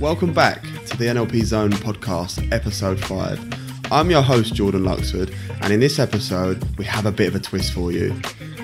Welcome 0.00 0.34
back 0.34 0.62
to 0.62 0.96
the 0.96 1.06
NLP 1.06 1.44
Zone 1.44 1.70
podcast, 1.70 2.52
episode 2.52 3.00
5. 3.04 3.90
I'm 3.90 4.10
your 4.10 4.22
host, 4.22 4.54
Jordan 4.54 4.82
Luxford, 4.82 5.34
and 5.60 5.72
in 5.72 5.80
this 5.80 5.98
episode, 5.98 6.62
we 6.76 6.84
have 6.84 7.06
a 7.06 7.12
bit 7.12 7.28
of 7.28 7.34
a 7.34 7.40
twist 7.40 7.72
for 7.72 7.92
you. 7.92 8.14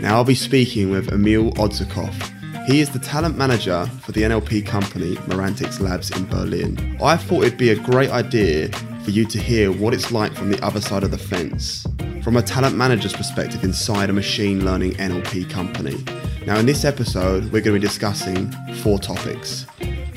Now, 0.00 0.16
I'll 0.16 0.24
be 0.24 0.34
speaking 0.34 0.90
with 0.90 1.12
Emil 1.12 1.52
Odzhakov. 1.52 2.66
He 2.66 2.80
is 2.80 2.90
the 2.90 2.98
talent 2.98 3.38
manager 3.38 3.86
for 4.02 4.12
the 4.12 4.22
NLP 4.22 4.66
company 4.66 5.14
Merantix 5.26 5.80
Labs 5.80 6.10
in 6.10 6.26
Berlin. 6.26 6.98
I 7.02 7.16
thought 7.16 7.44
it'd 7.44 7.58
be 7.58 7.70
a 7.70 7.76
great 7.76 8.10
idea 8.10 8.68
for 9.08 9.12
you 9.12 9.24
to 9.24 9.38
hear 9.38 9.72
what 9.72 9.94
it's 9.94 10.12
like 10.12 10.34
from 10.34 10.50
the 10.50 10.62
other 10.62 10.82
side 10.82 11.02
of 11.02 11.10
the 11.10 11.16
fence, 11.16 11.86
from 12.22 12.36
a 12.36 12.42
talent 12.42 12.76
manager's 12.76 13.14
perspective 13.14 13.64
inside 13.64 14.10
a 14.10 14.12
machine 14.12 14.66
learning 14.66 14.92
NLP 14.96 15.48
company. 15.48 15.96
Now, 16.44 16.58
in 16.58 16.66
this 16.66 16.84
episode, 16.84 17.44
we're 17.44 17.62
going 17.62 17.74
to 17.74 17.80
be 17.80 17.86
discussing 17.86 18.52
four 18.82 18.98
topics 18.98 19.64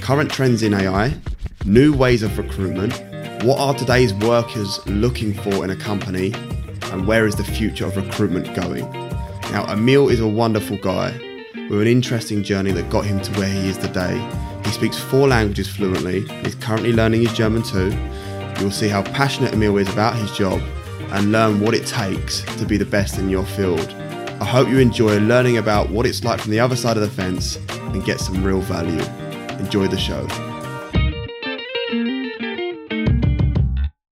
current 0.01 0.29
trends 0.29 0.61
in 0.61 0.73
AI, 0.73 1.15
new 1.63 1.95
ways 1.95 2.21
of 2.21 2.37
recruitment, 2.37 2.91
what 3.45 3.57
are 3.59 3.73
today's 3.73 4.13
workers 4.13 4.85
looking 4.87 5.33
for 5.35 5.63
in 5.63 5.69
a 5.69 5.75
company, 5.77 6.33
and 6.91 7.07
where 7.07 7.25
is 7.25 7.37
the 7.37 7.45
future 7.45 7.85
of 7.85 7.95
recruitment 7.95 8.53
going. 8.53 8.91
Now, 9.53 9.71
Emil 9.71 10.09
is 10.09 10.19
a 10.19 10.27
wonderful 10.27 10.75
guy 10.75 11.11
with 11.69 11.79
an 11.79 11.87
interesting 11.87 12.43
journey 12.43 12.73
that 12.73 12.89
got 12.89 13.05
him 13.05 13.21
to 13.21 13.31
where 13.39 13.47
he 13.47 13.69
is 13.69 13.77
today. 13.77 14.17
He 14.65 14.71
speaks 14.71 14.99
four 14.99 15.29
languages 15.29 15.69
fluently, 15.69 16.27
he's 16.43 16.55
currently 16.55 16.91
learning 16.91 17.21
his 17.21 17.31
German 17.31 17.63
too. 17.63 17.97
You'll 18.61 18.69
see 18.69 18.89
how 18.89 19.01
passionate 19.01 19.55
Emil 19.55 19.79
is 19.79 19.91
about 19.91 20.15
his 20.15 20.31
job 20.33 20.61
and 21.13 21.31
learn 21.31 21.59
what 21.59 21.73
it 21.73 21.87
takes 21.87 22.41
to 22.57 22.63
be 22.63 22.77
the 22.77 22.85
best 22.85 23.17
in 23.17 23.27
your 23.27 23.43
field. 23.43 23.89
I 24.39 24.45
hope 24.45 24.69
you 24.69 24.77
enjoy 24.77 25.17
learning 25.17 25.57
about 25.57 25.89
what 25.89 26.05
it's 26.05 26.23
like 26.23 26.39
from 26.39 26.51
the 26.51 26.59
other 26.59 26.75
side 26.75 26.95
of 26.95 27.01
the 27.01 27.09
fence 27.09 27.55
and 27.55 28.05
get 28.05 28.19
some 28.19 28.43
real 28.43 28.61
value. 28.61 29.01
Enjoy 29.57 29.87
the 29.87 29.97
show. 29.97 30.27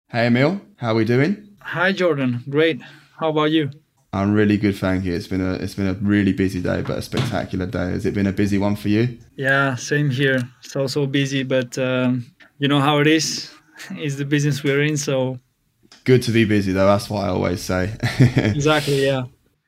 Hey 0.09 0.27
Emil, 0.27 0.59
how 0.75 0.91
are 0.91 0.95
we 0.95 1.05
doing? 1.05 1.55
Hi 1.61 1.93
Jordan, 1.93 2.43
great. 2.49 2.81
How 3.17 3.29
about 3.29 3.51
you? 3.51 3.71
I'm 4.11 4.33
really 4.33 4.57
good, 4.57 4.75
thank 4.75 5.05
you. 5.05 5.13
It's 5.13 5.27
been 5.27 5.39
a 5.39 5.53
it's 5.53 5.75
been 5.75 5.87
a 5.87 5.93
really 5.93 6.33
busy 6.33 6.61
day, 6.61 6.81
but 6.81 6.97
a 6.97 7.01
spectacular 7.01 7.65
day. 7.65 7.91
Has 7.91 8.05
it 8.05 8.13
been 8.13 8.27
a 8.27 8.33
busy 8.33 8.57
one 8.57 8.75
for 8.75 8.89
you? 8.89 9.17
Yeah, 9.37 9.75
same 9.75 10.09
here. 10.09 10.41
It's 10.65 10.75
also 10.75 11.05
busy, 11.07 11.43
but 11.43 11.77
um, 11.77 12.25
you 12.59 12.67
know 12.67 12.81
how 12.81 12.99
it 12.99 13.07
is. 13.07 13.49
It's 13.91 14.15
the 14.15 14.25
business 14.25 14.63
we're 14.63 14.83
in, 14.83 14.97
so 14.97 15.39
good 16.03 16.23
to 16.23 16.31
be 16.31 16.45
busy 16.45 16.71
though. 16.71 16.87
That's 16.87 17.09
what 17.09 17.25
I 17.25 17.29
always 17.29 17.61
say. 17.61 17.95
exactly. 18.19 19.05
Yeah 19.05 19.23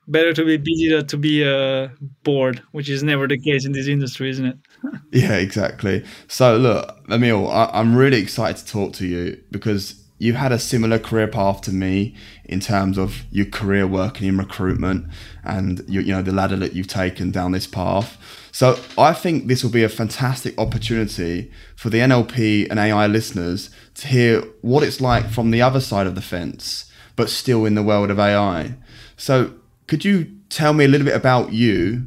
better 0.08 0.32
to 0.32 0.44
be 0.44 0.56
busy 0.56 0.90
than 0.90 1.06
to 1.06 1.16
be 1.16 1.44
uh, 1.44 1.88
bored, 2.22 2.62
which 2.72 2.88
is 2.88 3.02
never 3.02 3.26
the 3.26 3.38
case 3.38 3.64
in 3.64 3.72
this 3.72 3.88
industry, 3.88 4.30
isn't 4.30 4.46
it? 4.46 4.58
yeah, 5.12 5.34
exactly. 5.34 6.04
So, 6.28 6.56
look, 6.56 6.96
Emil, 7.10 7.50
I- 7.50 7.70
am 7.80 7.96
really 7.96 8.20
excited 8.20 8.64
to 8.64 8.72
talk 8.72 8.92
to 8.94 9.06
you 9.06 9.42
because 9.50 10.02
you 10.18 10.32
had 10.32 10.50
a 10.52 10.58
similar 10.58 10.98
career 10.98 11.28
path 11.28 11.60
to 11.62 11.72
me 11.72 12.14
in 12.44 12.60
terms 12.60 12.96
of 12.96 13.24
your 13.30 13.46
career 13.46 13.86
working 13.86 14.26
in 14.26 14.38
recruitment 14.38 15.06
and 15.44 15.84
you, 15.86 16.00
you 16.00 16.12
know 16.12 16.22
the 16.22 16.32
ladder 16.32 16.56
that 16.56 16.72
you've 16.72 16.86
taken 16.86 17.30
down 17.30 17.52
this 17.52 17.66
path. 17.66 18.16
So 18.50 18.80
I 18.96 19.12
think 19.12 19.48
this 19.48 19.62
will 19.62 19.70
be 19.70 19.84
a 19.84 19.90
fantastic 19.90 20.58
opportunity 20.58 21.52
for 21.74 21.90
the 21.90 21.98
NLP 21.98 22.70
and 22.70 22.78
AI 22.78 23.06
listeners 23.06 23.68
to 23.96 24.08
hear 24.08 24.42
what 24.60 24.82
it's 24.82 25.00
like 25.00 25.28
from 25.30 25.50
the 25.50 25.62
other 25.62 25.80
side 25.80 26.06
of 26.06 26.14
the 26.14 26.20
fence, 26.20 26.90
but 27.16 27.30
still 27.30 27.64
in 27.64 27.74
the 27.74 27.82
world 27.82 28.10
of 28.10 28.18
AI. 28.18 28.74
So 29.16 29.54
could 29.86 30.04
you 30.04 30.30
tell 30.48 30.72
me 30.72 30.84
a 30.84 30.88
little 30.88 31.06
bit 31.06 31.16
about 31.16 31.52
you 31.52 32.06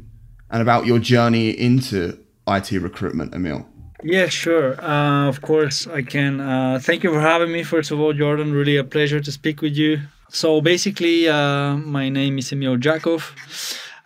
and 0.50 0.62
about 0.62 0.86
your 0.86 0.98
journey 0.98 1.50
into 1.50 2.18
IT 2.46 2.70
recruitment, 2.72 3.34
Emil? 3.34 3.66
Yeah, 4.02 4.28
sure. 4.28 4.80
Uh, 4.82 5.28
of 5.28 5.42
course, 5.42 5.86
I 5.86 6.02
can. 6.02 6.40
Uh, 6.40 6.78
thank 6.80 7.02
you 7.02 7.12
for 7.12 7.20
having 7.20 7.52
me. 7.52 7.62
First 7.62 7.90
of 7.90 8.00
all, 8.00 8.12
Jordan, 8.12 8.52
really 8.52 8.76
a 8.76 8.84
pleasure 8.84 9.20
to 9.20 9.32
speak 9.32 9.60
with 9.60 9.76
you. 9.76 10.00
So 10.30 10.60
basically, 10.60 11.28
uh, 11.28 11.76
my 11.76 12.08
name 12.08 12.38
is 12.38 12.52
Emil 12.52 12.76
Odzhakov. 12.76 13.32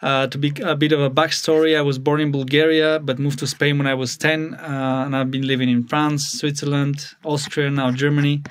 Uh, 0.04 0.26
to 0.26 0.36
be 0.36 0.52
a 0.62 0.76
bit 0.76 0.92
of 0.92 1.00
a 1.00 1.08
backstory, 1.08 1.78
I 1.78 1.80
was 1.80 1.98
born 1.98 2.20
in 2.20 2.30
Bulgaria 2.30 3.00
but 3.02 3.18
moved 3.18 3.38
to 3.38 3.46
Spain 3.46 3.78
when 3.78 3.86
I 3.86 3.94
was 3.94 4.18
10, 4.18 4.52
uh, 4.52 5.04
and 5.06 5.16
I've 5.16 5.30
been 5.30 5.46
living 5.46 5.70
in 5.70 5.88
France, 5.88 6.26
Switzerland, 6.40 7.06
Austria, 7.24 7.70
now 7.70 7.90
Germany. 7.90 8.42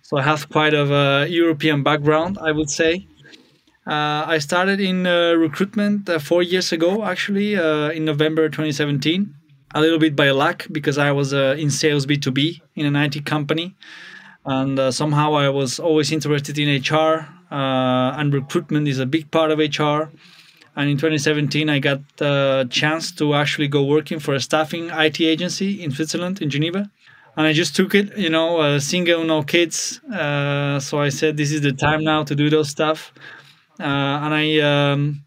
So 0.00 0.16
I 0.16 0.22
have 0.22 0.48
quite 0.48 0.72
of 0.72 0.90
a 0.90 1.26
European 1.28 1.82
background, 1.82 2.38
I 2.40 2.50
would 2.50 2.70
say. 2.70 3.06
Uh, 3.86 4.24
I 4.26 4.38
started 4.38 4.80
in 4.80 5.06
uh, 5.06 5.34
recruitment 5.34 6.08
uh, 6.08 6.18
four 6.18 6.42
years 6.42 6.72
ago, 6.72 7.04
actually, 7.04 7.58
uh, 7.58 7.90
in 7.90 8.06
November 8.06 8.48
2017. 8.48 9.34
A 9.74 9.80
little 9.82 9.98
bit 9.98 10.16
by 10.16 10.30
luck 10.30 10.66
because 10.72 10.96
I 10.96 11.12
was 11.12 11.34
in 11.34 11.70
sales 11.70 12.06
B2B 12.06 12.62
in 12.74 12.86
an 12.86 12.96
IT 12.96 13.26
company. 13.26 13.76
And 14.46 14.94
somehow 14.94 15.34
I 15.34 15.50
was 15.50 15.78
always 15.78 16.10
interested 16.10 16.58
in 16.58 16.80
HR, 16.80 17.28
and 17.50 18.32
recruitment 18.32 18.88
is 18.88 18.98
a 18.98 19.04
big 19.04 19.30
part 19.30 19.50
of 19.50 19.58
HR. 19.58 20.10
And 20.76 20.90
in 20.90 20.96
2017, 20.96 21.70
I 21.70 21.78
got 21.78 22.00
the 22.18 22.68
chance 22.70 23.10
to 23.12 23.34
actually 23.34 23.68
go 23.68 23.82
working 23.82 24.18
for 24.18 24.34
a 24.34 24.40
staffing 24.40 24.90
IT 24.90 25.20
agency 25.20 25.82
in 25.82 25.90
Switzerland, 25.90 26.42
in 26.42 26.50
Geneva 26.50 26.90
and 27.36 27.46
I 27.46 27.52
just 27.52 27.76
took 27.76 27.94
it, 27.94 28.16
you 28.16 28.30
know, 28.30 28.58
uh, 28.58 28.80
single, 28.80 29.22
no 29.24 29.42
kids. 29.42 30.00
Uh, 30.04 30.80
so 30.80 30.98
I 30.98 31.10
said, 31.10 31.36
this 31.36 31.52
is 31.52 31.60
the 31.60 31.72
time 31.72 32.02
now 32.02 32.24
to 32.24 32.34
do 32.34 32.48
those 32.48 32.70
stuff. 32.70 33.12
Uh, 33.78 33.84
and 34.24 34.32
I 34.34 34.58
um, 34.60 35.22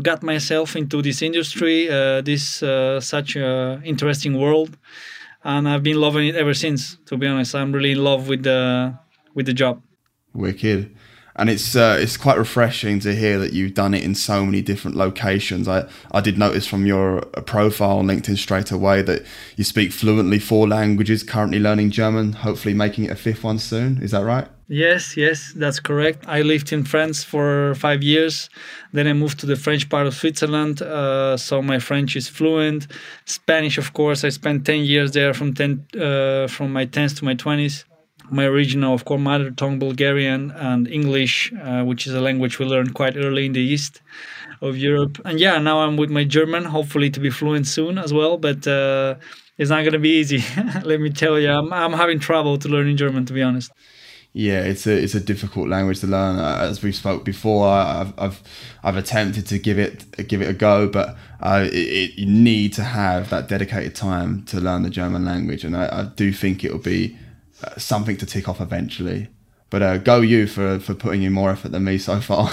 got 0.00 0.22
myself 0.22 0.76
into 0.76 1.02
this 1.02 1.22
industry, 1.22 1.90
uh, 1.90 2.20
this 2.20 2.62
uh, 2.62 3.00
such 3.00 3.34
interesting 3.34 4.38
world, 4.38 4.76
and 5.42 5.68
I've 5.68 5.82
been 5.82 6.00
loving 6.00 6.28
it 6.28 6.36
ever 6.36 6.54
since. 6.54 6.98
To 7.06 7.16
be 7.16 7.26
honest, 7.26 7.54
I'm 7.56 7.72
really 7.72 7.92
in 7.92 8.04
love 8.04 8.28
with 8.28 8.44
the 8.44 8.96
with 9.34 9.46
the 9.46 9.54
job. 9.54 9.82
Wicked 10.32 10.94
and 11.36 11.50
it's 11.50 11.74
uh, 11.74 11.98
it's 12.00 12.16
quite 12.16 12.38
refreshing 12.38 13.00
to 13.00 13.14
hear 13.14 13.38
that 13.38 13.52
you've 13.52 13.74
done 13.74 13.94
it 13.94 14.02
in 14.02 14.14
so 14.14 14.44
many 14.44 14.62
different 14.62 14.96
locations. 14.96 15.66
I, 15.66 15.88
I 16.12 16.20
did 16.20 16.38
notice 16.38 16.66
from 16.66 16.86
your 16.86 17.22
profile 17.46 17.98
on 17.98 18.06
LinkedIn 18.06 18.38
straight 18.38 18.70
away 18.70 19.02
that 19.02 19.24
you 19.56 19.64
speak 19.64 19.92
fluently 19.92 20.38
four 20.38 20.68
languages, 20.68 21.22
currently 21.22 21.58
learning 21.58 21.90
German, 21.90 22.32
hopefully 22.32 22.74
making 22.74 23.04
it 23.04 23.10
a 23.10 23.16
fifth 23.16 23.42
one 23.42 23.58
soon. 23.58 24.00
Is 24.02 24.12
that 24.12 24.24
right? 24.24 24.48
Yes, 24.66 25.14
yes, 25.16 25.52
that's 25.54 25.78
correct. 25.78 26.24
I 26.26 26.40
lived 26.40 26.72
in 26.72 26.84
France 26.84 27.22
for 27.22 27.74
five 27.74 28.02
years. 28.02 28.48
Then 28.92 29.06
I 29.06 29.12
moved 29.12 29.38
to 29.40 29.46
the 29.46 29.56
French 29.56 29.90
part 29.90 30.06
of 30.06 30.14
Switzerland, 30.14 30.80
uh, 30.80 31.36
so 31.36 31.60
my 31.60 31.78
French 31.78 32.16
is 32.16 32.28
fluent. 32.28 32.86
Spanish, 33.26 33.76
of 33.76 33.92
course, 33.92 34.24
I 34.24 34.30
spent 34.30 34.64
ten 34.64 34.84
years 34.84 35.12
there 35.12 35.34
from 35.34 35.52
ten 35.52 35.84
uh, 36.00 36.46
from 36.46 36.72
my 36.72 36.86
tens 36.86 37.12
to 37.14 37.24
my 37.24 37.34
twenties 37.34 37.84
my 38.30 38.44
original, 38.44 38.94
of 38.94 39.04
course, 39.04 39.20
mother 39.20 39.50
tongue 39.50 39.78
Bulgarian 39.78 40.50
and 40.52 40.88
English, 40.88 41.52
uh, 41.62 41.82
which 41.82 42.06
is 42.06 42.14
a 42.14 42.20
language 42.20 42.58
we 42.58 42.66
learned 42.66 42.94
quite 42.94 43.16
early 43.16 43.46
in 43.46 43.52
the 43.52 43.60
east 43.60 44.00
of 44.60 44.76
Europe. 44.76 45.20
And 45.24 45.38
yeah, 45.38 45.58
now 45.58 45.80
I'm 45.80 45.96
with 45.96 46.10
my 46.10 46.24
German, 46.24 46.64
hopefully 46.64 47.10
to 47.10 47.20
be 47.20 47.30
fluent 47.30 47.66
soon 47.66 47.98
as 47.98 48.12
well. 48.12 48.36
But 48.38 48.66
uh, 48.66 49.16
it's 49.58 49.70
not 49.70 49.82
going 49.82 49.92
to 49.92 49.98
be 49.98 50.18
easy. 50.18 50.42
Let 50.84 51.00
me 51.00 51.10
tell 51.10 51.38
you, 51.38 51.50
I'm, 51.50 51.72
I'm 51.72 51.92
having 51.92 52.18
trouble 52.18 52.58
to 52.58 52.68
learn 52.68 52.96
German, 52.96 53.26
to 53.26 53.32
be 53.32 53.42
honest. 53.42 53.70
Yeah, 54.36 54.62
it's 54.62 54.84
a 54.88 55.00
it's 55.00 55.14
a 55.14 55.20
difficult 55.20 55.68
language 55.68 56.00
to 56.00 56.08
learn. 56.08 56.40
Uh, 56.40 56.58
as 56.62 56.82
we 56.82 56.90
spoke 56.90 57.24
before, 57.24 57.68
I've 57.68 58.12
I've 58.18 58.42
I've 58.82 58.96
attempted 58.96 59.46
to 59.46 59.60
give 59.60 59.78
it 59.78 60.26
give 60.26 60.42
it 60.42 60.48
a 60.48 60.52
go, 60.52 60.88
but 60.88 61.16
uh, 61.40 61.68
it, 61.70 61.72
it, 61.72 62.18
you 62.18 62.26
need 62.26 62.72
to 62.72 62.82
have 62.82 63.30
that 63.30 63.46
dedicated 63.46 63.94
time 63.94 64.42
to 64.46 64.60
learn 64.60 64.82
the 64.82 64.90
German 64.90 65.24
language, 65.24 65.62
and 65.62 65.76
I, 65.76 65.84
I 65.84 66.02
do 66.16 66.32
think 66.32 66.64
it 66.64 66.72
will 66.72 66.80
be 66.80 67.16
something 67.76 68.16
to 68.18 68.26
tick 68.26 68.48
off 68.48 68.60
eventually. 68.60 69.28
But 69.70 69.82
uh, 69.82 69.98
go 69.98 70.20
you 70.20 70.46
for 70.46 70.78
for 70.78 70.94
putting 70.94 71.22
in 71.22 71.32
more 71.32 71.50
effort 71.50 71.72
than 71.72 71.84
me 71.84 71.98
so 71.98 72.20
far. 72.20 72.50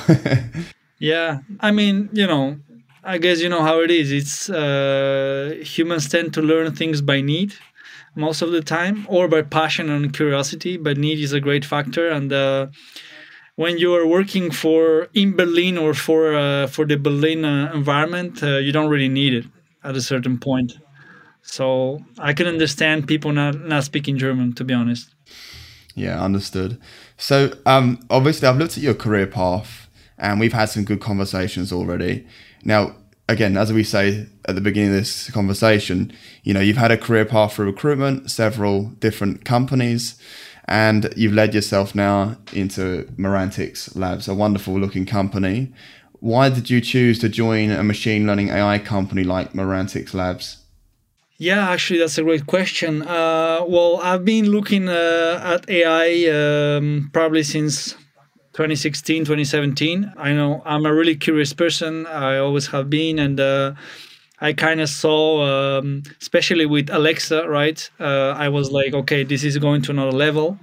yeah, 1.00 1.40
I 1.60 1.72
mean, 1.72 2.10
you 2.14 2.26
know, 2.26 2.58
I 3.04 3.18
guess 3.18 3.42
you 3.42 3.50
know 3.50 3.64
how 3.64 3.80
it 3.82 3.92
is. 3.92 4.12
It's 4.12 4.50
uh, 4.50 5.56
humans 5.62 6.10
tend 6.10 6.34
to 6.34 6.42
learn 6.42 6.74
things 6.76 7.02
by 7.02 7.22
need 7.22 7.54
most 8.16 8.42
of 8.42 8.52
the 8.52 8.62
time, 8.62 9.06
or 9.08 9.28
by 9.28 9.42
passion 9.42 9.90
and 9.90 10.14
curiosity. 10.14 10.78
But 10.78 10.98
need 10.98 11.20
is 11.20 11.34
a 11.34 11.40
great 11.40 11.66
factor, 11.66 12.10
and 12.10 12.32
uh, 12.34 12.68
when 13.56 13.78
you 13.78 13.94
are 13.94 14.08
working 14.08 14.52
for 14.52 15.08
in 15.14 15.36
Berlin 15.36 15.78
or 15.78 15.94
for 15.94 16.34
uh, 16.34 16.68
for 16.68 16.86
the 16.86 16.98
Berlin 16.98 17.46
uh, 17.46 17.72
environment, 17.74 18.42
uh, 18.44 18.58
you 18.58 18.72
don't 18.72 18.90
really 18.90 19.10
need 19.10 19.34
it 19.34 19.46
at 19.84 19.96
a 19.96 20.02
certain 20.02 20.38
point. 20.40 20.74
So 21.44 22.00
I 22.20 22.34
can 22.34 22.48
understand 22.48 23.08
people 23.08 23.32
not 23.32 23.60
not 23.62 23.84
speaking 23.84 24.18
German, 24.18 24.54
to 24.54 24.64
be 24.64 24.74
honest. 24.74 25.10
Yeah, 25.96 26.24
understood. 26.24 26.80
So 27.18 27.54
um, 27.66 28.00
obviously, 28.10 28.48
I've 28.48 28.58
looked 28.58 28.78
at 28.78 28.84
your 28.84 28.94
career 28.94 29.28
path, 29.28 29.90
and 30.18 30.40
we've 30.40 30.54
had 30.54 30.66
some 30.66 30.84
good 30.84 31.02
conversations 31.02 31.72
already. 31.74 32.26
Now, 32.64 32.96
again, 33.28 33.58
as 33.58 33.74
we 33.74 33.84
say 33.84 34.28
at 34.46 34.56
the 34.56 34.62
beginning 34.62 34.90
of 34.90 34.96
this 34.96 35.30
conversation, 35.32 36.14
you 36.44 36.54
know, 36.54 36.60
you've 36.60 36.78
had 36.78 36.92
a 36.92 36.98
career 36.98 37.26
path 37.26 37.54
for 37.54 37.66
recruitment, 37.66 38.30
several 38.32 38.84
different 39.00 39.46
companies, 39.46 40.20
and 40.66 41.12
you've 41.18 41.34
led 41.34 41.54
yourself 41.54 41.96
now 41.96 42.38
into 42.54 43.04
Merantix 43.18 43.96
Labs, 43.96 44.28
a 44.28 44.36
wonderful 44.36 44.80
looking 44.80 45.06
company. 45.06 45.74
Why 46.20 46.50
did 46.50 46.70
you 46.70 46.82
choose 46.82 47.18
to 47.20 47.30
join 47.30 47.72
a 47.72 47.84
machine 47.84 48.28
learning 48.28 48.50
AI 48.50 48.78
company 48.80 49.24
like 49.24 49.54
Merantix 49.54 50.14
Labs? 50.14 50.61
Yeah, 51.42 51.70
actually, 51.70 51.98
that's 51.98 52.20
a 52.20 52.24
great 52.24 52.46
question. 52.46 53.02
Uh, 53.02 53.66
well, 53.68 54.00
I've 54.04 54.24
been 54.24 54.52
looking 54.52 54.88
uh, 54.88 55.42
at 55.44 55.68
AI 55.68 56.30
um, 56.30 57.10
probably 57.14 57.42
since 57.42 57.96
2016, 58.54 59.26
2017. 59.26 60.14
I 60.18 60.34
know 60.34 60.62
I'm 60.66 60.86
a 60.86 60.94
really 60.94 61.16
curious 61.16 61.52
person. 61.52 62.06
I 62.06 62.38
always 62.38 62.68
have 62.68 62.92
been, 62.92 63.18
and 63.18 63.40
uh, 63.40 63.74
I 64.40 64.54
kind 64.54 64.82
of 64.82 64.90
saw, 64.90 65.80
um, 65.80 66.04
especially 66.22 66.68
with 66.68 66.92
Alexa, 66.92 67.50
right? 67.50 67.90
Uh, 68.00 68.36
I 68.38 68.48
was 68.50 68.70
like, 68.72 68.94
okay, 68.94 69.24
this 69.24 69.44
is 69.44 69.58
going 69.58 69.82
to 69.82 69.92
another 69.94 70.12
level, 70.12 70.60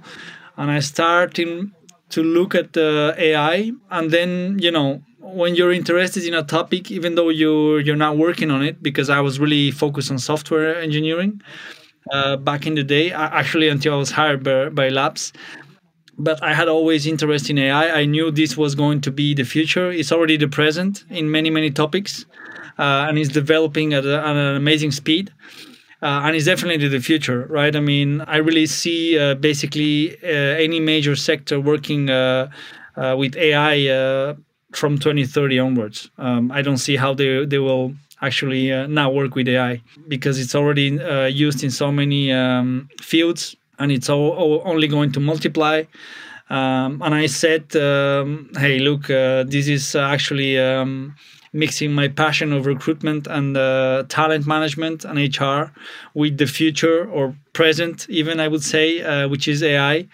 and 0.55 0.71
I 0.71 0.79
started 0.79 1.71
to 2.11 2.23
look 2.23 2.55
at 2.55 2.71
the 2.71 3.15
AI, 3.17 3.73
and 3.91 4.11
then 4.11 4.59
you 4.59 4.71
know 4.71 5.01
when 5.33 5.55
you're 5.55 5.71
interested 5.71 6.23
in 6.25 6.33
a 6.33 6.43
topic, 6.43 6.91
even 6.91 7.15
though 7.15 7.29
you're 7.29 7.79
you're 7.79 7.95
not 7.95 8.17
working 8.17 8.51
on 8.51 8.63
it, 8.63 8.81
because 8.81 9.09
I 9.09 9.19
was 9.19 9.39
really 9.39 9.71
focused 9.71 10.11
on 10.11 10.19
software 10.19 10.75
engineering 10.79 11.41
uh, 12.11 12.37
back 12.37 12.65
in 12.65 12.75
the 12.75 12.83
day, 12.83 13.11
actually 13.11 13.69
until 13.69 13.93
I 13.93 13.97
was 13.97 14.11
hired 14.11 14.43
by, 14.43 14.69
by 14.69 14.89
Labs. 14.89 15.33
But 16.17 16.43
I 16.43 16.53
had 16.53 16.67
always 16.67 17.07
interest 17.07 17.49
in 17.49 17.57
AI. 17.57 18.01
I 18.01 18.05
knew 18.05 18.29
this 18.29 18.57
was 18.57 18.75
going 18.75 19.01
to 19.01 19.11
be 19.11 19.33
the 19.33 19.45
future. 19.45 19.89
It's 19.89 20.11
already 20.11 20.35
the 20.35 20.49
present 20.49 21.05
in 21.09 21.31
many 21.31 21.49
many 21.49 21.71
topics, 21.71 22.25
uh, 22.77 23.07
and 23.07 23.17
it's 23.17 23.29
developing 23.29 23.93
at, 23.93 24.05
a, 24.05 24.17
at 24.19 24.35
an 24.35 24.55
amazing 24.55 24.91
speed. 24.91 25.31
Uh, 26.01 26.21
and 26.23 26.35
it's 26.35 26.45
definitely 26.45 26.87
the 26.87 27.01
future, 27.01 27.45
right? 27.47 27.75
I 27.75 27.81
mean, 27.81 28.21
I 28.21 28.37
really 28.37 28.67
see 28.67 29.19
uh, 29.19 29.35
basically 29.35 30.15
uh, 30.23 30.27
any 30.27 30.79
major 30.79 31.13
sector 31.15 31.59
working 31.59 32.09
uh, 32.09 32.49
uh, 32.95 33.15
with 33.17 33.35
AI 33.35 34.35
from 34.71 34.97
2030 34.97 35.59
onwards. 35.59 36.09
Um, 36.17 36.51
I 36.51 36.61
don't 36.61 36.77
see 36.77 36.95
how 36.95 37.13
they 37.13 37.45
they 37.45 37.59
will 37.59 37.93
actually 38.21 38.71
uh, 38.71 38.87
now 38.87 39.09
work 39.09 39.35
with 39.35 39.47
AI 39.47 39.81
because 40.07 40.39
it's 40.39 40.55
already 40.55 40.99
uh, 40.99 41.25
used 41.25 41.63
in 41.63 41.71
so 41.71 41.91
many 41.91 42.31
um, 42.31 42.89
fields 43.01 43.55
and 43.77 43.91
it's 43.91 44.09
all, 44.09 44.31
all 44.31 44.61
only 44.65 44.87
going 44.87 45.11
to 45.13 45.19
multiply. 45.19 45.83
Um, 46.49 47.01
and 47.01 47.13
I 47.13 47.27
said, 47.27 47.75
um, 47.75 48.49
hey, 48.57 48.79
look, 48.79 49.09
uh, 49.09 49.43
this 49.43 49.67
is 49.67 49.95
actually 49.95 50.59
um, 50.59 51.15
mixing 51.53 51.93
my 51.93 52.07
passion 52.07 52.51
of 52.51 52.65
recruitment 52.65 53.27
and 53.27 53.55
uh, 53.55 54.03
talent 54.09 54.45
management 54.47 55.05
and 55.05 55.17
HR 55.17 55.71
with 56.13 56.37
the 56.37 56.47
future 56.47 57.09
or 57.09 57.35
present, 57.53 58.07
even 58.09 58.39
I 58.39 58.47
would 58.47 58.63
say, 58.63 59.01
uh, 59.01 59.27
which 59.29 59.47
is 59.47 59.63
AI 59.63 60.07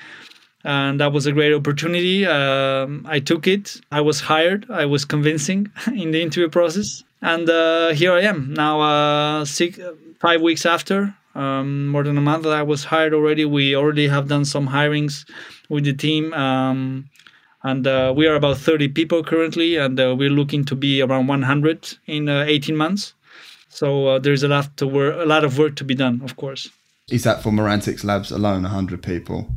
and 0.65 0.99
that 0.99 1.13
was 1.13 1.27
a 1.27 1.31
great 1.31 1.53
opportunity. 1.53 2.25
Um, 2.25 3.05
I 3.07 3.19
took 3.19 3.45
it. 3.47 3.79
I 3.91 4.01
was 4.01 4.19
hired. 4.19 4.65
I 4.69 4.85
was 4.85 5.05
convincing 5.05 5.71
in 5.87 6.11
the 6.11 6.21
interview 6.21 6.49
process, 6.49 7.03
and 7.21 7.47
uh, 7.49 7.89
here 7.89 8.11
I 8.11 8.21
am 8.21 8.53
now. 8.53 8.81
Uh, 8.81 9.45
six, 9.45 9.79
five 10.19 10.41
weeks 10.41 10.65
after, 10.65 11.15
um, 11.35 11.87
more 11.87 12.03
than 12.03 12.17
a 12.17 12.21
month 12.21 12.43
that 12.43 12.53
I 12.53 12.63
was 12.63 12.83
hired 12.83 13.13
already. 13.13 13.45
We 13.45 13.75
already 13.75 14.07
have 14.07 14.27
done 14.27 14.43
some 14.43 14.67
hirings 14.67 15.29
with 15.69 15.85
the 15.85 15.93
team, 15.93 16.33
um, 16.33 17.09
and 17.63 17.85
uh, 17.85 18.11
we 18.15 18.25
are 18.25 18.35
about 18.35 18.57
30 18.57 18.87
people 18.89 19.23
currently, 19.23 19.77
and 19.77 19.99
uh, 19.99 20.15
we're 20.17 20.31
looking 20.31 20.65
to 20.65 20.75
be 20.75 20.99
around 21.01 21.27
100 21.27 21.97
in 22.07 22.27
uh, 22.27 22.43
18 22.47 22.75
months. 22.75 23.13
So 23.69 24.07
uh, 24.07 24.19
there's 24.19 24.41
a 24.41 24.47
lot 24.47 24.75
to 24.77 24.87
work, 24.87 25.15
a 25.21 25.25
lot 25.25 25.43
of 25.43 25.59
work 25.59 25.75
to 25.75 25.83
be 25.83 25.93
done, 25.93 26.21
of 26.23 26.37
course. 26.37 26.71
Is 27.11 27.23
that 27.23 27.43
for 27.43 27.51
Merantix 27.51 28.03
Labs 28.03 28.31
alone, 28.31 28.63
100 28.63 29.03
people? 29.03 29.53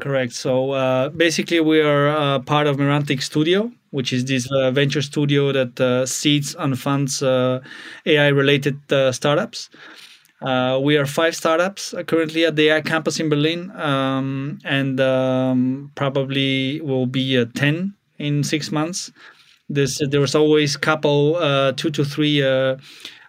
Correct. 0.00 0.32
So 0.32 0.72
uh, 0.72 1.08
basically, 1.08 1.60
we 1.60 1.80
are 1.80 2.08
uh, 2.08 2.38
part 2.40 2.66
of 2.66 2.76
Merantix 2.76 3.22
Studio, 3.22 3.72
which 3.90 4.12
is 4.12 4.26
this 4.26 4.46
uh, 4.52 4.70
venture 4.70 5.00
studio 5.00 5.52
that 5.52 5.80
uh, 5.80 6.04
seeds 6.04 6.54
and 6.58 6.78
funds 6.78 7.22
uh, 7.22 7.60
AI-related 8.04 8.92
uh, 8.92 9.10
startups. 9.10 9.70
we 10.82 10.96
are 10.98 11.06
five 11.06 11.34
startups 11.34 11.94
currently 12.06 12.44
at 12.44 12.56
the 12.56 12.68
AI 12.68 12.82
campus 12.82 13.20
in 13.20 13.30
Berlin, 13.30 13.70
um, 13.76 14.58
and 14.64 15.00
um, 15.00 15.90
probably 15.94 16.80
will 16.82 17.06
be 17.06 17.42
ten 17.54 17.94
in 18.18 18.44
six 18.44 18.70
months. 18.70 19.10
There's 19.70 19.98
there 20.10 20.20
was 20.20 20.34
always 20.34 20.76
a 20.76 20.78
couple 20.78 21.34
two 21.74 21.90
to 21.90 22.04
three, 22.04 22.42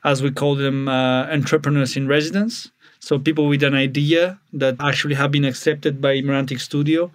as 0.04 0.22
we 0.22 0.32
call 0.32 0.56
them, 0.56 0.90
entrepreneurs 0.90 1.96
in 1.96 2.08
residence 2.08 2.72
so 3.08 3.18
people 3.18 3.48
with 3.48 3.64
an 3.64 3.74
idea 3.74 4.38
that 4.52 4.76
actually 4.82 5.16
have 5.16 5.32
been 5.32 5.46
accepted 5.46 6.02
by 6.02 6.18
Merantix 6.18 6.60
Studio 6.60 7.10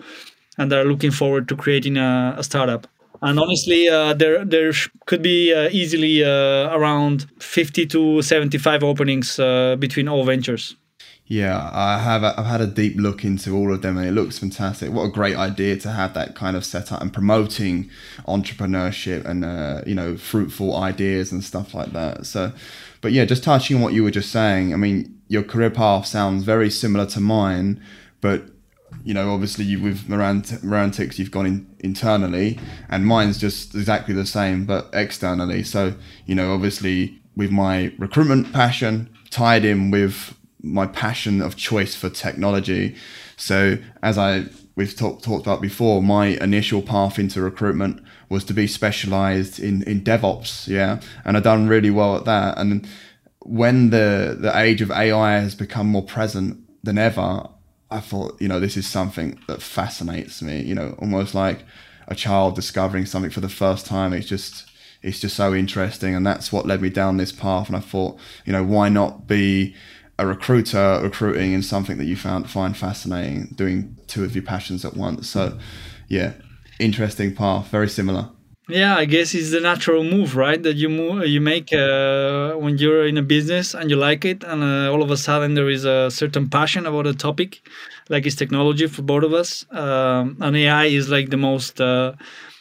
and 0.56 0.72
are 0.72 0.86
looking 0.86 1.10
forward 1.10 1.48
to 1.48 1.54
creating 1.54 1.98
a, 1.98 2.34
a 2.38 2.42
startup. 2.42 2.86
And 3.20 3.38
honestly, 3.38 3.88
uh, 3.90 4.14
there 4.14 4.42
there 4.42 4.72
could 5.04 5.20
be 5.20 5.52
uh, 5.52 5.68
easily 5.70 6.24
uh, 6.24 6.74
around 6.76 7.26
50 7.40 7.86
to 7.88 8.22
75 8.22 8.82
openings 8.82 9.38
uh, 9.38 9.76
between 9.78 10.08
all 10.08 10.24
ventures. 10.24 10.76
Yeah, 11.26 11.70
I 11.72 11.98
have. 11.98 12.24
I've 12.24 12.46
had 12.46 12.62
a 12.62 12.66
deep 12.66 12.96
look 12.96 13.22
into 13.22 13.54
all 13.54 13.72
of 13.72 13.82
them, 13.82 13.98
and 13.98 14.06
it 14.06 14.12
looks 14.12 14.38
fantastic. 14.38 14.90
What 14.90 15.04
a 15.04 15.10
great 15.10 15.36
idea 15.36 15.76
to 15.76 15.90
have 15.90 16.14
that 16.14 16.34
kind 16.34 16.56
of 16.56 16.64
setup 16.64 17.02
and 17.02 17.12
promoting 17.12 17.90
entrepreneurship 18.26 19.26
and 19.26 19.44
uh, 19.44 19.82
you 19.86 19.94
know 19.94 20.16
fruitful 20.16 20.74
ideas 20.74 21.32
and 21.32 21.44
stuff 21.44 21.74
like 21.74 21.92
that. 21.92 22.26
So, 22.26 22.52
but 23.02 23.12
yeah, 23.12 23.26
just 23.26 23.44
touching 23.44 23.76
on 23.76 23.82
what 23.82 23.92
you 23.92 24.02
were 24.02 24.10
just 24.10 24.32
saying. 24.32 24.72
I 24.72 24.76
mean, 24.76 25.11
your 25.32 25.42
career 25.42 25.70
path 25.70 26.04
sounds 26.04 26.44
very 26.44 26.68
similar 26.68 27.06
to 27.06 27.18
mine, 27.18 27.82
but 28.20 28.42
you 29.02 29.14
know, 29.14 29.32
obviously 29.32 29.64
you 29.64 29.80
with 29.80 30.06
Merantix, 30.06 31.18
you've 31.18 31.30
gone 31.30 31.46
in 31.46 31.74
internally, 31.78 32.58
and 32.90 33.06
mine's 33.06 33.38
just 33.38 33.74
exactly 33.74 34.14
the 34.14 34.26
same, 34.26 34.66
but 34.66 34.90
externally. 34.92 35.62
So, 35.62 35.94
you 36.26 36.34
know, 36.34 36.52
obviously 36.52 37.18
with 37.34 37.50
my 37.50 37.94
recruitment 37.96 38.52
passion 38.52 39.08
tied 39.30 39.64
in 39.64 39.90
with 39.90 40.36
my 40.60 40.86
passion 40.86 41.40
of 41.40 41.56
choice 41.56 41.94
for 41.94 42.10
technology. 42.10 42.94
So, 43.38 43.78
as 44.02 44.18
I 44.18 44.44
we've 44.76 44.94
talked 44.94 45.24
talked 45.24 45.46
about 45.46 45.62
before, 45.62 46.02
my 46.02 46.26
initial 46.42 46.82
path 46.82 47.18
into 47.18 47.40
recruitment 47.40 48.02
was 48.28 48.44
to 48.44 48.52
be 48.52 48.66
specialized 48.66 49.58
in 49.58 49.82
in 49.84 50.02
DevOps, 50.02 50.68
yeah, 50.68 51.00
and 51.24 51.38
I've 51.38 51.42
done 51.42 51.68
really 51.68 51.90
well 51.90 52.16
at 52.18 52.26
that, 52.26 52.58
and 52.58 52.86
when 53.44 53.90
the 53.90 54.36
the 54.38 54.56
age 54.56 54.80
of 54.80 54.90
AI 54.90 55.38
has 55.38 55.54
become 55.54 55.86
more 55.86 56.02
present 56.02 56.58
than 56.82 56.98
ever, 56.98 57.48
I 57.90 58.00
thought, 58.00 58.40
you 58.40 58.48
know, 58.48 58.60
this 58.60 58.76
is 58.76 58.86
something 58.86 59.38
that 59.48 59.62
fascinates 59.62 60.42
me. 60.42 60.62
You 60.62 60.74
know, 60.74 60.96
almost 60.98 61.34
like 61.34 61.64
a 62.08 62.14
child 62.14 62.54
discovering 62.54 63.06
something 63.06 63.30
for 63.30 63.40
the 63.40 63.48
first 63.48 63.86
time. 63.86 64.12
It's 64.12 64.26
just 64.26 64.70
it's 65.02 65.20
just 65.20 65.36
so 65.36 65.54
interesting, 65.54 66.14
and 66.14 66.26
that's 66.26 66.52
what 66.52 66.66
led 66.66 66.80
me 66.80 66.90
down 66.90 67.16
this 67.16 67.32
path. 67.32 67.68
And 67.68 67.76
I 67.76 67.80
thought, 67.80 68.18
you 68.44 68.52
know, 68.52 68.64
why 68.64 68.88
not 68.88 69.26
be 69.26 69.74
a 70.18 70.26
recruiter 70.26 71.00
recruiting 71.02 71.52
in 71.52 71.62
something 71.62 71.98
that 71.98 72.04
you 72.04 72.16
found 72.16 72.48
find 72.48 72.76
fascinating, 72.76 73.52
doing 73.56 73.96
two 74.06 74.24
of 74.24 74.34
your 74.34 74.44
passions 74.44 74.84
at 74.84 74.96
once. 74.96 75.28
So, 75.28 75.58
yeah, 76.08 76.34
interesting 76.78 77.34
path, 77.34 77.68
very 77.68 77.88
similar. 77.88 78.30
Yeah, 78.72 78.96
I 78.96 79.04
guess 79.04 79.34
it's 79.34 79.50
the 79.50 79.60
natural 79.60 80.02
move, 80.02 80.34
right? 80.34 80.62
That 80.62 80.76
you 80.76 80.88
move, 80.88 81.26
you 81.26 81.42
make 81.42 81.74
uh, 81.74 82.52
when 82.54 82.78
you're 82.78 83.06
in 83.06 83.18
a 83.18 83.22
business 83.22 83.74
and 83.74 83.90
you 83.90 83.96
like 83.96 84.24
it, 84.24 84.42
and 84.44 84.62
uh, 84.62 84.90
all 84.90 85.02
of 85.02 85.10
a 85.10 85.16
sudden 85.18 85.52
there 85.52 85.68
is 85.68 85.84
a 85.84 86.10
certain 86.10 86.48
passion 86.48 86.86
about 86.86 87.06
a 87.06 87.12
topic, 87.12 87.60
like 88.08 88.24
it's 88.24 88.34
technology 88.34 88.86
for 88.86 89.02
both 89.02 89.24
of 89.24 89.34
us. 89.34 89.66
Um, 89.72 90.38
and 90.40 90.56
AI 90.56 90.86
is 90.86 91.10
like 91.10 91.28
the 91.28 91.36
most, 91.36 91.82
uh, 91.82 92.14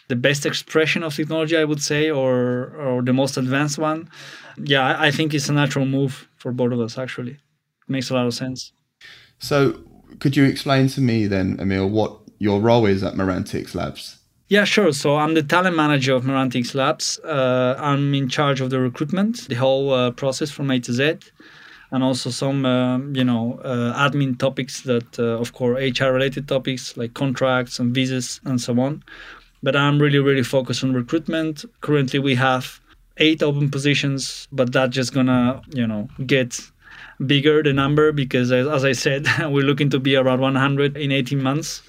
the 0.10 0.18
best 0.18 0.46
expression 0.46 1.01
of 1.01 1.15
technology, 1.15 1.56
I 1.56 1.63
would 1.63 1.82
say, 1.82 2.12
or 2.12 2.75
or 2.75 3.01
the 3.01 3.13
most 3.13 3.38
advanced 3.38 3.77
one. 3.77 4.10
Yeah, 4.58 4.98
I 5.00 5.12
think 5.12 5.34
it's 5.34 5.48
a 5.48 5.53
natural 5.53 5.86
move 5.86 6.27
for 6.36 6.51
both 6.51 6.74
of 6.74 6.82
us. 6.82 6.98
Actually, 6.98 7.32
it 7.32 7.89
makes 7.89 8.10
a 8.10 8.15
lot 8.15 8.27
of 8.27 8.34
sense. 8.34 8.74
So, 9.39 9.80
could 10.20 10.36
you 10.36 10.44
explain 10.44 10.89
to 10.89 11.00
me 11.00 11.27
then, 11.27 11.58
Emil, 11.58 11.88
what 11.89 12.20
your 12.38 12.60
role 12.60 12.86
is 12.86 13.01
at 13.01 13.13
Merantix 13.13 13.74
Labs? 13.75 14.21
Yeah, 14.51 14.65
sure. 14.65 14.91
So 14.91 15.15
I'm 15.15 15.34
the 15.34 15.43
talent 15.43 15.77
manager 15.77 16.13
of 16.13 16.25
Merantix 16.25 16.75
Labs. 16.75 17.17
Uh, 17.20 17.74
I'm 17.79 18.13
in 18.13 18.27
charge 18.27 18.60
of 18.60 18.70
the 18.70 18.81
recruitment, 18.81 19.48
the 19.48 19.55
whole 19.55 19.93
uh, 19.93 20.12
process 20.12 20.51
from 20.51 20.70
A 20.72 20.77
to 20.81 20.91
Z, 20.91 21.20
and 21.91 22.03
also 22.03 22.31
some, 22.31 22.65
uh, 22.65 22.98
you 22.98 23.24
know, 23.24 23.62
uh, 23.63 23.98
admin 23.98 24.38
topics 24.38 24.81
that, 24.81 25.17
uh, 25.17 25.39
of 25.39 25.53
course, 25.53 25.79
HR-related 25.98 26.50
topics 26.50 26.98
like 26.98 27.13
contracts 27.13 27.79
and 27.79 27.96
visas 27.96 28.41
and 28.43 28.60
so 28.60 28.77
on. 28.81 29.01
But 29.63 29.77
I'm 29.77 30.01
really, 30.01 30.20
really 30.20 30.43
focused 30.43 30.84
on 30.84 30.93
recruitment. 30.93 31.63
Currently, 31.79 32.20
we 32.20 32.36
have 32.36 32.81
eight 33.20 33.41
open 33.41 33.72
positions, 33.72 34.50
but 34.51 34.74
that's 34.74 34.93
just 34.93 35.13
gonna, 35.13 35.62
you 35.70 35.88
know, 35.88 36.10
get 36.25 36.60
bigger 37.25 37.63
the 37.63 37.72
number 37.72 38.12
because, 38.12 38.51
as 38.51 38.84
I 38.84 38.91
said, 38.91 39.27
we're 39.50 39.63
looking 39.63 39.89
to 39.91 40.00
be 40.00 40.17
around 40.17 40.41
100 40.41 40.98
in 40.98 41.13
18 41.13 41.41
months 41.41 41.84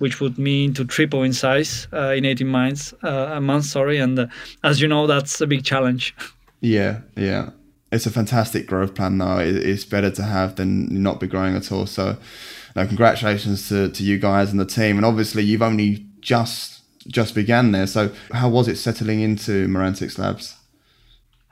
which 0.00 0.20
would 0.20 0.38
mean 0.38 0.72
to 0.74 0.84
triple 0.84 1.22
in 1.22 1.32
size 1.32 1.86
uh, 1.92 2.12
in 2.16 2.24
18 2.24 2.46
months, 2.46 2.94
uh, 3.04 3.32
a 3.34 3.40
month. 3.40 3.66
Sorry, 3.66 3.98
and 3.98 4.18
uh, 4.18 4.26
as 4.64 4.80
you 4.80 4.88
know, 4.88 5.06
that's 5.06 5.40
a 5.40 5.46
big 5.46 5.64
challenge. 5.64 6.14
Yeah, 6.62 7.00
yeah, 7.16 7.52
it's 7.90 8.04
a 8.04 8.10
fantastic 8.10 8.66
growth 8.66 8.94
plan. 8.94 9.16
Though 9.16 9.38
it's 9.38 9.86
better 9.86 10.10
to 10.10 10.22
have 10.22 10.56
than 10.56 11.02
not 11.02 11.18
be 11.18 11.26
growing 11.26 11.56
at 11.56 11.72
all. 11.72 11.86
So, 11.86 12.18
no, 12.76 12.86
congratulations 12.86 13.70
to, 13.70 13.88
to 13.88 14.02
you 14.02 14.18
guys 14.18 14.50
and 14.50 14.60
the 14.60 14.66
team. 14.66 14.98
And 14.98 15.06
obviously, 15.06 15.42
you've 15.42 15.62
only 15.62 16.04
just 16.20 16.82
just 17.08 17.34
began 17.34 17.72
there. 17.72 17.86
So, 17.86 18.10
how 18.34 18.50
was 18.50 18.68
it 18.68 18.76
settling 18.76 19.20
into 19.20 19.68
Merantix 19.68 20.18
Labs? 20.18 20.59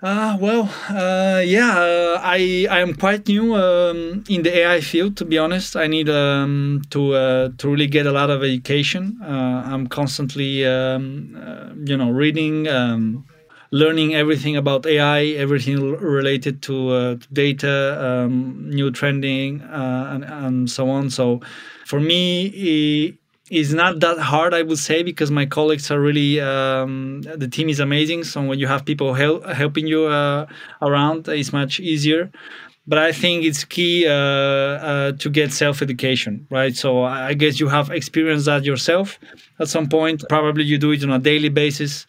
Uh, 0.01 0.37
well, 0.41 0.71
uh, 0.91 1.41
yeah, 1.41 1.77
uh, 1.77 2.21
I 2.23 2.69
I 2.71 2.79
am 2.79 2.95
quite 2.95 3.27
new 3.27 3.57
um, 3.57 4.23
in 4.29 4.43
the 4.45 4.57
AI 4.59 4.81
field. 4.81 5.17
To 5.17 5.25
be 5.25 5.39
honest, 5.39 5.75
I 5.75 5.89
need 5.89 6.09
um, 6.09 6.83
to 6.91 7.15
uh, 7.15 7.49
to 7.59 7.69
really 7.69 7.89
get 7.89 8.07
a 8.07 8.13
lot 8.13 8.31
of 8.31 8.45
education. 8.45 9.19
Uh, 9.21 9.63
I'm 9.67 9.89
constantly, 9.89 10.65
um, 10.65 11.35
uh, 11.37 11.71
you 11.85 11.97
know, 11.97 12.11
reading, 12.11 12.69
um, 12.69 13.25
learning 13.73 14.15
everything 14.15 14.57
about 14.57 14.87
AI, 14.87 15.25
everything 15.35 15.81
related 15.97 16.63
to 16.63 17.19
data, 17.33 17.99
um, 18.01 18.71
new 18.71 18.93
trending, 18.93 19.63
and, 19.63 20.25
and 20.25 20.71
so 20.71 20.91
on. 20.91 21.11
So, 21.11 21.41
for 21.87 21.99
me, 21.99 23.19
is 23.51 23.73
not 23.73 24.01
that 24.01 24.19
hard, 24.19 24.55
I 24.55 24.63
would 24.63 24.79
say, 24.79 25.03
because 25.03 25.31
my 25.31 25.47
colleagues 25.47 25.91
are 25.91 26.01
really 26.01 26.41
um, 26.41 27.23
the 27.23 27.49
team 27.49 27.69
is 27.69 27.81
amazing. 27.81 28.25
So 28.25 28.43
when 28.45 28.59
you 28.59 28.67
have 28.67 28.85
people 28.85 29.15
help, 29.15 29.47
helping 29.47 29.87
you 29.87 30.05
uh, 30.07 30.47
around, 30.83 31.29
it's 31.29 31.53
much 31.53 31.81
easier. 31.81 32.31
But 32.87 32.99
I 32.99 33.13
think 33.13 33.45
it's 33.45 33.65
key 33.65 34.07
uh, 34.07 34.13
uh, 34.13 35.13
to 35.13 35.29
get 35.29 35.53
self 35.53 35.83
education, 35.83 36.47
right? 36.51 36.75
So 36.75 37.05
I 37.05 37.35
guess 37.35 37.61
you 37.61 37.69
have 37.69 37.91
experienced 37.91 38.47
that 38.47 38.65
yourself 38.65 39.19
at 39.61 39.69
some 39.69 39.89
point. 39.89 40.25
Probably 40.29 40.65
you 40.65 40.79
do 40.79 40.93
it 40.93 41.05
on 41.05 41.11
a 41.11 41.19
daily 41.19 41.51
basis. 41.51 42.07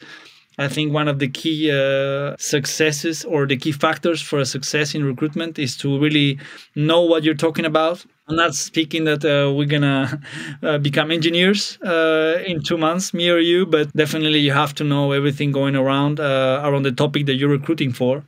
I 0.57 0.67
think 0.67 0.93
one 0.93 1.07
of 1.07 1.19
the 1.19 1.29
key 1.29 1.71
uh, 1.71 2.35
successes 2.37 3.23
or 3.23 3.45
the 3.45 3.55
key 3.55 3.71
factors 3.71 4.21
for 4.21 4.39
a 4.39 4.45
success 4.45 4.93
in 4.93 5.05
recruitment 5.05 5.57
is 5.57 5.77
to 5.77 5.99
really 5.99 6.37
know 6.75 7.01
what 7.01 7.23
you're 7.23 7.33
talking 7.33 7.65
about. 7.65 8.05
I'm 8.29 8.35
not 8.35 8.53
speaking 8.53 9.05
that 9.05 9.25
uh, 9.25 9.51
we're 9.51 9.65
gonna 9.65 10.21
uh, 10.63 10.77
become 10.77 11.09
engineers 11.09 11.79
uh, 11.81 12.43
in 12.45 12.61
two 12.61 12.77
months, 12.77 13.11
me 13.11 13.27
or 13.29 13.39
you, 13.39 13.65
but 13.65 13.91
definitely 13.93 14.37
you 14.39 14.51
have 14.51 14.75
to 14.75 14.83
know 14.83 15.13
everything 15.13 15.51
going 15.51 15.75
around 15.75 16.19
uh, 16.19 16.61
around 16.63 16.83
the 16.83 16.91
topic 16.91 17.25
that 17.25 17.35
you're 17.35 17.49
recruiting 17.49 17.91
for. 17.91 18.23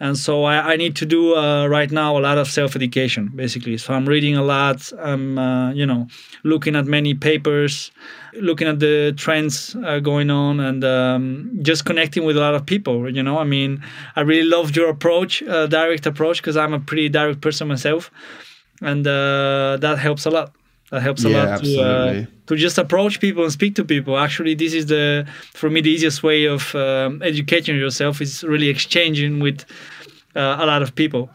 And 0.00 0.16
so 0.16 0.44
I, 0.44 0.74
I 0.74 0.76
need 0.76 0.94
to 0.96 1.06
do 1.06 1.34
uh, 1.36 1.66
right 1.66 1.90
now 1.90 2.16
a 2.16 2.20
lot 2.20 2.38
of 2.38 2.46
self-education 2.48 3.32
basically. 3.34 3.76
So 3.78 3.92
i'm 3.92 4.06
reading 4.06 4.36
a 4.36 4.42
lot. 4.42 4.90
I'm 4.98 5.38
uh, 5.38 5.72
you 5.72 5.84
know 5.84 6.06
looking 6.44 6.74
at 6.74 6.86
many 6.86 7.12
papers 7.14 7.90
looking 8.34 8.68
at 8.68 8.78
the 8.78 9.12
trends 9.16 9.74
going 10.02 10.30
on 10.30 10.60
and 10.60 10.84
um, 10.84 11.58
just 11.62 11.84
connecting 11.84 12.24
with 12.24 12.36
a 12.36 12.40
lot 12.40 12.54
of 12.54 12.64
people 12.64 13.10
you 13.10 13.22
know? 13.22 13.38
I 13.38 13.44
mean 13.44 13.82
i 14.16 14.20
really 14.20 14.48
loved 14.48 14.76
your 14.76 14.88
approach 14.88 15.40
direct 15.40 16.06
approach 16.06 16.40
because 16.40 16.56
i'm 16.56 16.72
a 16.74 16.78
pretty 16.80 17.08
direct 17.08 17.40
person 17.40 17.66
myself 17.68 18.10
and 18.80 19.06
uh, 19.06 19.76
that 19.80 19.98
helps 19.98 20.26
a 20.26 20.30
lot. 20.30 20.52
That 20.90 21.02
helps 21.02 21.24
a 21.24 21.30
yeah, 21.30 21.44
lot 21.44 21.64
to, 21.64 21.80
uh, 21.80 22.24
to 22.46 22.56
just 22.56 22.78
approach 22.78 23.20
people 23.20 23.42
and 23.42 23.52
speak 23.52 23.74
to 23.74 23.84
people. 23.84 24.16
Actually 24.16 24.54
this 24.54 24.72
is 24.72 24.86
the 24.86 25.26
for 25.52 25.68
me 25.68 25.82
the 25.82 25.90
easiest 25.90 26.22
way 26.22 26.46
of 26.46 26.74
um, 26.74 27.20
educating 27.22 27.76
yourself 27.76 28.22
is 28.22 28.42
really 28.42 28.68
exchanging 28.68 29.40
with 29.40 29.64
uh, 30.34 30.56
a 30.58 30.66
lot 30.66 30.80
of 30.80 30.94
people. 30.94 31.28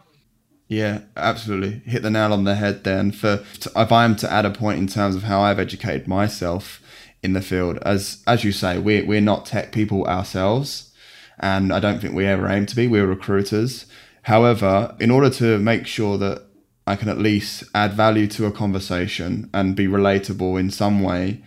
Yeah 0.69 1.01
absolutely. 1.15 1.81
Hit 1.85 2.01
the 2.01 2.09
nail 2.09 2.33
on 2.33 2.45
the 2.45 2.55
head 2.55 2.83
then. 2.83 3.11
For 3.11 3.43
if 3.75 3.91
i 3.91 4.05
am 4.05 4.15
to 4.17 4.31
add 4.31 4.45
a 4.45 4.49
point 4.49 4.79
in 4.79 4.87
terms 4.87 5.15
of 5.15 5.23
how 5.23 5.41
i've 5.41 5.59
educated 5.59 6.07
myself 6.07 6.81
in 7.21 7.33
the 7.33 7.41
field 7.41 7.77
as 7.83 8.23
as 8.25 8.43
you 8.43 8.51
say 8.51 8.79
we're, 8.79 9.05
we're 9.05 9.21
not 9.21 9.45
tech 9.45 9.71
people 9.71 10.03
ourselves 10.05 10.91
and 11.39 11.71
i 11.71 11.79
don't 11.79 11.99
think 12.01 12.13
we 12.13 12.25
ever 12.25 12.47
aim 12.47 12.65
to 12.65 12.75
be. 12.75 12.87
We're 12.87 13.05
recruiters. 13.05 13.85
However 14.23 14.95
in 14.99 15.11
order 15.11 15.29
to 15.29 15.59
make 15.59 15.85
sure 15.85 16.17
that 16.17 16.41
I 16.85 16.95
can 16.95 17.09
at 17.09 17.17
least 17.17 17.63
add 17.73 17.93
value 17.93 18.27
to 18.27 18.45
a 18.45 18.51
conversation 18.51 19.49
and 19.53 19.75
be 19.75 19.87
relatable 19.87 20.59
in 20.59 20.69
some 20.69 21.01
way. 21.01 21.41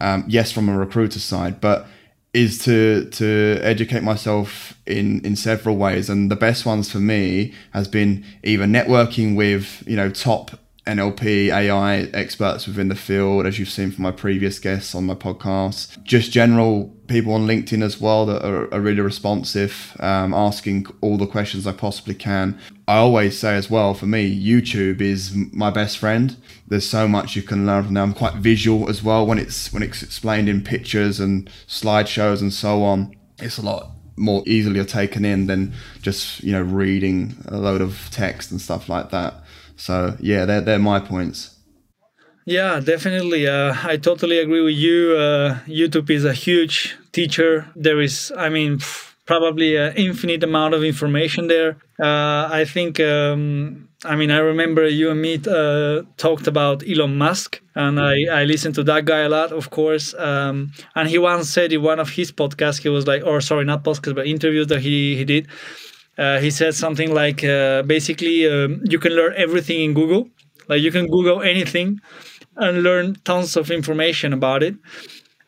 Um, 0.00 0.24
yes, 0.26 0.50
from 0.50 0.68
a 0.68 0.76
recruiter 0.76 1.20
side, 1.20 1.60
but 1.60 1.86
is 2.34 2.58
to 2.64 3.08
to 3.10 3.58
educate 3.62 4.02
myself 4.02 4.74
in 4.86 5.24
in 5.24 5.36
several 5.36 5.76
ways, 5.76 6.08
and 6.10 6.30
the 6.30 6.36
best 6.36 6.66
ones 6.66 6.90
for 6.90 6.98
me 6.98 7.52
has 7.72 7.86
been 7.86 8.24
either 8.42 8.64
networking 8.64 9.36
with 9.36 9.84
you 9.86 9.96
know 9.96 10.10
top 10.10 10.58
NLP, 10.86 11.54
AI 11.54 11.98
experts 12.12 12.66
within 12.66 12.88
the 12.88 12.96
field, 12.96 13.46
as 13.46 13.58
you've 13.58 13.68
seen 13.68 13.92
from 13.92 14.02
my 14.02 14.10
previous 14.10 14.58
guests 14.58 14.94
on 14.96 15.04
my 15.04 15.14
podcast. 15.14 16.02
Just 16.02 16.32
general 16.32 16.92
people 17.06 17.34
on 17.34 17.46
LinkedIn 17.46 17.82
as 17.82 18.00
well 18.00 18.26
that 18.26 18.44
are, 18.44 18.72
are 18.74 18.80
really 18.80 19.00
responsive, 19.00 19.96
um, 20.00 20.34
asking 20.34 20.86
all 21.00 21.16
the 21.16 21.26
questions 21.26 21.68
I 21.68 21.72
possibly 21.72 22.14
can. 22.14 22.58
I 22.92 22.98
always 22.98 23.38
say 23.38 23.56
as 23.56 23.70
well, 23.70 23.94
for 23.94 24.04
me, 24.04 24.22
YouTube 24.38 25.00
is 25.00 25.34
my 25.34 25.70
best 25.70 25.96
friend. 25.96 26.36
There's 26.68 26.86
so 26.86 27.08
much 27.08 27.34
you 27.34 27.40
can 27.40 27.64
learn 27.64 27.84
from 27.84 27.94
there. 27.94 28.02
I'm 28.02 28.12
quite 28.12 28.34
visual 28.34 28.90
as 28.90 29.02
well 29.02 29.26
when 29.26 29.38
it's 29.38 29.72
when 29.72 29.82
it's 29.82 30.02
explained 30.02 30.46
in 30.46 30.62
pictures 30.62 31.18
and 31.18 31.48
slideshows 31.66 32.42
and 32.42 32.52
so 32.52 32.82
on. 32.82 33.16
It's 33.38 33.56
a 33.56 33.62
lot 33.62 33.92
more 34.16 34.42
easily 34.44 34.84
taken 34.84 35.24
in 35.24 35.46
than 35.46 35.72
just 36.02 36.44
you 36.44 36.52
know 36.52 36.60
reading 36.60 37.34
a 37.48 37.56
load 37.56 37.80
of 37.80 38.10
text 38.10 38.50
and 38.50 38.60
stuff 38.60 38.90
like 38.90 39.08
that. 39.08 39.36
So 39.74 40.14
yeah, 40.20 40.44
they're 40.44 40.60
they're 40.60 40.78
my 40.78 41.00
points. 41.00 41.56
Yeah, 42.44 42.78
definitely. 42.80 43.48
Uh, 43.48 43.74
I 43.84 43.96
totally 43.96 44.38
agree 44.38 44.60
with 44.60 44.74
you. 44.74 45.16
Uh, 45.16 45.60
YouTube 45.66 46.10
is 46.10 46.26
a 46.26 46.34
huge 46.34 46.94
teacher. 47.12 47.70
There 47.74 48.02
is, 48.02 48.32
I 48.36 48.48
mean, 48.50 48.80
probably 49.32 49.70
an 49.76 49.92
infinite 50.06 50.42
amount 50.50 50.72
of 50.74 50.82
information 50.92 51.42
there. 51.54 51.70
Uh, 52.08 52.44
I 52.60 52.62
think, 52.74 53.00
um, 53.00 53.88
I 54.04 54.14
mean, 54.20 54.30
I 54.30 54.40
remember 54.52 54.82
you 55.00 55.06
and 55.12 55.20
me 55.26 55.34
uh, 55.60 56.02
talked 56.26 56.46
about 56.52 56.76
Elon 56.90 57.16
Musk, 57.16 57.50
and 57.74 57.94
I, 57.98 58.14
I 58.40 58.42
listened 58.52 58.74
to 58.78 58.84
that 58.90 59.02
guy 59.12 59.20
a 59.28 59.30
lot, 59.38 59.50
of 59.60 59.70
course. 59.70 60.06
Um, 60.28 60.72
and 60.96 61.08
he 61.08 61.18
once 61.18 61.48
said 61.56 61.72
in 61.72 61.82
one 61.82 62.00
of 62.04 62.10
his 62.18 62.30
podcasts, 62.40 62.82
he 62.82 62.90
was 62.96 63.06
like, 63.06 63.22
or 63.24 63.40
sorry, 63.40 63.64
not 63.64 63.84
podcasts, 63.84 64.14
but 64.14 64.26
interviews 64.26 64.66
that 64.72 64.80
he, 64.80 65.16
he 65.16 65.24
did 65.24 65.44
uh, 66.18 66.38
he 66.40 66.50
said 66.50 66.74
something 66.74 67.10
like 67.14 67.42
uh, 67.42 67.82
basically 67.82 68.38
um, 68.46 68.80
you 68.84 68.98
can 68.98 69.12
learn 69.12 69.32
everything 69.36 69.80
in 69.80 69.94
Google. 69.94 70.28
Like 70.68 70.82
you 70.82 70.92
can 70.92 71.06
Google 71.06 71.40
anything 71.42 72.00
and 72.56 72.82
learn 72.82 73.16
tons 73.24 73.56
of 73.56 73.70
information 73.70 74.32
about 74.32 74.62
it. 74.62 74.74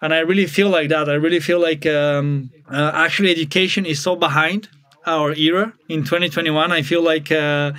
And 0.05 0.13
I 0.13 0.19
really 0.19 0.47
feel 0.47 0.69
like 0.69 0.91
that. 0.91 1.09
I 1.09 1.15
really 1.15 1.41
feel 1.41 1.61
like 1.61 1.87
um, 1.87 2.51
uh, 2.71 2.91
actually 2.93 3.31
education 3.31 3.87
is 3.87 4.03
so 4.03 4.15
behind 4.15 4.69
our 5.07 5.33
era 5.33 5.73
in 5.89 6.01
2021. 6.05 6.71
I 6.71 6.83
feel 6.83 7.01
like 7.01 7.33
uh, 7.33 7.73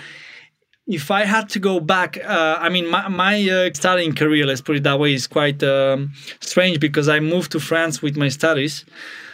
if 0.88 1.12
I 1.12 1.24
had 1.24 1.50
to 1.50 1.60
go 1.60 1.80
back, 1.80 2.18
uh, 2.18 2.58
I 2.60 2.70
mean, 2.70 2.90
my, 2.90 3.08
my 3.10 3.48
uh, 3.48 3.70
studying 3.76 4.16
career, 4.16 4.48
let's 4.48 4.60
put 4.62 4.76
it 4.76 4.82
that 4.86 4.98
way, 5.00 5.14
is 5.14 5.28
quite 5.28 5.62
um, 5.62 6.14
strange 6.40 6.80
because 6.80 7.08
I 7.08 7.20
moved 7.20 7.52
to 7.52 7.60
France 7.60 8.02
with 8.02 8.18
my 8.18 8.30
studies. 8.30 8.86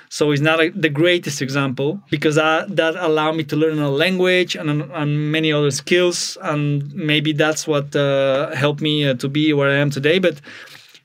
So 0.10 0.32
it's 0.32 0.42
not 0.42 0.60
a, 0.60 0.72
the 0.72 0.90
greatest 0.90 1.42
example 1.42 2.02
because 2.10 2.36
that, 2.36 2.76
that 2.76 2.98
allowed 2.98 3.38
me 3.38 3.46
to 3.46 3.56
learn 3.56 3.80
a 3.80 3.90
language 3.90 4.58
and, 4.58 4.70
and 4.70 5.32
many 5.32 5.54
other 5.54 5.72
skills. 5.72 6.38
And 6.42 6.94
maybe 6.94 7.32
that's 7.32 7.66
what 7.66 7.96
uh, 7.96 8.54
helped 8.54 8.82
me 8.82 9.08
uh, 9.08 9.14
to 9.14 9.30
be 9.30 9.54
where 9.54 9.70
I 9.70 9.76
am 9.76 9.90
today. 9.90 10.20
But 10.20 10.42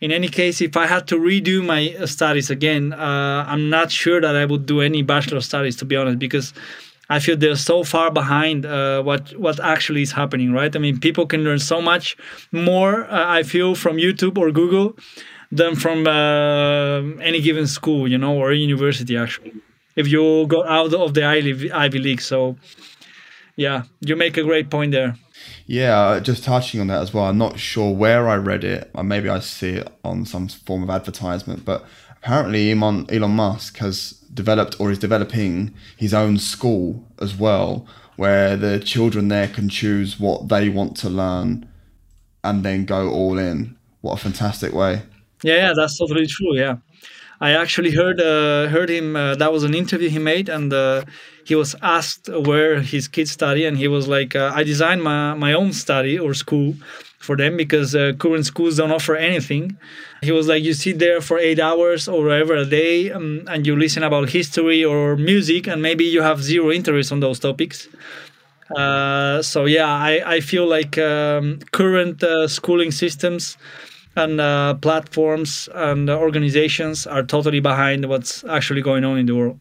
in 0.00 0.12
any 0.12 0.28
case, 0.28 0.60
if 0.60 0.76
I 0.76 0.86
had 0.86 1.06
to 1.08 1.16
redo 1.16 1.64
my 1.64 2.06
studies 2.06 2.50
again, 2.50 2.92
uh, 2.92 3.44
I'm 3.46 3.70
not 3.70 3.90
sure 3.90 4.20
that 4.20 4.36
I 4.36 4.44
would 4.44 4.66
do 4.66 4.80
any 4.80 5.02
bachelor 5.02 5.40
studies, 5.40 5.76
to 5.76 5.84
be 5.84 5.96
honest, 5.96 6.18
because 6.18 6.52
I 7.08 7.18
feel 7.20 7.36
they're 7.36 7.56
so 7.56 7.84
far 7.84 8.10
behind 8.10 8.66
uh, 8.66 9.02
what 9.02 9.34
what 9.38 9.60
actually 9.60 10.02
is 10.02 10.12
happening, 10.12 10.52
right? 10.52 10.74
I 10.74 10.78
mean, 10.78 10.98
people 10.98 11.26
can 11.26 11.44
learn 11.44 11.60
so 11.60 11.80
much 11.80 12.16
more. 12.52 13.04
Uh, 13.04 13.24
I 13.38 13.42
feel 13.42 13.74
from 13.74 13.96
YouTube 13.96 14.36
or 14.38 14.50
Google 14.50 14.96
than 15.52 15.76
from 15.76 16.06
uh, 16.06 17.22
any 17.22 17.40
given 17.40 17.66
school, 17.66 18.08
you 18.08 18.18
know, 18.18 18.36
or 18.36 18.52
university 18.52 19.16
actually. 19.16 19.52
If 19.94 20.08
you 20.08 20.46
go 20.48 20.64
out 20.64 20.92
of 20.92 21.14
the 21.14 21.24
Ivy 21.24 21.98
League, 21.98 22.20
so 22.20 22.56
yeah, 23.54 23.84
you 24.00 24.16
make 24.16 24.36
a 24.36 24.42
great 24.42 24.68
point 24.68 24.92
there. 24.92 25.16
Yeah, 25.66 25.98
uh, 25.98 26.20
just 26.20 26.44
touching 26.44 26.80
on 26.80 26.86
that 26.86 27.02
as 27.02 27.12
well. 27.12 27.24
I'm 27.24 27.38
not 27.38 27.58
sure 27.58 27.92
where 27.92 28.28
I 28.28 28.36
read 28.36 28.62
it, 28.62 28.88
or 28.94 29.02
maybe 29.02 29.28
I 29.28 29.40
see 29.40 29.70
it 29.70 29.88
on 30.04 30.24
some 30.24 30.46
form 30.48 30.84
of 30.84 30.90
advertisement, 30.90 31.64
but 31.64 31.84
apparently 32.10 32.70
Elon, 32.70 33.06
Elon 33.10 33.32
Musk 33.32 33.78
has 33.78 34.12
developed 34.32 34.76
or 34.78 34.92
is 34.92 34.98
developing 34.98 35.74
his 35.96 36.14
own 36.14 36.38
school 36.38 37.04
as 37.20 37.34
well, 37.34 37.84
where 38.14 38.56
the 38.56 38.78
children 38.78 39.26
there 39.28 39.48
can 39.48 39.68
choose 39.68 40.20
what 40.20 40.48
they 40.48 40.68
want 40.68 40.96
to 40.98 41.10
learn 41.10 41.68
and 42.44 42.64
then 42.64 42.84
go 42.84 43.10
all 43.10 43.36
in. 43.36 43.76
What 44.02 44.14
a 44.14 44.22
fantastic 44.22 44.72
way! 44.72 45.02
Yeah, 45.42 45.56
yeah, 45.56 45.72
that's 45.74 45.98
totally 45.98 46.28
true. 46.28 46.56
Yeah, 46.56 46.76
I 47.40 47.50
actually 47.52 47.92
heard 47.92 48.20
uh, 48.20 48.68
heard 48.68 48.88
him. 48.90 49.16
Uh, 49.16 49.34
that 49.36 49.52
was 49.52 49.62
an 49.64 49.74
interview 49.74 50.08
he 50.08 50.18
made, 50.18 50.48
and 50.48 50.72
uh, 50.72 51.04
he 51.44 51.54
was 51.54 51.74
asked 51.82 52.28
where 52.28 52.80
his 52.80 53.08
kids 53.08 53.30
study, 53.30 53.64
and 53.66 53.76
he 53.76 53.88
was 53.88 54.08
like, 54.08 54.34
uh, 54.34 54.52
"I 54.54 54.64
designed 54.64 55.02
my 55.02 55.34
my 55.34 55.52
own 55.52 55.72
study 55.72 56.18
or 56.18 56.32
school 56.34 56.74
for 57.18 57.36
them 57.36 57.56
because 57.56 57.94
uh, 57.94 58.12
current 58.18 58.46
schools 58.46 58.76
don't 58.78 58.90
offer 58.92 59.16
anything." 59.16 59.76
He 60.22 60.32
was 60.32 60.48
like, 60.48 60.62
"You 60.64 60.72
sit 60.74 60.98
there 60.98 61.20
for 61.20 61.38
eight 61.38 61.60
hours 61.60 62.08
or 62.08 62.24
whatever 62.24 62.54
a 62.56 62.64
day, 62.64 63.10
um, 63.12 63.42
and 63.48 63.66
you 63.66 63.76
listen 63.76 64.02
about 64.02 64.30
history 64.30 64.84
or 64.84 65.16
music, 65.16 65.66
and 65.68 65.82
maybe 65.82 66.04
you 66.04 66.22
have 66.22 66.42
zero 66.42 66.70
interest 66.72 67.12
on 67.12 67.20
those 67.20 67.38
topics." 67.38 67.88
Uh, 68.76 69.42
so 69.42 69.64
yeah, 69.64 69.86
I, 69.86 70.22
I 70.36 70.40
feel 70.40 70.66
like 70.66 70.98
um, 70.98 71.60
current 71.72 72.24
schooling 72.48 72.90
systems 72.90 73.56
and 74.16 74.40
uh, 74.40 74.74
platforms 74.74 75.68
and 75.74 76.08
organizations 76.10 77.06
are 77.06 77.22
totally 77.22 77.60
behind 77.60 78.08
what's 78.08 78.44
actually 78.44 78.82
going 78.82 79.04
on 79.04 79.18
in 79.18 79.26
the 79.26 79.34
world. 79.34 79.58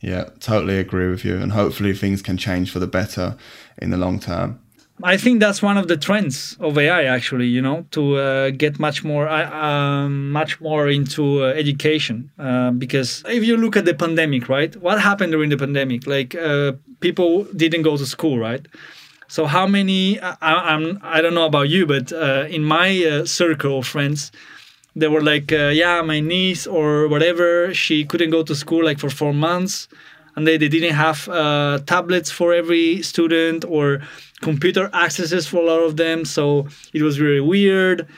Yeah, 0.00 0.30
totally 0.40 0.78
agree 0.78 1.10
with 1.10 1.24
you, 1.24 1.36
and 1.36 1.52
hopefully 1.52 1.92
things 1.92 2.22
can 2.22 2.36
change 2.38 2.70
for 2.72 2.78
the 2.78 2.86
better 2.86 3.36
in 3.78 3.90
the 3.90 3.98
long 3.98 4.18
term. 4.18 4.58
I 5.02 5.16
think 5.16 5.40
that's 5.40 5.62
one 5.62 5.78
of 5.78 5.88
the 5.88 5.96
trends 5.96 6.56
of 6.60 6.76
AI, 6.76 7.04
actually. 7.04 7.46
You 7.46 7.62
know, 7.62 7.86
to 7.92 8.16
uh, 8.16 8.50
get 8.50 8.78
much 8.78 9.02
more, 9.04 9.28
uh, 9.28 9.50
um, 9.50 10.30
much 10.30 10.60
more 10.60 10.88
into 10.88 11.44
uh, 11.44 11.48
education. 11.48 12.30
Uh, 12.38 12.70
because 12.70 13.22
if 13.28 13.44
you 13.44 13.56
look 13.56 13.76
at 13.76 13.84
the 13.84 13.94
pandemic, 13.94 14.48
right? 14.48 14.74
What 14.76 15.00
happened 15.00 15.32
during 15.32 15.50
the 15.50 15.56
pandemic? 15.56 16.06
Like 16.06 16.34
uh, 16.34 16.72
people 17.00 17.44
didn't 17.56 17.82
go 17.82 17.96
to 17.96 18.06
school, 18.06 18.38
right? 18.38 18.66
So 19.30 19.46
how 19.46 19.64
many? 19.64 20.18
I, 20.20 20.34
I'm 20.42 20.98
I 21.02 21.20
don't 21.22 21.34
know 21.34 21.46
about 21.46 21.68
you, 21.68 21.86
but 21.86 22.12
uh, 22.12 22.46
in 22.50 22.64
my 22.64 23.22
circle 23.24 23.78
of 23.78 23.86
friends, 23.86 24.32
they 24.96 25.06
were 25.06 25.22
like, 25.22 25.52
yeah, 25.52 26.02
my 26.02 26.18
niece 26.18 26.66
or 26.66 27.06
whatever, 27.06 27.72
she 27.72 28.04
couldn't 28.04 28.30
go 28.30 28.42
to 28.42 28.56
school 28.56 28.84
like 28.84 28.98
for 28.98 29.08
four 29.08 29.32
months, 29.32 29.86
and 30.34 30.48
they, 30.48 30.56
they 30.56 30.68
didn't 30.68 30.96
have 30.96 31.26
tablets 31.86 32.32
for 32.32 32.52
every 32.52 33.02
student 33.02 33.64
or 33.64 34.00
computer 34.40 34.90
accesses 34.92 35.46
for 35.46 35.58
a 35.58 35.64
lot 35.64 35.82
of 35.84 35.96
them. 35.96 36.24
So 36.24 36.66
it 36.92 37.02
was 37.02 37.20
really 37.20 37.40
weird. 37.40 38.08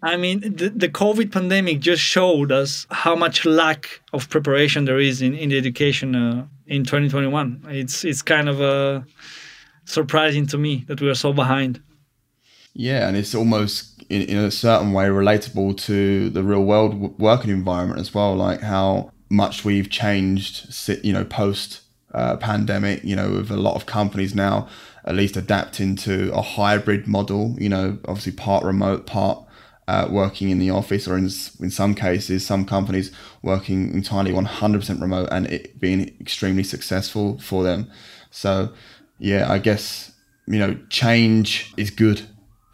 I 0.00 0.16
mean, 0.16 0.40
the, 0.40 0.68
the 0.68 0.88
COVID 0.88 1.32
pandemic 1.32 1.80
just 1.80 2.02
showed 2.02 2.52
us 2.52 2.86
how 2.90 3.16
much 3.16 3.44
lack 3.44 4.00
of 4.12 4.30
preparation 4.30 4.84
there 4.84 5.00
is 5.00 5.20
in, 5.22 5.34
in 5.34 5.48
the 5.48 5.58
education 5.58 6.14
uh, 6.14 6.46
in 6.68 6.84
2021. 6.84 7.64
It's 7.68 8.04
it's 8.04 8.22
kind 8.22 8.48
of 8.48 8.60
uh, 8.60 9.00
surprising 9.88 10.46
to 10.46 10.58
me 10.58 10.84
that 10.88 11.00
we 11.00 11.08
are 11.08 11.14
so 11.14 11.32
behind. 11.32 11.82
Yeah, 12.74 13.08
and 13.08 13.16
it's 13.16 13.34
almost 13.34 14.02
in, 14.08 14.22
in 14.22 14.38
a 14.38 14.50
certain 14.50 14.92
way 14.92 15.06
relatable 15.06 15.76
to 15.86 16.30
the 16.30 16.42
real 16.42 16.64
world 16.64 17.18
working 17.18 17.50
environment 17.50 18.00
as 18.00 18.14
well, 18.14 18.36
like 18.36 18.60
how 18.60 19.10
much 19.30 19.64
we've 19.64 19.90
changed, 19.90 20.74
you 21.04 21.12
know, 21.12 21.24
post 21.24 21.80
uh, 22.14 22.36
pandemic. 22.36 23.02
You 23.04 23.16
know, 23.16 23.30
with 23.32 23.50
a 23.50 23.56
lot 23.56 23.74
of 23.74 23.86
companies 23.86 24.34
now 24.34 24.68
at 25.08 25.14
least 25.14 25.38
adapting 25.38 25.96
to 25.96 26.30
a 26.34 26.42
hybrid 26.42 27.06
model, 27.06 27.56
you 27.58 27.68
know, 27.68 27.98
obviously 28.04 28.32
part 28.32 28.62
remote, 28.62 29.06
part 29.06 29.42
uh, 29.88 30.06
working 30.10 30.50
in 30.50 30.58
the 30.58 30.68
office, 30.68 31.08
or 31.08 31.16
in, 31.16 31.24
in 31.60 31.70
some 31.70 31.94
cases, 31.94 32.44
some 32.44 32.66
companies 32.66 33.10
working 33.40 33.94
entirely 33.94 34.32
100% 34.32 35.00
remote 35.00 35.28
and 35.32 35.46
it 35.46 35.80
being 35.80 36.14
extremely 36.20 36.62
successful 36.62 37.38
for 37.38 37.64
them. 37.64 37.90
So, 38.30 38.70
yeah, 39.18 39.50
I 39.50 39.58
guess, 39.58 40.12
you 40.46 40.58
know, 40.58 40.76
change 40.88 41.74
is 41.76 41.90
good 41.90 42.20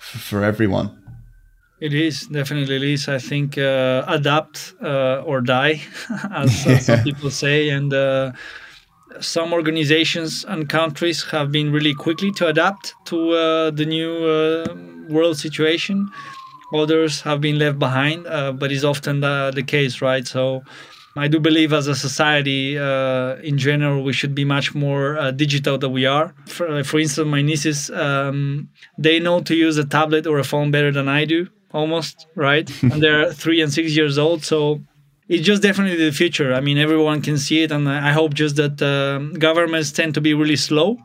f- 0.01 0.21
for 0.21 0.45
everyone. 0.45 1.01
It 1.81 1.93
is 1.93 2.27
definitely 2.29 2.77
it 2.77 2.83
is. 2.83 3.09
I 3.09 3.19
think 3.19 3.59
uh, 3.59 4.05
adapt 4.07 4.75
uh, 4.83 5.23
or 5.27 5.41
die, 5.41 5.83
as, 6.31 6.67
as 6.67 6.87
some 6.87 7.03
people 7.03 7.31
say, 7.31 7.69
and 7.71 7.93
uh, 7.93 8.33
some 9.21 9.53
organizations 9.53 10.45
and 10.49 10.69
countries 10.69 11.25
have 11.25 11.51
been 11.53 11.73
really 11.73 11.95
quickly 11.95 12.31
to 12.33 12.47
adapt 12.47 12.95
to 13.07 13.33
uh, 13.33 13.71
the 13.71 13.85
new 13.85 14.13
uh, 14.25 14.75
world 15.09 15.37
situation. 15.37 16.09
Others 16.73 17.21
have 17.23 17.41
been 17.41 17.59
left 17.59 17.79
behind, 17.79 18.27
uh, 18.27 18.53
but 18.53 18.73
it's 18.73 18.85
often 18.85 19.21
the, 19.21 19.53
the, 19.55 19.63
case, 19.63 20.01
right? 20.01 20.27
So 20.27 20.65
I 21.17 21.29
do 21.29 21.39
believe 21.39 21.73
as 21.73 21.87
a 21.87 21.95
society, 21.95 22.77
uh, 22.77 23.37
in 23.37 23.57
general, 23.57 24.03
we 24.03 24.13
should 24.13 24.35
be 24.35 24.45
much 24.45 24.75
more 24.75 25.17
uh, 25.17 25.31
digital 25.31 25.79
than 25.79 25.93
we 25.93 26.07
are. 26.07 26.35
For, 26.47 26.83
for 26.83 26.99
instance, 26.99 27.29
my 27.29 27.41
nieces, 27.41 27.89
um, 27.91 28.69
they 28.99 29.21
know 29.21 29.41
to 29.41 29.55
use 29.55 29.79
a 29.79 29.85
tablet 29.85 30.27
or 30.27 30.39
a 30.41 30.45
phone 30.45 30.73
better 30.73 30.91
than 30.91 31.09
I 31.09 31.25
do, 31.25 31.49
almost, 31.73 32.27
right? 32.35 32.69
and 32.83 33.01
they're 33.01 33.33
three 33.33 33.61
and 33.61 33.73
six 33.73 33.95
years 33.97 34.19
old. 34.19 34.43
So 34.45 34.81
it's 35.29 35.47
just 35.47 35.63
definitely 35.63 36.05
the 36.05 36.11
future. 36.11 36.53
I 36.53 36.61
mean, 36.61 36.79
everyone 36.79 37.23
can 37.23 37.39
see 37.39 37.63
it, 37.63 37.71
and 37.71 37.89
I 37.89 38.11
hope 38.11 38.35
just 38.35 38.57
that 38.57 38.83
uh, 38.83 39.39
governments 39.39 39.93
tend 39.93 40.15
to 40.15 40.21
be 40.21 40.35
really 40.35 40.57
slow 40.57 40.99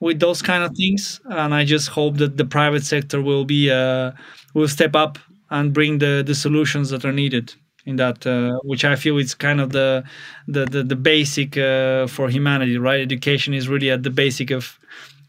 with 0.00 0.20
those 0.20 0.40
kind 0.40 0.64
of 0.64 0.74
things, 0.74 1.20
and 1.26 1.54
I 1.54 1.64
just 1.64 1.88
hope 1.88 2.16
that 2.16 2.38
the 2.38 2.46
private 2.46 2.84
sector 2.84 3.20
will 3.20 3.44
be 3.44 3.70
uh, 3.70 4.12
will 4.54 4.68
step 4.68 4.96
up 4.96 5.18
and 5.50 5.74
bring 5.74 5.98
the 5.98 6.22
the 6.26 6.34
solutions 6.34 6.88
that 6.90 7.04
are 7.04 7.12
needed 7.12 7.54
in 7.86 7.96
that, 7.96 8.26
uh, 8.26 8.58
which 8.62 8.84
I 8.84 8.96
feel 8.96 9.18
is 9.18 9.34
kind 9.34 9.60
of 9.60 9.72
the 9.72 10.04
the 10.48 10.64
the, 10.66 10.82
the 10.82 10.96
basic 10.96 11.56
uh, 11.56 12.06
for 12.06 12.28
humanity, 12.28 12.78
right? 12.78 13.00
Education 13.00 13.54
is 13.54 13.68
really 13.68 13.90
at 13.90 14.02
the 14.02 14.10
basic 14.10 14.50
of 14.50 14.78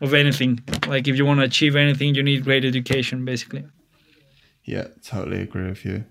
of 0.01 0.13
anything. 0.13 0.59
Like 0.87 1.07
if 1.07 1.17
you 1.17 1.25
want 1.25 1.39
to 1.39 1.45
achieve 1.45 1.75
anything, 1.75 2.15
you 2.15 2.23
need 2.23 2.43
great 2.43 2.65
education, 2.65 3.25
basically. 3.25 3.65
Yeah, 4.65 4.87
totally 5.03 5.41
agree 5.41 5.69
with 5.69 5.85
you. 5.85 6.05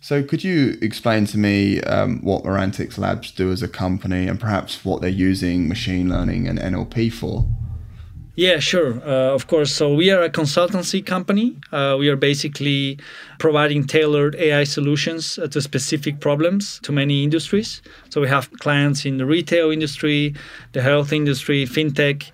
So, 0.00 0.22
could 0.22 0.42
you 0.42 0.78
explain 0.80 1.26
to 1.26 1.36
me 1.36 1.82
um, 1.82 2.22
what 2.22 2.42
Merantix 2.42 2.96
Labs 2.96 3.30
do 3.30 3.52
as 3.52 3.62
a 3.62 3.68
company 3.68 4.26
and 4.26 4.40
perhaps 4.40 4.82
what 4.82 5.02
they're 5.02 5.10
using 5.10 5.68
machine 5.68 6.08
learning 6.08 6.48
and 6.48 6.58
NLP 6.58 7.12
for? 7.12 7.46
Yeah, 8.38 8.60
sure. 8.60 9.02
Uh, 9.04 9.34
of 9.34 9.48
course. 9.48 9.74
So, 9.74 9.92
we 9.92 10.12
are 10.12 10.22
a 10.22 10.30
consultancy 10.30 11.04
company. 11.04 11.56
Uh, 11.72 11.96
we 11.98 12.08
are 12.08 12.14
basically 12.14 12.96
providing 13.40 13.84
tailored 13.84 14.36
AI 14.36 14.62
solutions 14.62 15.40
uh, 15.40 15.48
to 15.48 15.60
specific 15.60 16.20
problems 16.20 16.78
to 16.84 16.92
many 16.92 17.24
industries. 17.24 17.82
So, 18.10 18.20
we 18.20 18.28
have 18.28 18.48
clients 18.60 19.04
in 19.04 19.18
the 19.18 19.26
retail 19.26 19.72
industry, 19.72 20.36
the 20.70 20.82
health 20.82 21.12
industry, 21.12 21.66
fintech 21.66 22.30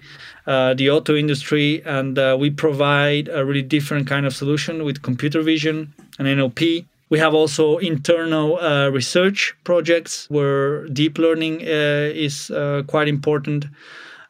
uh, 0.47 0.75
the 0.75 0.91
auto 0.91 1.17
industry, 1.17 1.83
and 1.87 2.19
uh, 2.19 2.37
we 2.39 2.51
provide 2.51 3.31
a 3.33 3.43
really 3.43 3.63
different 3.63 4.07
kind 4.07 4.27
of 4.27 4.37
solution 4.37 4.85
with 4.85 5.01
computer 5.01 5.41
vision 5.41 5.95
and 6.19 6.29
NLP. 6.29 6.85
We 7.09 7.19
have 7.19 7.33
also 7.33 7.79
internal 7.79 8.59
uh, 8.59 8.91
research 8.91 9.55
projects 9.65 10.27
where 10.29 10.87
deep 10.89 11.17
learning 11.17 11.63
uh, 11.63 12.13
is 12.13 12.51
uh, 12.51 12.83
quite 12.87 13.09
important. 13.09 13.65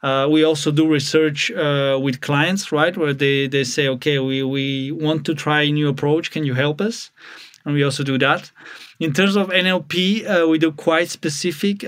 Uh, 0.05 0.29
we 0.29 0.45
also 0.45 0.71
do 0.71 0.87
research 0.87 1.51
with 2.05 2.21
clients, 2.21 2.71
right, 2.71 2.95
where 2.97 3.15
they, 3.15 3.49
they 3.49 3.65
say, 3.65 3.89
okay, 3.89 4.19
we, 4.19 4.43
we 4.43 4.93
want 4.93 5.25
to 5.25 5.35
try 5.35 5.63
a 5.63 5.73
new 5.73 5.89
approach. 5.89 6.31
Can 6.31 6.45
you 6.45 6.55
help 6.55 6.81
us? 6.81 7.11
And 7.65 7.75
we 7.75 7.83
also 7.83 8.05
do 8.05 8.19
that. 8.19 8.51
In 9.01 9.15
terms 9.15 9.35
of 9.35 9.49
NLP, 9.49 10.49
we 10.51 10.59
do 10.59 10.73
quite 10.73 11.09
specific 11.09 11.81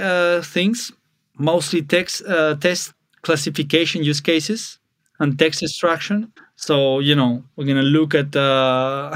things, 0.42 0.92
mostly 1.38 1.83
text, 1.83 2.22
test 2.61 2.94
classification 3.26 4.05
use 4.05 4.20
cases 4.20 4.79
and 5.18 5.38
text 5.38 5.62
extraction. 5.62 6.33
So, 6.57 7.00
you 7.00 7.14
know, 7.14 7.42
we're 7.57 7.64
going 7.72 7.85
to 7.88 7.90
look 7.98 8.14
at 8.14 8.35
uh, 8.35 9.14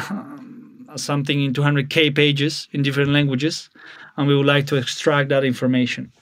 something 0.97 1.43
in 1.43 1.53
200K 1.53 2.15
pages 2.15 2.69
in 2.73 2.83
different 2.83 3.11
languages, 3.11 3.71
and 4.17 4.27
we 4.27 4.37
would 4.37 4.47
like 4.47 4.67
to 4.67 4.77
extract 4.77 5.29
that 5.31 5.45
information. 5.45 6.13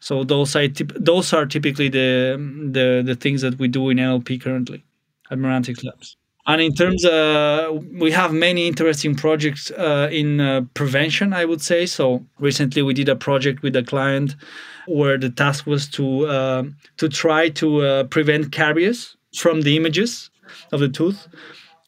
So 0.00 0.24
those 0.24 0.56
are, 0.56 0.66
those 0.68 1.32
are 1.32 1.46
typically 1.46 1.88
the, 1.88 2.36
the, 2.72 3.02
the 3.04 3.14
things 3.14 3.42
that 3.42 3.58
we 3.58 3.68
do 3.68 3.90
in 3.90 3.98
NLP 3.98 4.40
currently 4.40 4.84
at 5.30 5.38
Merantix 5.38 5.84
Labs. 5.84 6.16
And 6.46 6.60
in 6.60 6.74
terms, 6.74 7.04
uh, 7.04 7.78
we 7.92 8.10
have 8.12 8.32
many 8.32 8.66
interesting 8.66 9.14
projects 9.14 9.70
uh, 9.70 10.08
in 10.10 10.40
uh, 10.40 10.62
prevention, 10.74 11.32
I 11.32 11.44
would 11.44 11.60
say. 11.60 11.86
So 11.86 12.24
recently, 12.38 12.82
we 12.82 12.94
did 12.94 13.08
a 13.08 13.16
project 13.16 13.62
with 13.62 13.76
a 13.76 13.82
client 13.82 14.36
where 14.88 15.18
the 15.18 15.30
task 15.30 15.66
was 15.66 15.86
to 15.90 16.26
uh, 16.26 16.62
to 16.96 17.08
try 17.08 17.50
to 17.50 17.82
uh, 17.82 18.04
prevent 18.04 18.52
caries 18.52 19.16
from 19.36 19.60
the 19.62 19.76
images 19.76 20.30
of 20.72 20.80
the 20.80 20.88
tooth, 20.88 21.28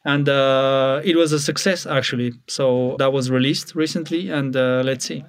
and 0.05 0.29
uh, 0.29 1.01
it 1.03 1.15
was 1.15 1.33
a 1.33 1.39
success 1.39 1.85
actually. 1.85 2.31
So 2.47 2.95
that 2.99 3.11
was 3.11 3.31
released 3.31 3.75
recently, 3.75 4.29
and 4.29 4.53
let's 4.55 5.03
see. 5.03 5.25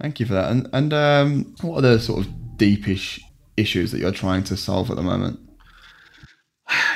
Thank 0.00 0.20
you 0.20 0.26
for 0.26 0.34
that. 0.34 0.50
And 0.50 0.68
and 0.72 0.92
um, 0.92 1.54
what 1.62 1.78
are 1.78 1.88
the 1.94 2.00
sort 2.00 2.26
of 2.26 2.56
deepish 2.56 3.20
issues 3.56 3.90
that 3.92 3.98
you're 3.98 4.12
trying 4.12 4.44
to 4.44 4.56
solve 4.56 4.90
at 4.90 4.96
the 4.96 5.02
moment? 5.02 5.40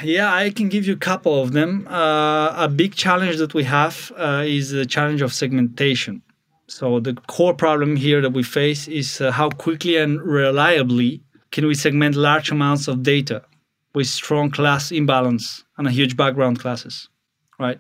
Yeah, 0.03 0.33
I 0.33 0.51
can 0.51 0.69
give 0.69 0.87
you 0.87 0.95
a 0.95 0.99
couple 0.99 1.43
of 1.43 1.53
them. 1.53 1.87
Uh, 1.89 2.55
a 2.57 2.69
big 2.69 2.95
challenge 2.95 3.39
that 3.39 3.55
we 3.55 3.65
have 3.65 4.13
uh, 4.17 4.43
is 4.45 4.71
the 4.71 4.85
challenge 4.85 5.23
of 5.23 5.33
segmentation. 5.33 6.23
So 6.67 7.01
the 7.01 7.15
core 7.15 7.55
problem 7.55 7.97
here 7.97 8.21
that 8.21 8.33
we 8.33 8.43
face 8.43 8.89
is 8.89 9.21
uh, 9.21 9.31
how 9.31 9.51
quickly 9.51 9.97
and 9.97 10.21
reliably 10.21 11.23
can 11.51 11.67
we 11.67 11.75
segment 11.75 12.17
large 12.17 12.51
amounts 12.51 12.89
of 12.89 13.03
data 13.03 13.43
with 13.95 14.07
strong 14.07 14.51
class 14.51 14.91
imbalance 14.91 15.65
and 15.77 15.87
a 15.87 15.91
huge 15.91 16.17
background 16.17 16.59
classes, 16.61 17.09
right? 17.59 17.79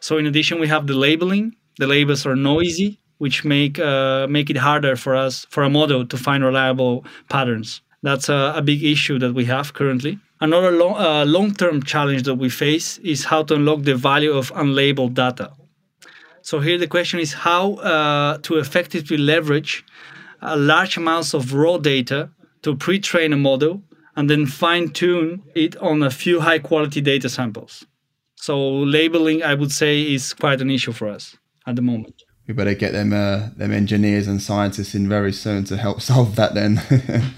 So 0.00 0.18
in 0.18 0.26
addition, 0.26 0.60
we 0.60 0.68
have 0.68 0.86
the 0.86 0.94
labeling. 0.94 1.54
The 1.78 1.86
labels 1.86 2.26
are 2.26 2.36
noisy, 2.36 3.00
which 3.18 3.44
make 3.44 3.78
uh, 3.78 4.26
make 4.28 4.50
it 4.50 4.56
harder 4.56 4.96
for 4.96 5.14
us 5.14 5.46
for 5.50 5.62
a 5.62 5.70
model 5.70 6.06
to 6.06 6.16
find 6.16 6.44
reliable 6.44 7.04
patterns. 7.28 7.80
That's 8.02 8.28
a, 8.28 8.54
a 8.56 8.62
big 8.62 8.82
issue 8.82 9.18
that 9.18 9.34
we 9.34 9.46
have 9.46 9.72
currently. 9.72 10.18
Another 10.40 10.72
long, 10.72 10.96
uh, 10.96 11.24
long-term 11.24 11.84
challenge 11.84 12.24
that 12.24 12.34
we 12.34 12.50
face 12.50 12.98
is 12.98 13.24
how 13.24 13.44
to 13.44 13.54
unlock 13.54 13.82
the 13.82 13.94
value 13.94 14.32
of 14.32 14.52
unlabeled 14.52 15.14
data. 15.14 15.52
So 16.42 16.60
here 16.60 16.76
the 16.76 16.86
question 16.86 17.18
is 17.20 17.32
how 17.32 17.74
uh, 17.76 18.38
to 18.38 18.58
effectively 18.58 19.16
leverage 19.16 19.84
uh, 20.42 20.56
large 20.58 20.98
amounts 20.98 21.32
of 21.32 21.54
raw 21.54 21.78
data 21.78 22.28
to 22.62 22.76
pre-train 22.76 23.32
a 23.32 23.36
model 23.36 23.82
and 24.16 24.28
then 24.28 24.44
fine 24.46 24.90
tune 24.90 25.42
it 25.54 25.76
on 25.78 26.02
a 26.02 26.10
few 26.10 26.40
high 26.40 26.58
quality 26.58 27.00
data 27.00 27.28
samples. 27.28 27.86
So 28.36 28.70
labeling, 28.70 29.42
I 29.42 29.54
would 29.54 29.72
say, 29.72 30.02
is 30.02 30.34
quite 30.34 30.60
an 30.60 30.70
issue 30.70 30.92
for 30.92 31.08
us 31.08 31.36
at 31.66 31.76
the 31.76 31.82
moment. 31.82 32.22
We 32.46 32.52
better 32.54 32.74
get 32.74 32.92
them 32.92 33.12
uh, 33.12 33.48
them 33.56 33.72
engineers 33.72 34.26
and 34.26 34.42
scientists 34.42 34.94
in 34.94 35.08
very 35.08 35.32
soon 35.32 35.64
to 35.64 35.76
help 35.76 36.00
solve 36.10 36.36
that. 36.36 36.54
Then. 36.54 36.74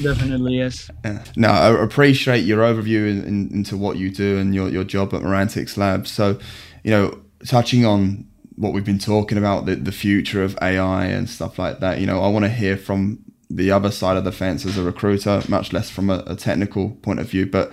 Definitely, 0.00 0.58
yes. 0.58 0.90
Yeah. 1.04 1.24
No, 1.36 1.48
I 1.48 1.82
appreciate 1.82 2.44
your 2.44 2.60
overview 2.60 3.10
in, 3.10 3.24
in, 3.24 3.50
into 3.52 3.76
what 3.76 3.96
you 3.96 4.10
do 4.10 4.38
and 4.38 4.54
your, 4.54 4.68
your 4.68 4.84
job 4.84 5.12
at 5.12 5.22
Merantix 5.22 5.76
Labs. 5.76 6.10
So, 6.10 6.38
you 6.84 6.92
know, 6.92 7.20
touching 7.44 7.84
on 7.84 8.28
what 8.54 8.72
we've 8.72 8.84
been 8.84 8.98
talking 8.98 9.38
about, 9.38 9.66
the, 9.66 9.74
the 9.74 9.92
future 9.92 10.42
of 10.42 10.56
AI 10.62 11.06
and 11.06 11.28
stuff 11.28 11.58
like 11.58 11.80
that, 11.80 12.00
you 12.00 12.06
know, 12.06 12.20
I 12.22 12.28
want 12.28 12.44
to 12.44 12.48
hear 12.48 12.76
from 12.76 13.24
the 13.50 13.70
other 13.70 13.90
side 13.90 14.16
of 14.16 14.24
the 14.24 14.32
fence 14.32 14.64
as 14.66 14.76
a 14.76 14.82
recruiter, 14.82 15.42
much 15.48 15.72
less 15.72 15.90
from 15.90 16.10
a, 16.10 16.22
a 16.26 16.36
technical 16.36 16.90
point 16.90 17.18
of 17.18 17.28
view, 17.28 17.46
but 17.46 17.72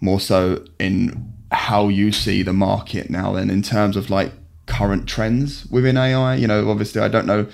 more 0.00 0.20
so 0.20 0.64
in 0.78 1.32
how 1.52 1.88
you 1.88 2.12
see 2.12 2.42
the 2.42 2.52
market 2.52 3.08
now 3.08 3.34
and 3.34 3.50
in 3.50 3.62
terms 3.62 3.96
of 3.96 4.10
like 4.10 4.32
current 4.66 5.08
trends 5.08 5.66
within 5.66 5.96
AI. 5.96 6.36
You 6.36 6.46
know, 6.46 6.70
obviously, 6.70 7.00
I 7.00 7.08
don't 7.08 7.26
know 7.26 7.46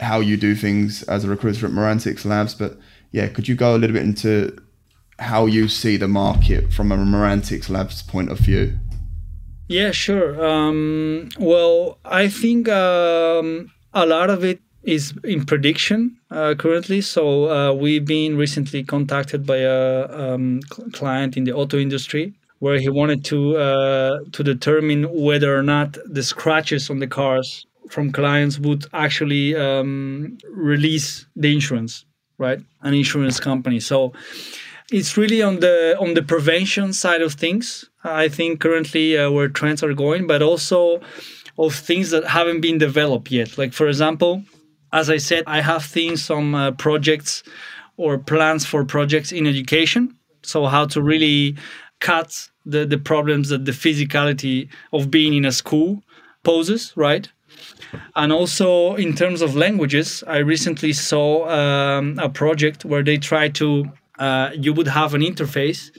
how 0.00 0.20
you 0.20 0.36
do 0.36 0.54
things 0.54 1.02
as 1.04 1.24
a 1.24 1.28
recruiter 1.28 1.66
at 1.66 1.72
Merantix 1.72 2.24
Labs, 2.24 2.54
but 2.54 2.78
yeah, 3.12 3.28
could 3.28 3.48
you 3.48 3.54
go 3.54 3.74
a 3.74 3.78
little 3.78 3.94
bit 3.94 4.02
into 4.02 4.56
how 5.18 5.46
you 5.46 5.68
see 5.68 5.96
the 5.96 6.08
market 6.08 6.72
from 6.72 6.90
a 6.90 6.96
Merantix 6.96 7.68
Labs 7.68 8.02
point 8.02 8.30
of 8.30 8.38
view? 8.38 8.78
Yeah, 9.68 9.92
sure. 9.92 10.44
Um, 10.44 11.28
well, 11.38 11.98
I 12.04 12.28
think 12.28 12.68
um, 12.68 13.72
a 13.94 14.04
lot 14.04 14.28
of 14.28 14.44
it 14.44 14.60
is 14.82 15.14
in 15.22 15.46
prediction 15.46 16.16
uh, 16.30 16.54
currently. 16.58 17.00
So 17.00 17.48
uh, 17.50 17.72
we've 17.72 18.04
been 18.04 18.36
recently 18.36 18.82
contacted 18.82 19.46
by 19.46 19.58
a 19.58 20.34
um, 20.34 20.60
client 20.92 21.36
in 21.36 21.44
the 21.44 21.52
auto 21.52 21.78
industry 21.78 22.34
where 22.62 22.78
he 22.78 22.88
wanted 22.88 23.24
to 23.24 23.56
uh, 23.56 24.20
to 24.30 24.44
determine 24.44 25.02
whether 25.12 25.50
or 25.58 25.64
not 25.64 25.98
the 26.06 26.22
scratches 26.22 26.88
on 26.90 27.00
the 27.00 27.08
cars 27.08 27.66
from 27.90 28.12
clients 28.12 28.56
would 28.60 28.86
actually 28.92 29.56
um, 29.56 30.38
release 30.48 31.26
the 31.34 31.52
insurance, 31.52 32.06
right? 32.38 32.60
An 32.82 32.94
insurance 32.94 33.40
company. 33.40 33.80
So 33.80 34.12
it's 34.92 35.16
really 35.16 35.42
on 35.42 35.58
the 35.58 35.96
on 35.98 36.14
the 36.14 36.22
prevention 36.22 36.92
side 36.92 37.20
of 37.20 37.32
things. 37.32 37.90
I 38.04 38.28
think 38.28 38.60
currently 38.60 39.18
uh, 39.18 39.28
where 39.32 39.48
trends 39.48 39.82
are 39.82 39.94
going, 39.94 40.28
but 40.28 40.40
also 40.40 41.00
of 41.58 41.74
things 41.74 42.10
that 42.10 42.24
haven't 42.38 42.60
been 42.60 42.78
developed 42.78 43.32
yet. 43.32 43.58
Like 43.58 43.72
for 43.72 43.88
example, 43.88 44.44
as 44.92 45.10
I 45.10 45.18
said, 45.18 45.42
I 45.48 45.62
have 45.62 45.82
seen 45.82 46.16
some 46.16 46.54
uh, 46.54 46.70
projects 46.70 47.42
or 47.96 48.18
plans 48.18 48.64
for 48.64 48.84
projects 48.84 49.32
in 49.32 49.48
education. 49.48 50.16
So 50.44 50.66
how 50.66 50.86
to 50.86 51.02
really 51.02 51.56
cut 52.02 52.50
the 52.66 52.84
the 52.84 52.98
problems 52.98 53.48
that 53.48 53.64
the 53.64 53.72
physicality 53.72 54.68
of 54.92 55.10
being 55.10 55.32
in 55.34 55.44
a 55.44 55.52
school 55.52 56.02
poses, 56.42 56.92
right? 56.96 57.28
And 58.16 58.32
also 58.32 58.94
in 58.96 59.14
terms 59.14 59.42
of 59.42 59.54
languages, 59.54 60.24
I 60.26 60.38
recently 60.38 60.92
saw 60.92 61.48
um, 61.48 62.18
a 62.18 62.28
project 62.28 62.84
where 62.84 63.02
they 63.02 63.18
try 63.18 63.48
to 63.60 63.90
uh, 64.18 64.50
you 64.54 64.72
would 64.72 64.88
have 64.88 65.14
an 65.14 65.22
interface 65.22 65.90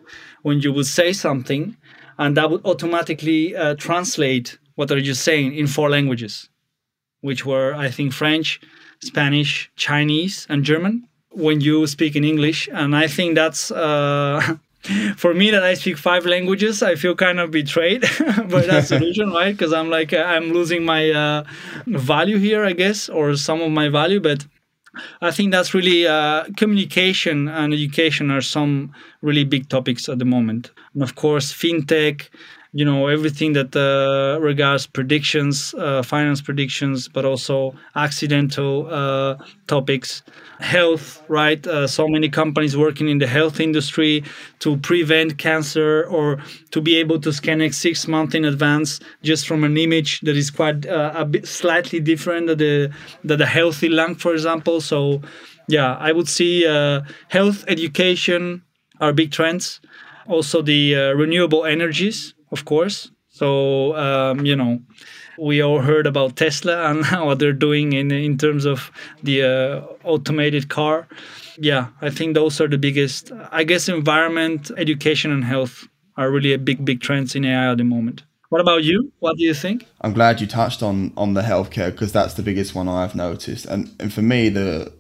when 0.44 0.60
you 0.60 0.72
would 0.74 0.86
say 0.86 1.14
something, 1.14 1.76
and 2.18 2.38
that 2.38 2.50
would 2.50 2.66
automatically 2.66 3.56
uh, 3.56 3.76
translate 3.76 4.58
what 4.76 4.92
are 4.92 4.98
you 4.98 5.14
saying 5.14 5.54
in 5.56 5.68
four 5.68 5.90
languages, 5.90 6.50
which 7.22 7.46
were 7.46 7.74
I 7.74 7.90
think 7.90 8.14
French, 8.14 8.60
Spanish, 9.02 9.72
Chinese, 9.76 10.48
and 10.50 10.64
German. 10.64 11.08
When 11.32 11.62
you 11.62 11.88
speak 11.88 12.16
in 12.16 12.24
English, 12.24 12.70
and 12.72 12.96
I 12.96 13.08
think 13.08 13.36
that's 13.36 13.72
uh, 13.72 14.58
for 15.16 15.34
me 15.34 15.52
that 15.52 15.64
I 15.64 15.74
speak 15.76 15.98
five 15.98 16.26
languages, 16.26 16.84
I 16.84 16.96
feel 16.96 17.16
kind 17.16 17.40
of 17.40 17.52
betrayed 17.52 18.02
by 18.28 18.62
that 18.62 18.86
solution, 18.88 19.32
right? 19.32 19.52
Because 19.52 19.74
I'm 19.74 19.90
like 19.90 20.14
I'm 20.14 20.52
losing 20.52 20.84
my 20.86 21.12
uh, 21.12 21.44
value 21.88 22.38
here, 22.38 22.66
I 22.66 22.74
guess, 22.74 23.10
or 23.10 23.36
some 23.36 23.62
of 23.62 23.72
my 23.72 23.90
value. 23.90 24.20
But 24.20 24.46
I 25.22 25.32
think 25.32 25.52
that's 25.52 25.74
really 25.74 26.06
uh, 26.06 26.46
communication 26.58 27.48
and 27.48 27.74
education 27.74 28.30
are 28.30 28.42
some 28.42 28.94
really 29.22 29.44
big 29.44 29.70
topics 29.70 30.08
at 30.10 30.20
the 30.20 30.26
moment, 30.26 30.72
and 30.94 31.02
of 31.02 31.16
course, 31.16 31.52
fintech 31.52 32.30
you 32.76 32.84
know 32.84 33.08
everything 33.08 33.54
that 33.54 33.76
uh, 33.76 34.40
regards 34.42 34.88
predictions 34.88 35.76
uh, 35.76 36.02
finance 36.02 36.42
predictions 36.42 37.08
but 37.08 37.24
also 37.24 37.74
accidental 37.96 38.88
uh, 38.92 39.38
topics. 39.68 40.24
Health 40.60 41.22
right? 41.28 41.66
Uh, 41.68 41.88
so 41.88 42.08
many 42.08 42.30
companies 42.30 42.76
working 42.76 43.10
in 43.10 43.20
the 43.20 43.28
health 43.28 43.60
industry 43.60 44.24
to 44.60 44.78
prevent 44.78 45.38
cancer 45.38 46.06
or 46.06 46.42
to 46.72 46.82
be 46.82 46.96
able 46.96 47.20
to 47.20 47.32
scan 47.32 47.62
it 47.62 47.76
six 47.76 48.08
months 48.08 48.34
in 48.34 48.46
advance 48.46 49.00
just 49.22 49.48
from 49.48 49.64
an 49.64 49.78
image 49.78 50.22
that 50.22 50.36
is 50.36 50.50
quite 50.50 50.86
uh, 50.88 51.12
a 51.16 51.26
bit 51.26 51.48
slightly 51.48 52.00
different 52.00 52.48
than 52.48 52.58
the 52.58 52.92
than 53.24 53.38
the 53.38 53.46
healthy 53.46 53.90
lung 53.90 54.16
for 54.16 54.34
example. 54.34 54.82
So 54.82 55.22
yeah 55.70 55.96
i 55.96 56.12
would 56.12 56.28
see 56.28 56.68
uh, 56.68 57.02
health 57.30 57.64
education 57.68 58.64
are 59.00 59.14
big 59.14 59.32
trends. 59.32 59.80
Also 60.28 60.62
the 60.62 60.96
renewable 61.16 61.66
energies 61.66 62.33
of 62.54 62.66
course. 62.66 63.12
So 63.30 63.96
um, 63.98 64.46
you 64.46 64.56
know, 64.56 64.80
we 65.38 65.62
all 65.62 65.82
heard 65.82 66.08
about 66.08 66.36
Tesla 66.36 66.90
and 66.90 67.06
what 67.26 67.40
they're 67.40 67.60
doing 67.68 67.94
in 67.94 68.12
in 68.12 68.38
terms 68.38 68.66
of 68.66 68.92
the 69.24 69.44
uh, 69.44 70.08
automated 70.08 70.70
car. 70.70 71.08
Yeah, 71.58 71.88
I 72.02 72.10
think 72.10 72.36
those 72.36 72.62
are 72.62 72.70
the 72.70 72.78
biggest. 72.78 73.32
I 73.52 73.64
guess 73.64 73.90
environment, 73.90 74.72
education, 74.78 75.32
and 75.32 75.44
health 75.44 75.88
are 76.16 76.32
really 76.32 76.54
a 76.54 76.60
big 76.60 76.86
big 76.86 77.02
trends 77.02 77.36
in 77.36 77.46
AI 77.46 77.72
at 77.72 77.78
the 77.78 77.84
moment. 77.84 78.24
What 78.50 78.62
about 78.62 78.84
you? 78.84 79.12
What 79.20 79.38
do 79.38 79.44
you 79.44 79.56
think? 79.56 79.88
I'm 80.02 80.14
glad 80.14 80.40
you 80.40 80.48
touched 80.48 80.84
on 80.84 81.12
on 81.18 81.34
the 81.34 81.42
healthcare 81.42 81.92
because 81.92 82.12
that's 82.12 82.36
the 82.36 82.44
biggest 82.44 82.76
one 82.76 82.88
I've 82.88 83.16
noticed, 83.16 83.66
and 83.66 83.90
and 84.00 84.14
for 84.14 84.22
me 84.22 84.50
the 84.50 84.94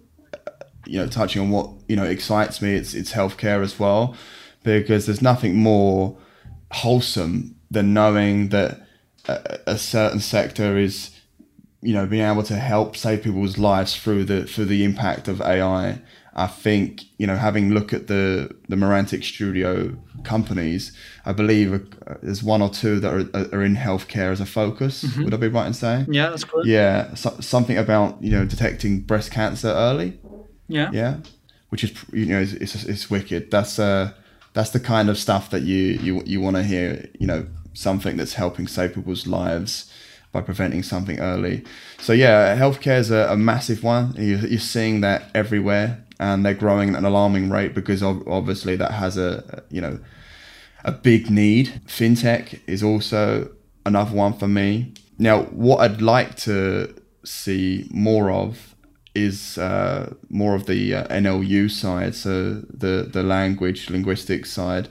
you 0.85 0.99
know 0.99 1.07
touching 1.07 1.41
on 1.41 1.49
what 1.49 1.69
you 1.87 1.95
know 1.95 2.03
excites 2.03 2.61
me 2.61 2.73
it's 2.75 2.93
it's 2.93 3.13
healthcare 3.13 3.63
as 3.63 3.79
well 3.79 4.15
because 4.63 5.05
there's 5.05 5.21
nothing 5.21 5.55
more 5.55 6.17
wholesome 6.73 7.55
than 7.71 7.93
knowing 7.93 8.49
that 8.49 8.81
a, 9.27 9.59
a, 9.67 9.77
certain 9.77 10.19
sector 10.19 10.77
is 10.77 11.11
you 11.81 11.93
know 11.93 12.05
being 12.05 12.23
able 12.23 12.43
to 12.43 12.55
help 12.55 12.97
save 12.97 13.23
people's 13.23 13.57
lives 13.57 13.95
through 13.95 14.23
the 14.23 14.45
through 14.45 14.65
the 14.65 14.83
impact 14.83 15.27
of 15.27 15.41
AI. 15.41 16.01
I 16.35 16.47
think 16.47 17.03
you 17.17 17.27
know 17.27 17.35
having 17.35 17.71
look 17.73 17.93
at 17.93 18.07
the 18.07 18.55
the 18.69 18.75
Merantix 18.75 19.25
Studio 19.25 19.95
companies, 20.23 20.91
I 21.25 21.33
believe 21.33 21.73
uh, 21.73 22.15
there's 22.23 22.41
one 22.41 22.61
or 22.61 22.69
two 22.69 22.99
that 22.99 23.13
are, 23.13 23.55
are 23.55 23.63
in 23.63 23.75
healthcare 23.75 24.31
as 24.31 24.41
a 24.41 24.45
focus. 24.45 25.03
Mm-hmm. 25.03 25.25
Would 25.25 25.33
I 25.33 25.37
be 25.37 25.47
right 25.47 25.67
in 25.67 25.73
saying? 25.73 26.07
Yeah, 26.09 26.29
that's 26.29 26.43
correct. 26.43 26.67
Yeah, 26.67 27.13
so, 27.13 27.35
something 27.39 27.77
about 27.77 28.21
you 28.23 28.31
know 28.31 28.45
detecting 28.45 29.01
breast 29.01 29.31
cancer 29.31 29.67
early. 29.69 30.19
Yeah. 30.67 30.89
Yeah, 30.91 31.17
which 31.69 31.83
is 31.83 31.93
you 32.11 32.25
know 32.25 32.39
it's 32.39 32.53
it's, 32.53 32.83
it's 32.83 33.09
wicked. 33.09 33.51
That's 33.51 33.77
uh 33.77 34.13
that's 34.53 34.69
the 34.69 34.79
kind 34.79 35.09
of 35.09 35.17
stuff 35.17 35.49
that 35.49 35.63
you 35.63 35.77
you 36.01 36.23
you 36.25 36.41
want 36.41 36.55
to 36.55 36.63
hear. 36.63 37.09
You 37.19 37.27
know, 37.27 37.47
something 37.73 38.17
that's 38.17 38.33
helping 38.33 38.67
save 38.67 38.93
people's 38.93 39.27
lives 39.27 39.91
by 40.31 40.41
preventing 40.41 40.83
something 40.83 41.19
early. 41.19 41.63
So 41.99 42.13
yeah, 42.13 42.57
healthcare 42.57 42.97
is 42.97 43.11
a, 43.11 43.27
a 43.29 43.37
massive 43.37 43.83
one. 43.83 44.13
You're, 44.17 44.39
you're, 44.39 44.59
seeing 44.59 45.01
that 45.01 45.29
everywhere, 45.35 46.03
and 46.19 46.45
they're 46.45 46.55
growing 46.55 46.89
at 46.89 46.97
an 46.97 47.05
alarming 47.05 47.49
rate 47.49 47.73
because 47.73 48.01
obviously 48.01 48.75
that 48.75 48.91
has 48.91 49.17
a 49.17 49.63
you 49.69 49.81
know 49.81 49.99
a 50.83 50.91
big 50.91 51.29
need. 51.29 51.81
FinTech 51.87 52.59
is 52.67 52.83
also 52.83 53.51
another 53.85 54.15
one 54.15 54.33
for 54.33 54.47
me. 54.47 54.93
Now, 55.17 55.43
what 55.43 55.79
I'd 55.79 56.01
like 56.01 56.35
to 56.37 56.93
see 57.23 57.87
more 57.91 58.31
of 58.31 58.72
is 59.15 59.57
uh, 59.57 60.13
more 60.29 60.55
of 60.55 60.65
the 60.65 60.95
uh, 60.95 61.07
NLU 61.07 61.69
side, 61.69 62.15
so 62.15 62.55
the 62.69 63.07
the 63.11 63.23
language 63.23 63.89
linguistics 63.89 64.51
side. 64.51 64.87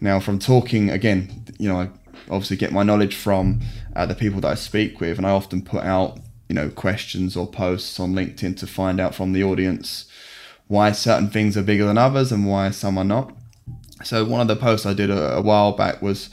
Now, 0.00 0.20
from 0.20 0.38
talking 0.38 0.90
again, 0.90 1.44
you 1.58 1.68
know, 1.68 1.80
I 1.80 1.90
obviously 2.30 2.56
get 2.56 2.72
my 2.72 2.82
knowledge 2.82 3.14
from 3.14 3.60
uh, 3.94 4.06
the 4.06 4.14
people 4.14 4.40
that 4.42 4.52
I 4.52 4.54
speak 4.54 5.00
with, 5.00 5.18
and 5.18 5.26
I 5.26 5.30
often 5.30 5.62
put 5.62 5.84
out 5.84 6.18
you 6.48 6.54
know 6.54 6.70
questions 6.70 7.36
or 7.36 7.46
posts 7.46 8.00
on 8.00 8.14
LinkedIn 8.14 8.56
to 8.58 8.66
find 8.66 9.00
out 9.00 9.14
from 9.14 9.32
the 9.32 9.44
audience 9.44 10.08
why 10.68 10.92
certain 10.92 11.28
things 11.30 11.56
are 11.56 11.62
bigger 11.62 11.84
than 11.84 11.98
others 11.98 12.32
and 12.32 12.46
why 12.46 12.70
some 12.70 12.98
are 12.98 13.04
not. 13.04 13.32
So 14.04 14.24
one 14.24 14.40
of 14.40 14.48
the 14.48 14.56
posts 14.56 14.86
I 14.86 14.94
did 14.94 15.10
a, 15.10 15.36
a 15.36 15.42
while 15.42 15.72
back 15.72 16.02
was. 16.02 16.30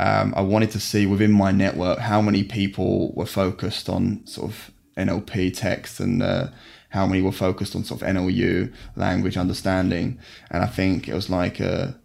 Um, 0.00 0.34
I 0.36 0.40
wanted 0.40 0.72
to 0.72 0.80
see 0.80 1.06
within 1.06 1.30
my 1.30 1.52
network 1.52 2.00
how 2.00 2.20
many 2.20 2.42
people 2.42 3.12
were 3.14 3.26
focused 3.26 3.88
on 3.88 4.26
sort 4.26 4.50
of 4.50 4.72
NLP 4.96 5.56
text 5.56 6.00
and 6.00 6.22
uh, 6.22 6.48
how 6.92 7.06
many 7.06 7.22
were 7.22 7.32
focused 7.32 7.74
on 7.74 7.84
sort 7.84 8.02
of 8.02 8.08
NLU 8.08 8.72
language 8.96 9.38
understanding, 9.38 10.18
and 10.50 10.62
I 10.62 10.66
think 10.66 11.08
it 11.08 11.14
was 11.14 11.30
like 11.30 11.58
a 11.58 11.98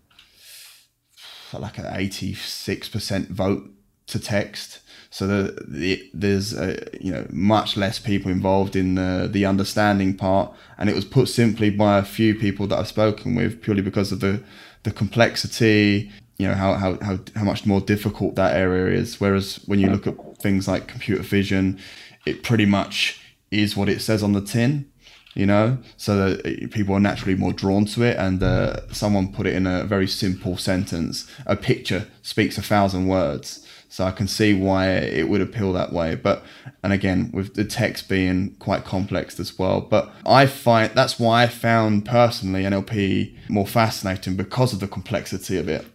like 1.53 1.77
an 1.77 1.87
eighty 1.91 2.33
six 2.33 2.87
percent 2.89 3.29
vote 3.29 3.69
to 4.07 4.19
text. 4.19 4.79
So 5.09 5.27
the, 5.27 5.65
the, 5.67 6.09
there's 6.13 6.53
uh, 6.53 6.89
you 6.99 7.11
know 7.11 7.27
much 7.29 7.75
less 7.75 7.99
people 7.99 8.31
involved 8.31 8.75
in 8.77 8.95
the 8.95 9.29
the 9.29 9.45
understanding 9.45 10.15
part, 10.15 10.53
and 10.77 10.89
it 10.89 10.95
was 10.95 11.05
put 11.05 11.27
simply 11.27 11.69
by 11.69 11.97
a 11.97 12.03
few 12.03 12.33
people 12.33 12.65
that 12.67 12.79
I've 12.79 12.87
spoken 12.87 13.35
with 13.35 13.61
purely 13.61 13.81
because 13.81 14.13
of 14.13 14.21
the 14.21 14.41
the 14.83 14.91
complexity. 14.91 16.11
You 16.37 16.47
know 16.47 16.53
how, 16.53 16.75
how, 16.75 16.99
how, 17.01 17.17
how 17.35 17.43
much 17.43 17.65
more 17.65 17.81
difficult 17.81 18.35
that 18.35 18.55
area 18.55 18.95
is. 18.95 19.19
Whereas 19.19 19.55
when 19.65 19.79
you 19.79 19.89
look 19.89 20.05
at 20.05 20.37
things 20.37 20.67
like 20.67 20.87
computer 20.87 21.23
vision, 21.23 21.79
it 22.27 22.43
pretty 22.43 22.67
much 22.67 23.19
is 23.51 23.77
what 23.77 23.89
it 23.89 24.01
says 24.01 24.23
on 24.23 24.33
the 24.33 24.41
tin 24.41 24.91
you 25.37 25.45
know, 25.45 25.77
so 25.97 26.17
that 26.17 26.71
people 26.71 26.95
are 26.95 26.99
naturally 26.99 27.35
more 27.35 27.53
drawn 27.53 27.85
to 27.85 28.01
it. 28.01 28.17
And 28.17 28.41
uh, 28.41 28.91
someone 28.91 29.31
put 29.31 29.45
it 29.45 29.53
in 29.53 29.67
a 29.67 29.83
very 29.83 30.07
simple 30.07 30.57
sentence: 30.57 31.31
a 31.45 31.55
picture 31.55 32.07
speaks 32.23 32.57
a 32.57 32.63
thousand 32.63 33.07
words. 33.07 33.63
So 33.89 34.03
I 34.03 34.11
can 34.11 34.27
see 34.27 34.53
why 34.53 34.89
it 34.89 35.29
would 35.29 35.39
appeal 35.39 35.73
that 35.73 35.93
way. 35.93 36.15
But 36.15 36.43
and 36.81 36.91
again, 36.91 37.29
with 37.33 37.53
the 37.53 37.65
text 37.65 38.09
being 38.09 38.55
quite 38.55 38.83
complex 38.83 39.39
as 39.39 39.59
well. 39.59 39.79
But 39.79 40.11
I 40.25 40.47
find 40.47 40.91
that's 40.95 41.19
why 41.19 41.43
I 41.43 41.47
found 41.47 42.05
personally 42.05 42.63
NLP 42.63 43.35
more 43.47 43.67
fascinating 43.67 44.35
because 44.35 44.73
of 44.73 44.79
the 44.79 44.87
complexity 44.87 45.57
of 45.57 45.69
it, 45.69 45.85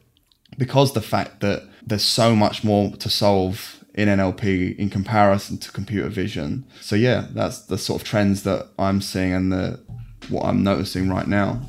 because 0.56 0.92
the 0.92 1.02
fact 1.02 1.40
that 1.40 1.64
there's 1.84 2.04
so 2.04 2.36
much 2.36 2.62
more 2.62 2.94
to 2.96 3.10
solve 3.10 3.81
in 3.94 4.08
NLP 4.08 4.76
in 4.78 4.90
comparison 4.90 5.58
to 5.58 5.70
computer 5.70 6.08
vision. 6.08 6.64
So 6.80 6.96
yeah, 6.96 7.26
that's 7.30 7.62
the 7.66 7.78
sort 7.78 8.00
of 8.00 8.08
trends 8.08 8.42
that 8.44 8.68
I'm 8.78 9.00
seeing 9.00 9.32
and 9.32 9.52
the 9.52 9.80
what 10.28 10.44
I'm 10.44 10.62
noticing 10.62 11.10
right 11.10 11.26
now. 11.26 11.60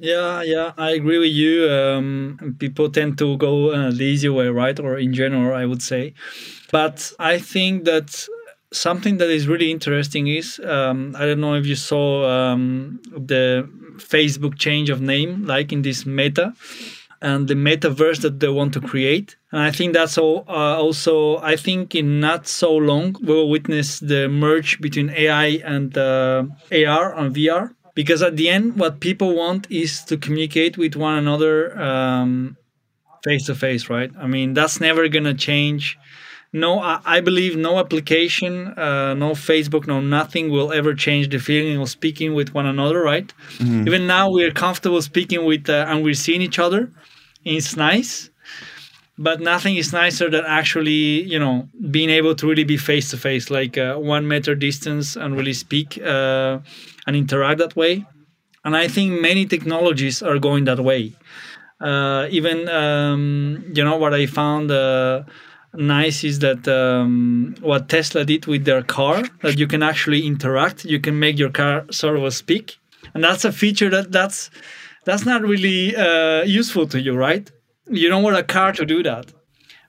Yeah, 0.00 0.42
yeah, 0.42 0.72
I 0.78 0.90
agree 0.90 1.18
with 1.18 1.32
you. 1.32 1.68
Um, 1.68 2.56
people 2.60 2.88
tend 2.88 3.18
to 3.18 3.36
go 3.36 3.70
uh, 3.70 3.90
the 3.90 4.04
easy 4.04 4.28
way, 4.28 4.46
right? 4.46 4.78
Or 4.78 4.96
in 4.96 5.12
general, 5.12 5.56
I 5.56 5.64
would 5.64 5.82
say. 5.82 6.14
But 6.70 7.12
I 7.18 7.38
think 7.38 7.84
that 7.84 8.26
something 8.72 9.16
that 9.16 9.28
is 9.28 9.48
really 9.48 9.72
interesting 9.72 10.28
is 10.28 10.60
um, 10.60 11.16
I 11.18 11.26
don't 11.26 11.40
know 11.40 11.54
if 11.54 11.66
you 11.66 11.74
saw 11.74 12.30
um, 12.30 13.00
the 13.10 13.68
Facebook 13.96 14.56
change 14.56 14.88
of 14.88 15.00
name, 15.00 15.46
like 15.46 15.72
in 15.72 15.82
this 15.82 16.06
Meta 16.06 16.54
and 17.20 17.48
the 17.48 17.54
metaverse 17.54 18.20
that 18.22 18.40
they 18.40 18.48
want 18.48 18.72
to 18.74 18.80
create. 18.80 19.36
And 19.52 19.60
I 19.62 19.70
think 19.70 19.92
that's 19.94 20.16
all, 20.18 20.44
uh, 20.48 20.76
also, 20.76 21.38
I 21.38 21.56
think 21.56 21.94
in 21.94 22.20
not 22.20 22.46
so 22.46 22.74
long, 22.74 23.16
we 23.20 23.34
will 23.34 23.50
witness 23.50 24.00
the 24.00 24.28
merge 24.28 24.80
between 24.80 25.10
AI 25.10 25.60
and 25.64 25.96
uh, 25.96 26.44
AR 26.72 27.14
and 27.18 27.34
VR. 27.34 27.74
Because 27.94 28.22
at 28.22 28.36
the 28.36 28.48
end, 28.48 28.76
what 28.76 29.00
people 29.00 29.34
want 29.34 29.68
is 29.70 30.04
to 30.04 30.16
communicate 30.16 30.78
with 30.78 30.94
one 30.94 31.18
another 31.18 31.70
face 33.24 33.46
to 33.46 33.54
face, 33.54 33.90
right? 33.90 34.10
I 34.18 34.26
mean, 34.26 34.54
that's 34.54 34.80
never 34.80 35.08
going 35.08 35.24
to 35.24 35.34
change 35.34 35.98
no 36.52 36.80
I, 36.80 37.00
I, 37.04 37.20
believe 37.20 37.56
no 37.56 37.78
application 37.78 38.68
uh, 38.68 39.14
no 39.14 39.32
facebook 39.32 39.86
no 39.86 40.00
nothing 40.00 40.50
will 40.50 40.72
ever 40.72 40.94
change 40.94 41.28
the 41.28 41.38
feeling 41.38 41.80
of 41.80 41.88
speaking 41.88 42.34
with 42.34 42.54
one 42.54 42.66
another 42.66 43.02
right? 43.02 43.32
Mm-hmm. 43.58 43.86
even 43.86 44.06
now 44.06 44.30
we're 44.30 44.50
comfortable 44.50 45.02
speaking 45.02 45.44
with 45.44 45.68
uh, 45.68 45.86
and 45.88 46.02
we're 46.04 46.14
seeing 46.14 46.42
each 46.42 46.58
other. 46.58 46.90
It's 47.44 47.76
nice 47.76 48.30
but 49.18 49.40
nothing 49.40 49.76
is 49.76 49.92
nicer 49.92 50.30
than 50.30 50.44
actually 50.46 51.22
you 51.22 51.38
know 51.38 51.68
being 51.90 52.08
able 52.08 52.34
to 52.34 52.46
really 52.46 52.64
be 52.64 52.76
face 52.76 53.10
to 53.10 53.16
face 53.16 53.50
like 53.50 53.76
uh, 53.76 53.96
one 53.96 54.26
meter 54.26 54.54
distance 54.54 55.16
and 55.16 55.36
really 55.36 55.52
speak 55.52 55.98
uh, 56.04 56.58
and 57.06 57.16
interact 57.16 57.58
that 57.58 57.74
way. 57.76 58.06
And 58.64 58.76
i 58.76 58.86
think 58.88 59.20
many 59.20 59.46
technologies 59.46 60.22
are 60.22 60.38
going 60.38 60.64
that 60.64 60.80
way. 60.80 61.14
Uh, 61.80 62.26
even 62.30 62.68
um, 62.68 63.64
you 63.72 63.84
know 63.84 63.96
what 63.96 64.12
i 64.12 64.26
found 64.26 64.70
uh, 64.70 65.22
nice 65.74 66.24
is 66.24 66.38
that 66.40 66.66
um, 66.68 67.54
what 67.60 67.88
Tesla 67.88 68.24
did 68.24 68.46
with 68.46 68.64
their 68.64 68.82
car 68.82 69.22
that 69.42 69.58
you 69.58 69.66
can 69.66 69.82
actually 69.82 70.26
interact. 70.26 70.84
You 70.84 71.00
can 71.00 71.18
make 71.18 71.38
your 71.38 71.50
car 71.50 71.84
sort 71.90 72.18
of 72.18 72.34
speak, 72.34 72.76
and 73.14 73.22
that's 73.22 73.44
a 73.44 73.52
feature 73.52 73.90
that 73.90 74.12
that's 74.12 74.50
that's 75.04 75.24
not 75.24 75.42
really 75.42 75.96
uh, 75.96 76.42
useful 76.42 76.86
to 76.88 77.00
you, 77.00 77.14
right? 77.14 77.50
You 77.86 78.08
don't 78.08 78.22
want 78.22 78.36
a 78.36 78.42
car 78.42 78.72
to 78.72 78.84
do 78.84 79.02
that, 79.02 79.32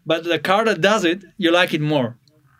but 0.06 0.24
the 0.24 0.40
car 0.40 0.66
that 0.66 0.82
does 0.82 1.04
it, 1.04 1.24
you 1.38 1.52
like 1.52 1.74
it 1.74 1.82
more, 1.82 2.18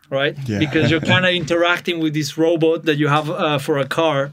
right? 0.10 0.38
Yeah. 0.48 0.60
Because 0.60 0.92
you're 0.92 1.00
kind 1.14 1.26
of 1.26 1.34
interacting 1.34 2.00
with 2.00 2.14
this 2.14 2.38
robot 2.38 2.86
that 2.86 2.98
you 2.98 3.08
have 3.08 3.30
uh, 3.30 3.58
for 3.58 3.78
a 3.78 3.88
car. 3.88 4.32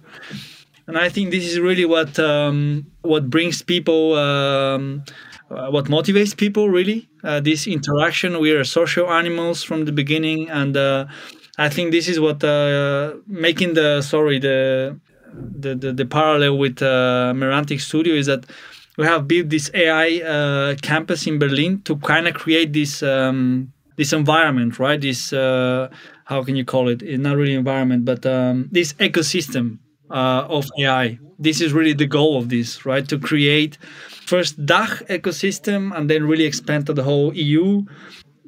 And 0.89 0.97
I 0.97 1.09
think 1.09 1.31
this 1.31 1.45
is 1.45 1.59
really 1.59 1.85
what 1.85 2.19
um, 2.19 2.87
what 3.03 3.29
brings 3.29 3.61
people 3.63 4.15
um, 4.15 5.05
uh, 5.51 5.71
what 5.71 5.87
motivates 5.87 6.37
people 6.37 6.69
really 6.69 7.09
uh, 7.25 7.41
this 7.41 7.67
interaction 7.67 8.39
we 8.41 8.51
are 8.51 8.65
social 8.65 9.11
animals 9.11 9.63
from 9.63 9.85
the 9.85 9.93
beginning 9.93 10.49
and 10.51 10.77
uh, 10.77 11.07
i 11.59 11.69
think 11.69 11.93
this 11.93 12.09
is 12.09 12.19
what 12.19 12.43
uh, 12.43 13.15
making 13.27 13.75
the 13.75 14.03
sorry 14.03 14.39
the 14.39 14.99
the, 15.59 15.75
the, 15.75 15.93
the 15.93 16.07
parallel 16.07 16.57
with 16.57 16.81
uh, 16.81 17.31
Merantix 17.37 17.83
Studio 17.83 18.15
is 18.15 18.25
that 18.25 18.47
we 18.97 19.05
have 19.05 19.29
built 19.29 19.51
this 19.51 19.71
AI 19.75 20.23
uh, 20.25 20.77
campus 20.81 21.27
in 21.27 21.39
Berlin 21.39 21.83
to 21.83 21.97
kind 21.97 22.27
of 22.27 22.33
create 22.33 22.73
this 22.73 23.03
um, 23.03 23.71
this 23.97 24.15
environment, 24.15 24.79
right? 24.79 24.99
This 24.99 25.33
how 25.33 26.43
can 26.43 26.57
you 26.57 26.65
call 26.65 26.89
it? 26.89 27.03
It's 27.03 27.21
not 27.21 27.37
really 27.37 27.53
environment, 27.53 28.07
but 28.07 28.25
um, 28.25 28.71
this 28.73 28.95
ecosystem 28.95 29.79
of 30.09 30.65
AI. 30.79 31.19
This 31.39 31.61
is 31.61 31.75
really 31.75 31.93
the 31.93 32.07
goal 32.07 32.39
of 32.39 32.49
this, 32.49 32.87
right? 32.87 33.07
To 33.09 33.19
create 33.19 33.77
first 34.27 34.65
DACH 34.67 35.03
ecosystem 35.09 35.97
and 35.97 36.11
then 36.11 36.27
really 36.27 36.45
expand 36.45 36.87
to 36.87 36.93
the 36.93 37.03
whole 37.03 37.33
EU. 37.35 37.85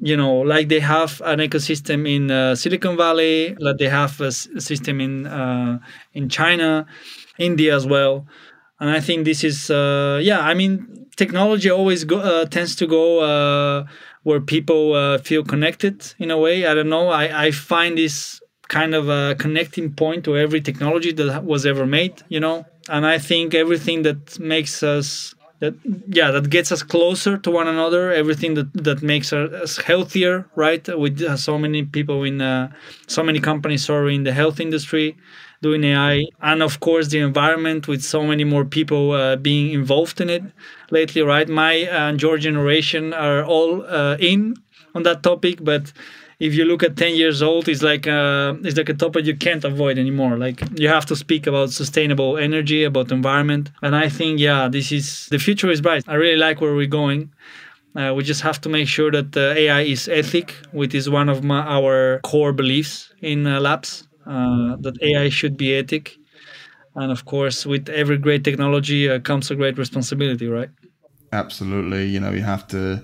You 0.01 0.15
know, 0.15 0.35
like 0.39 0.69
they 0.69 0.79
have 0.79 1.21
an 1.25 1.39
ecosystem 1.39 2.07
in 2.07 2.31
uh, 2.31 2.55
Silicon 2.55 2.95
Valley, 2.95 3.55
like 3.59 3.77
they 3.77 3.89
have 3.89 4.21
a 4.21 4.31
system 4.31 5.01
in 5.01 5.25
uh, 5.27 5.79
in 6.13 6.29
China, 6.29 6.85
India 7.37 7.75
as 7.75 7.85
well. 7.85 8.25
And 8.79 8.89
I 8.89 9.01
think 9.01 9.25
this 9.25 9.43
is, 9.43 9.69
uh, 9.69 10.19
yeah, 10.23 10.39
I 10.39 10.53
mean, 10.53 11.07
technology 11.17 11.69
always 11.69 12.05
go, 12.05 12.19
uh, 12.19 12.45
tends 12.45 12.77
to 12.77 12.87
go 12.87 13.19
uh, 13.19 13.85
where 14.23 14.39
people 14.39 14.93
uh, 14.93 15.17
feel 15.17 15.43
connected 15.43 16.13
in 16.17 16.31
a 16.31 16.37
way. 16.37 16.65
I 16.65 16.73
don't 16.73 16.87
know. 16.87 17.09
I, 17.09 17.47
I 17.47 17.51
find 17.51 17.97
this 17.97 18.39
kind 18.69 18.95
of 18.95 19.09
a 19.09 19.35
connecting 19.37 19.91
point 19.93 20.23
to 20.23 20.37
every 20.37 20.61
technology 20.61 21.11
that 21.11 21.43
was 21.43 21.65
ever 21.65 21.85
made, 21.85 22.21
you 22.29 22.39
know. 22.39 22.65
And 22.87 23.05
I 23.05 23.17
think 23.17 23.53
everything 23.53 24.03
that 24.03 24.39
makes 24.39 24.81
us 24.81 25.35
that 25.59 25.73
yeah 26.07 26.31
that 26.31 26.49
gets 26.49 26.71
us 26.71 26.83
closer 26.83 27.37
to 27.37 27.51
one 27.51 27.67
another. 27.67 28.11
Everything 28.11 28.53
that 28.55 28.73
that 28.73 29.01
makes 29.01 29.33
us 29.33 29.77
healthier 29.77 30.47
right? 30.55 30.85
With 30.97 31.21
uh, 31.21 31.37
so 31.37 31.57
many 31.57 31.83
people 31.83 32.23
in 32.23 32.41
uh, 32.41 32.71
so 33.07 33.23
many 33.23 33.39
companies 33.39 33.85
sorry 33.85 34.15
in 34.15 34.23
the 34.23 34.33
health 34.33 34.59
industry 34.59 35.17
doing 35.61 35.83
ai 35.83 36.25
and 36.41 36.63
of 36.63 36.79
course 36.79 37.09
the 37.09 37.19
environment 37.19 37.87
with 37.87 38.01
so 38.01 38.23
many 38.23 38.45
more 38.45 38.63
people 38.63 39.11
uh, 39.11 39.35
being 39.35 39.73
involved 39.73 40.21
in 40.21 40.29
it 40.29 40.43
lately 40.91 41.21
right? 41.21 41.49
My 41.49 41.73
and 41.73 42.21
your 42.21 42.37
generation 42.37 43.13
are 43.13 43.43
all 43.43 43.83
uh, 43.85 44.15
in 44.19 44.55
on 44.95 45.03
that 45.03 45.23
topic 45.23 45.63
but 45.63 45.91
if 46.39 46.53
you 46.53 46.65
look 46.65 46.83
at 46.83 46.95
10 46.95 47.15
years 47.15 47.41
old 47.41 47.67
it's 47.67 47.81
like 47.81 48.07
uh, 48.07 48.53
it's 48.63 48.77
like 48.77 48.89
a 48.89 48.93
topic 48.93 49.25
you 49.25 49.35
can't 49.35 49.63
avoid 49.63 49.97
anymore 49.97 50.37
like 50.37 50.61
you 50.79 50.87
have 50.87 51.05
to 51.05 51.15
speak 51.15 51.47
about 51.47 51.69
sustainable 51.71 52.37
energy 52.37 52.83
about 52.83 53.11
environment 53.11 53.71
and 53.81 53.95
i 53.95 54.07
think 54.09 54.39
yeah 54.39 54.67
this 54.67 54.91
is 54.91 55.27
the 55.29 55.39
future 55.39 55.69
is 55.69 55.81
bright 55.81 56.03
i 56.07 56.15
really 56.15 56.37
like 56.37 56.61
where 56.61 56.75
we're 56.75 56.87
going 56.87 57.29
uh, 57.95 58.13
we 58.15 58.23
just 58.23 58.41
have 58.41 58.61
to 58.61 58.69
make 58.69 58.87
sure 58.87 59.11
that 59.11 59.35
uh, 59.35 59.53
AI 59.57 59.81
is 59.81 60.07
ethic, 60.07 60.51
which 60.71 60.93
is 60.93 61.09
one 61.09 61.27
of 61.27 61.43
my, 61.43 61.61
our 61.61 62.19
core 62.19 62.53
beliefs 62.53 63.11
in 63.21 63.47
uh, 63.47 63.59
labs. 63.59 64.07
Uh, 64.27 64.75
that 64.81 64.95
AI 65.01 65.27
should 65.29 65.57
be 65.57 65.75
ethic, 65.75 66.15
and 66.93 67.11
of 67.11 67.25
course, 67.25 67.65
with 67.65 67.89
every 67.89 68.15
great 68.15 68.43
technology 68.43 69.09
uh, 69.09 69.19
comes 69.19 69.49
a 69.49 69.55
great 69.55 69.75
responsibility, 69.75 70.47
right? 70.47 70.69
Absolutely. 71.31 72.05
You 72.05 72.19
know, 72.19 72.31
you 72.31 72.43
have 72.43 72.67
to 72.67 73.03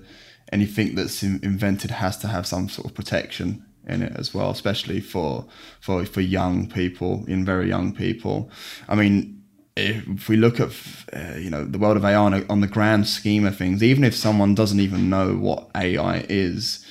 anything 0.57 0.95
that's 0.95 1.21
invented 1.23 1.91
has 1.91 2.15
to 2.23 2.27
have 2.27 2.45
some 2.47 2.69
sort 2.69 2.87
of 2.87 2.93
protection 2.93 3.65
in 3.87 4.01
it 4.01 4.13
as 4.15 4.33
well, 4.33 4.49
especially 4.51 4.99
for 4.99 5.45
for 5.85 6.05
for 6.05 6.21
young 6.21 6.67
people, 6.79 7.11
in 7.27 7.45
very 7.45 7.67
young 7.67 7.93
people. 7.93 8.49
I 8.87 8.95
mean, 8.95 9.43
if 9.75 10.29
we 10.29 10.37
look 10.37 10.59
at 10.59 10.71
uh, 11.13 11.37
you 11.37 11.49
know 11.49 11.65
the 11.65 11.77
world 11.77 11.97
of 11.97 12.05
AI 12.05 12.15
on, 12.15 12.45
on 12.49 12.61
the 12.61 12.75
grand 12.77 13.07
scheme 13.07 13.45
of 13.45 13.57
things, 13.57 13.83
even 13.83 14.03
if 14.03 14.15
someone 14.15 14.55
doesn't 14.55 14.79
even 14.79 15.09
know 15.09 15.35
what 15.35 15.69
AI 15.75 16.25
is, 16.29 16.85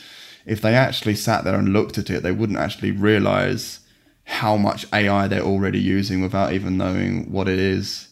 if 0.46 0.60
they 0.60 0.74
actually 0.74 1.16
sat 1.16 1.44
there 1.44 1.58
and 1.58 1.72
looked 1.72 1.98
at 1.98 2.10
it, 2.10 2.22
they 2.22 2.32
wouldn't 2.32 2.58
actually 2.58 2.90
realize 2.90 3.80
how 4.24 4.56
much 4.56 4.86
AI 4.92 5.28
they're 5.28 5.42
already 5.42 5.80
using 5.80 6.22
without 6.22 6.52
even 6.52 6.76
knowing 6.76 7.30
what 7.32 7.48
it 7.48 7.58
is. 7.58 8.08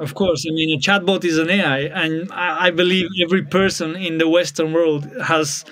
Of 0.00 0.14
course, 0.14 0.46
I 0.48 0.52
mean 0.52 0.70
a 0.78 0.80
chatbot 0.80 1.24
is 1.24 1.36
an 1.36 1.50
AI, 1.50 1.80
and 2.02 2.32
I, 2.32 2.70
believe 2.70 3.06
every 3.22 3.42
person 3.42 3.96
in 3.96 4.16
the 4.16 4.28
Western 4.28 4.72
world 4.72 5.04
has 5.22 5.64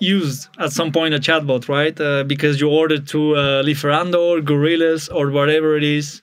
used 0.00 0.48
at 0.58 0.72
some 0.72 0.92
point 0.92 1.14
a 1.14 1.18
chatbot, 1.18 1.66
right? 1.68 1.98
Uh, 1.98 2.24
because 2.24 2.60
you 2.60 2.68
order 2.68 2.98
to 2.98 3.36
uh, 3.36 3.62
Lieferando 3.62 4.20
or 4.32 4.40
Gorillas 4.42 5.08
or 5.08 5.30
whatever 5.30 5.76
it 5.78 5.84
is. 5.84 6.20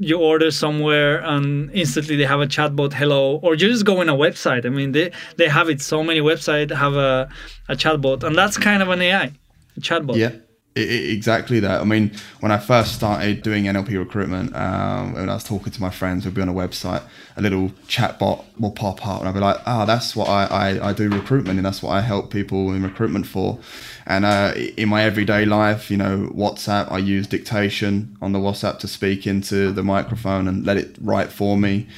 You 0.00 0.18
order 0.20 0.50
somewhere 0.50 1.18
and 1.24 1.70
instantly 1.72 2.16
they 2.16 2.26
have 2.26 2.40
a 2.40 2.46
chatbot 2.46 2.92
hello, 2.92 3.36
or 3.42 3.54
you 3.54 3.68
just 3.68 3.86
go 3.86 4.00
on 4.00 4.08
a 4.08 4.14
website. 4.14 4.64
I 4.66 4.68
mean, 4.68 4.92
they, 4.92 5.10
they 5.36 5.48
have 5.48 5.68
it. 5.70 5.80
So 5.80 6.04
many 6.04 6.20
websites 6.20 6.76
have 6.76 6.94
a, 6.94 7.28
a 7.68 7.74
chatbot, 7.74 8.22
and 8.22 8.36
that's 8.36 8.56
kind 8.58 8.82
of 8.82 8.90
an 8.90 9.00
AI, 9.00 9.32
a 9.76 9.80
chatbot. 9.80 10.16
Yeah. 10.16 10.32
It, 10.74 11.10
exactly 11.10 11.60
that. 11.60 11.80
I 11.80 11.84
mean, 11.84 12.12
when 12.40 12.52
I 12.52 12.58
first 12.58 12.94
started 12.94 13.42
doing 13.42 13.64
NLP 13.64 13.98
recruitment, 13.98 14.54
um, 14.54 15.14
when 15.14 15.28
I 15.28 15.34
was 15.34 15.44
talking 15.44 15.72
to 15.72 15.80
my 15.80 15.90
friends, 15.90 16.24
we'd 16.24 16.34
be 16.34 16.42
on 16.42 16.48
a 16.48 16.54
website, 16.54 17.02
a 17.36 17.42
little 17.42 17.72
chat 17.88 18.18
bot 18.18 18.44
will 18.58 18.70
pop 18.70 19.04
up, 19.06 19.20
and 19.20 19.28
I'd 19.28 19.34
be 19.34 19.40
like, 19.40 19.58
"Ah, 19.66 19.82
oh, 19.82 19.86
that's 19.86 20.14
what 20.14 20.28
I, 20.28 20.44
I, 20.44 20.90
I, 20.90 20.92
do 20.92 21.08
recruitment, 21.08 21.58
and 21.58 21.66
that's 21.66 21.82
what 21.82 21.90
I 21.90 22.00
help 22.00 22.30
people 22.30 22.72
in 22.72 22.82
recruitment 22.82 23.26
for." 23.26 23.58
And 24.06 24.24
uh, 24.24 24.54
in 24.76 24.88
my 24.88 25.02
everyday 25.02 25.44
life, 25.44 25.90
you 25.90 25.96
know, 25.96 26.30
WhatsApp, 26.34 26.90
I 26.92 26.98
use 26.98 27.26
dictation 27.26 28.16
on 28.22 28.32
the 28.32 28.38
WhatsApp 28.38 28.78
to 28.80 28.88
speak 28.88 29.26
into 29.26 29.72
the 29.72 29.82
microphone 29.82 30.46
and 30.46 30.64
let 30.64 30.76
it 30.76 30.96
write 31.00 31.32
for 31.32 31.56
me. 31.56 31.88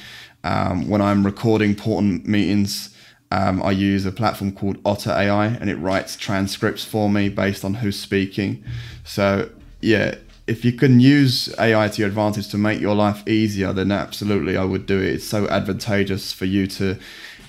Um, 0.43 0.89
when 0.89 1.03
I'm 1.03 1.27
recording 1.27 1.71
important 1.71 2.27
meetings, 2.27 2.95
um, 3.31 3.63
I 3.63 3.71
use 3.71 4.07
a 4.07 4.13
platform 4.13 4.53
called 4.53 4.79
Otter 4.85 5.11
AI, 5.11 5.47
and 5.47 5.71
it 5.71 5.77
writes 5.77 6.17
transcripts 6.17 6.85
for 6.85 7.09
me 7.09 7.29
based 7.29 7.65
on 7.65 7.75
who's 7.75 7.99
speaking. 7.99 8.65
So 9.05 9.51
yeah, 9.81 10.17
if 10.47 10.65
you 10.65 10.73
can 10.73 10.99
use 10.99 11.55
AI 11.59 11.89
to 11.89 12.03
your 12.03 12.09
advantage 12.09 12.49
to 12.49 12.59
make 12.59 12.81
your 12.81 12.95
life 12.95 13.27
easier, 13.29 13.73
then 13.73 13.93
absolutely 13.93 14.57
I 14.57 14.65
would 14.65 14.85
do 14.87 14.99
it. 14.99 15.15
It's 15.15 15.27
so 15.27 15.47
advantageous 15.49 16.33
for 16.33 16.45
you 16.45 16.67
to 16.69 16.99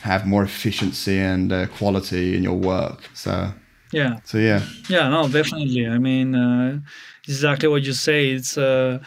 have 0.02 0.28
more 0.28 0.44
efficiency 0.44 1.18
and 1.18 1.52
uh, 1.52 1.68
quality 1.68 2.36
in 2.36 2.44
your 2.44 2.58
work. 2.58 3.10
So 3.16 3.52
yeah. 3.92 4.20
So 4.24 4.38
yeah. 4.38 4.64
Yeah. 4.88 5.10
No, 5.10 5.28
definitely. 5.28 5.88
I 5.88 5.98
mean, 5.98 6.36
uh, 6.36 6.80
exactly 7.28 7.70
what 7.70 7.84
you 7.84 7.94
say. 7.94 8.30
It's. 8.30 8.58
Uh, 8.58 9.00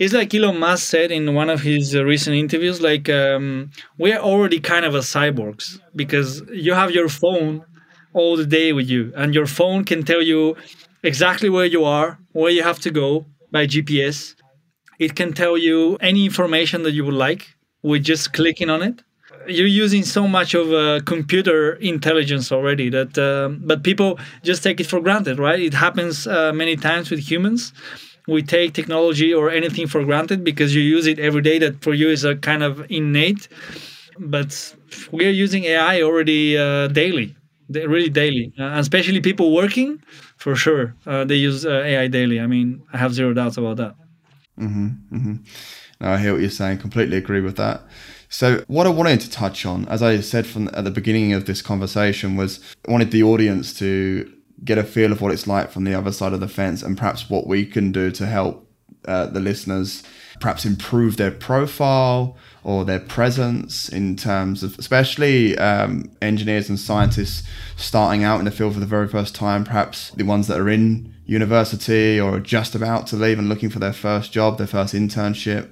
it's 0.00 0.14
like 0.14 0.34
Elon 0.34 0.58
Musk 0.58 0.88
said 0.88 1.12
in 1.12 1.34
one 1.34 1.50
of 1.50 1.60
his 1.60 1.94
uh, 1.94 2.02
recent 2.02 2.34
interviews, 2.34 2.80
like 2.80 3.10
um, 3.10 3.70
we're 3.98 4.18
already 4.18 4.58
kind 4.58 4.86
of 4.86 4.94
a 4.94 5.00
cyborgs 5.00 5.78
because 5.94 6.42
you 6.50 6.72
have 6.72 6.90
your 6.90 7.10
phone 7.10 7.62
all 8.14 8.34
the 8.34 8.46
day 8.46 8.72
with 8.72 8.88
you, 8.88 9.12
and 9.14 9.34
your 9.34 9.44
phone 9.44 9.84
can 9.84 10.02
tell 10.02 10.22
you 10.22 10.56
exactly 11.02 11.50
where 11.50 11.66
you 11.66 11.84
are, 11.84 12.18
where 12.32 12.50
you 12.50 12.62
have 12.62 12.80
to 12.80 12.90
go 12.90 13.26
by 13.52 13.66
GPS. 13.66 14.34
It 14.98 15.14
can 15.16 15.34
tell 15.34 15.58
you 15.58 15.98
any 16.00 16.24
information 16.24 16.82
that 16.84 16.92
you 16.92 17.04
would 17.04 17.14
like 17.28 17.54
with 17.82 18.02
just 18.02 18.32
clicking 18.32 18.70
on 18.70 18.82
it. 18.82 19.02
You're 19.46 19.66
using 19.66 20.02
so 20.02 20.26
much 20.26 20.54
of 20.54 20.72
uh, 20.72 21.00
computer 21.04 21.74
intelligence 21.74 22.50
already 22.50 22.88
that, 22.88 23.18
uh, 23.18 23.50
but 23.66 23.82
people 23.82 24.18
just 24.42 24.62
take 24.62 24.80
it 24.80 24.86
for 24.86 25.00
granted, 25.00 25.38
right? 25.38 25.60
It 25.60 25.74
happens 25.74 26.26
uh, 26.26 26.52
many 26.54 26.76
times 26.76 27.10
with 27.10 27.20
humans 27.20 27.74
we 28.30 28.42
take 28.42 28.72
technology 28.72 29.34
or 29.34 29.50
anything 29.50 29.86
for 29.86 30.04
granted 30.04 30.44
because 30.44 30.74
you 30.74 30.82
use 30.82 31.06
it 31.06 31.18
every 31.18 31.42
day 31.42 31.58
that 31.58 31.82
for 31.82 31.94
you 31.94 32.08
is 32.08 32.24
a 32.24 32.36
kind 32.36 32.62
of 32.62 32.72
innate. 32.90 33.48
But 34.18 34.50
we're 35.10 35.30
using 35.44 35.64
ai 35.64 36.02
already 36.02 36.58
uh, 36.58 36.88
daily 36.88 37.36
really 37.70 38.10
daily. 38.10 38.52
Uh, 38.58 38.72
especially 38.78 39.20
people 39.20 39.54
working 39.54 40.02
for 40.36 40.56
sure 40.56 40.94
uh, 41.06 41.24
they 41.24 41.36
use 41.36 41.64
uh, 41.64 41.82
ai 41.90 42.08
daily. 42.08 42.40
I 42.40 42.46
mean 42.46 42.82
i 42.92 42.98
have 42.98 43.12
zero 43.14 43.32
doubts 43.34 43.56
about 43.56 43.76
that. 43.76 43.94
Mm-hmm, 44.58 44.88
mm-hmm. 45.16 45.34
No, 46.00 46.10
i 46.10 46.18
hear 46.18 46.32
what 46.32 46.40
you're 46.40 46.50
saying. 46.50 46.78
Completely 46.78 47.16
agree 47.16 47.40
with 47.40 47.56
that. 47.56 47.82
So 48.28 48.62
what 48.68 48.86
I 48.86 48.90
wanted 48.90 49.20
to 49.22 49.30
touch 49.30 49.66
on, 49.66 49.86
as 49.88 50.02
I 50.02 50.20
said 50.20 50.46
from 50.46 50.68
at 50.72 50.84
the 50.84 50.90
beginning 50.90 51.32
of 51.32 51.46
this 51.46 51.62
conversation, 51.62 52.36
was 52.36 52.60
I 52.86 52.92
wanted 52.92 53.10
the 53.10 53.22
audience 53.22 53.74
to 53.80 54.32
get 54.64 54.78
a 54.78 54.84
feel 54.84 55.12
of 55.12 55.20
what 55.20 55.32
it's 55.32 55.46
like 55.46 55.70
from 55.70 55.84
the 55.84 55.94
other 55.94 56.12
side 56.12 56.32
of 56.32 56.40
the 56.40 56.48
fence 56.48 56.82
and 56.82 56.98
perhaps 56.98 57.30
what 57.30 57.46
we 57.46 57.64
can 57.64 57.92
do 57.92 58.10
to 58.10 58.26
help 58.26 58.66
uh, 59.06 59.26
the 59.26 59.40
listeners 59.40 60.02
perhaps 60.40 60.64
improve 60.64 61.16
their 61.16 61.30
profile 61.30 62.36
or 62.64 62.84
their 62.84 63.00
presence 63.00 63.88
in 63.88 64.16
terms 64.16 64.62
of 64.62 64.78
especially 64.78 65.56
um, 65.58 66.10
engineers 66.20 66.68
and 66.68 66.78
scientists 66.78 67.46
starting 67.76 68.24
out 68.24 68.38
in 68.38 68.44
the 68.44 68.50
field 68.50 68.74
for 68.74 68.80
the 68.80 68.86
very 68.86 69.08
first 69.08 69.34
time 69.34 69.64
perhaps 69.64 70.10
the 70.12 70.24
ones 70.24 70.46
that 70.48 70.58
are 70.58 70.68
in 70.68 71.14
university 71.24 72.20
or 72.20 72.40
just 72.40 72.74
about 72.74 73.06
to 73.06 73.16
leave 73.16 73.38
and 73.38 73.48
looking 73.48 73.70
for 73.70 73.78
their 73.78 73.92
first 73.92 74.32
job 74.32 74.58
their 74.58 74.66
first 74.66 74.94
internship. 74.94 75.70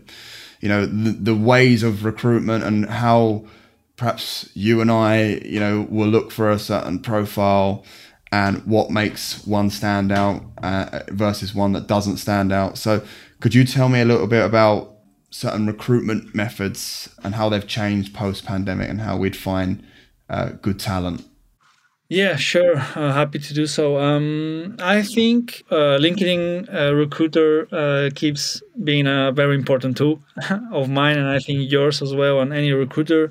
You 0.61 0.69
know 0.69 0.87
the, 0.87 1.11
the 1.11 1.35
ways 1.35 1.83
of 1.83 2.05
recruitment 2.05 2.65
and 2.65 2.87
how 2.87 3.45
perhaps 3.97 4.49
you 4.55 4.81
and 4.81 4.91
i 4.91 5.41
you 5.45 5.59
know 5.59 5.87
will 5.91 6.09
look 6.09 6.31
for 6.31 6.51
a 6.51 6.59
certain 6.59 7.01
profile 7.01 7.85
and 8.31 8.65
what 8.67 8.91
makes 8.91 9.47
one 9.47 9.71
stand 9.71 10.13
out 10.13 10.43
uh, 10.63 11.01
versus 11.09 11.55
one 11.55 11.73
that 11.73 11.87
doesn't 11.87 12.19
stand 12.19 12.53
out. 12.53 12.79
So, 12.79 13.03
could 13.41 13.55
you 13.55 13.65
tell 13.65 13.89
me 13.89 14.01
a 14.01 14.05
little 14.05 14.27
bit 14.27 14.45
about 14.45 14.95
certain 15.31 15.67
recruitment 15.67 16.35
methods 16.35 17.09
and 17.23 17.35
how 17.35 17.49
they've 17.49 17.67
changed 17.67 18.15
post 18.15 18.45
pandemic 18.45 18.89
and 18.89 19.01
how 19.01 19.17
we'd 19.17 19.37
find 19.37 19.83
uh, 20.29 20.51
good 20.63 20.79
talent? 20.79 21.25
Yeah, 22.11 22.37
sure. 22.37 22.77
Uh, 22.77 23.13
happy 23.13 23.39
to 23.39 23.55
do 23.55 23.67
so. 23.67 23.99
Um, 23.99 24.77
I 24.79 25.03
think 25.03 25.63
uh, 25.71 25.99
LinkedIn 26.01 26.75
uh, 26.75 26.95
Recruiter 26.95 27.69
uh, 27.71 28.09
keeps 28.15 28.63
being 28.83 29.07
a 29.07 29.31
very 29.31 29.55
important 29.55 29.99
tool 29.99 30.23
of 30.73 30.89
mine, 30.89 31.19
and 31.19 31.29
I 31.29 31.39
think 31.39 31.71
yours 31.71 32.01
as 32.01 32.15
well, 32.15 32.41
and 32.41 32.51
any 32.55 32.73
recruiter 32.73 33.31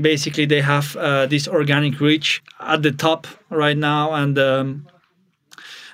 basically 0.00 0.44
they 0.46 0.60
have 0.60 0.96
uh, 0.96 1.26
this 1.26 1.46
organic 1.46 2.00
reach 2.00 2.42
at 2.60 2.82
the 2.82 2.90
top 2.90 3.26
right 3.50 3.76
now 3.76 4.12
and 4.12 4.38
um, 4.38 4.86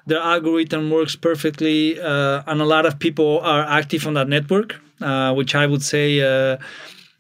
their 0.07 0.21
algorithm 0.21 0.91
works 0.91 1.17
perfectly 1.17 2.01
uh, 2.01 2.43
and 2.47 2.61
a 2.61 2.65
lot 2.65 2.87
of 2.87 2.99
people 2.99 3.41
are 3.41 3.63
active 3.63 4.07
on 4.07 4.15
that 4.15 4.29
network 4.29 4.81
uh, 5.01 5.33
which 5.35 5.55
i 5.55 5.67
would 5.67 5.83
say 5.83 6.21
uh, 6.21 6.57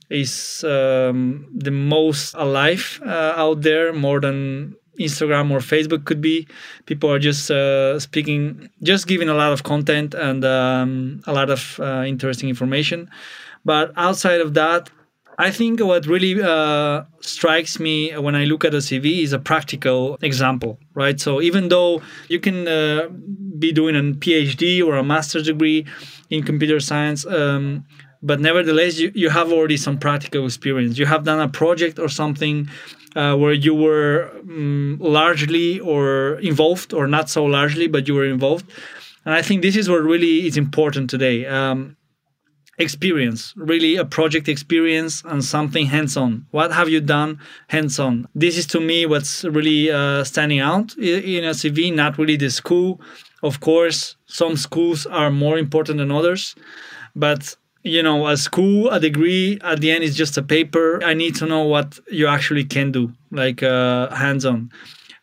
is 0.08 0.64
um, 0.64 1.46
the 1.54 1.70
most 1.70 2.34
alive 2.34 3.00
uh, 3.04 3.34
out 3.36 3.62
there 3.62 3.92
more 3.92 4.20
than 4.20 4.74
instagram 4.98 5.50
or 5.50 5.60
facebook 5.60 6.04
could 6.04 6.20
be. 6.20 6.46
People 6.84 7.10
are 7.10 7.18
just 7.18 7.50
uh, 7.50 7.98
speaking 7.98 8.68
just 8.82 9.06
giving 9.06 9.30
a 9.30 9.34
lot 9.34 9.50
of 9.50 9.62
content 9.62 10.12
and 10.12 10.44
um, 10.44 11.22
a 11.26 11.32
lot 11.32 11.48
of 11.48 11.80
interesting 12.04 12.50
information. 12.50 13.08
But 13.64 13.92
outside 13.96 14.42
of 14.42 14.52
that 14.54 14.90
I 15.40 15.50
think 15.50 15.80
what 15.80 16.04
really 16.04 16.42
uh, 16.42 17.04
strikes 17.20 17.80
me 17.80 18.14
when 18.18 18.34
I 18.34 18.44
look 18.44 18.62
at 18.62 18.74
a 18.74 18.82
CV 18.88 19.22
is 19.22 19.32
a 19.32 19.38
practical 19.38 20.18
example, 20.20 20.78
right? 20.92 21.18
So 21.18 21.40
even 21.40 21.68
though 21.68 22.02
you 22.28 22.38
can 22.40 22.68
uh, 22.68 23.08
be 23.58 23.72
doing 23.72 23.96
a 23.96 24.02
PhD 24.22 24.84
or 24.84 24.96
a 24.96 25.02
master's 25.02 25.44
degree 25.44 25.86
in 26.28 26.42
computer 26.42 26.78
science, 26.78 27.24
um, 27.24 27.86
but 28.22 28.38
nevertheless, 28.38 28.98
you, 28.98 29.12
you 29.14 29.30
have 29.30 29.50
already 29.50 29.78
some 29.78 29.96
practical 29.98 30.44
experience. 30.44 30.98
You 30.98 31.06
have 31.06 31.24
done 31.24 31.40
a 31.40 31.48
project 31.48 31.98
or 31.98 32.10
something 32.10 32.68
uh, 33.16 33.34
where 33.34 33.54
you 33.54 33.74
were 33.74 34.30
um, 34.42 34.98
largely 35.00 35.80
or 35.80 36.38
involved, 36.40 36.92
or 36.92 37.06
not 37.06 37.30
so 37.30 37.46
largely, 37.46 37.86
but 37.88 38.06
you 38.06 38.14
were 38.14 38.26
involved. 38.26 38.70
And 39.24 39.34
I 39.34 39.40
think 39.40 39.62
this 39.62 39.76
is 39.76 39.88
what 39.88 40.02
really 40.02 40.46
is 40.46 40.58
important 40.58 41.08
today. 41.08 41.46
Um, 41.46 41.96
experience, 42.80 43.52
really 43.56 43.96
a 43.96 44.04
project 44.04 44.48
experience 44.48 45.22
and 45.24 45.44
something 45.44 45.86
hands 45.86 46.16
on. 46.16 46.46
What 46.50 46.72
have 46.72 46.88
you 46.88 47.00
done 47.00 47.38
hands 47.68 47.98
on? 47.98 48.26
This 48.34 48.56
is 48.58 48.66
to 48.68 48.80
me 48.80 49.06
what's 49.06 49.44
really 49.44 49.90
uh, 49.90 50.24
standing 50.24 50.60
out 50.60 50.96
in 50.96 51.44
a 51.44 51.50
CV, 51.50 51.94
not 51.94 52.18
really 52.18 52.36
the 52.36 52.50
school. 52.50 53.00
Of 53.42 53.60
course, 53.60 54.16
some 54.26 54.56
schools 54.56 55.06
are 55.06 55.30
more 55.30 55.58
important 55.58 55.98
than 55.98 56.10
others, 56.10 56.54
but 57.14 57.56
you 57.82 58.02
know, 58.02 58.28
a 58.28 58.36
school, 58.36 58.90
a 58.90 59.00
degree, 59.00 59.58
at 59.62 59.80
the 59.80 59.90
end 59.90 60.04
is 60.04 60.14
just 60.14 60.36
a 60.36 60.42
paper. 60.42 61.02
I 61.02 61.14
need 61.14 61.34
to 61.36 61.46
know 61.46 61.64
what 61.64 61.98
you 62.10 62.26
actually 62.26 62.64
can 62.64 62.92
do, 62.92 63.12
like 63.30 63.62
uh, 63.62 64.14
hands 64.14 64.44
on. 64.44 64.70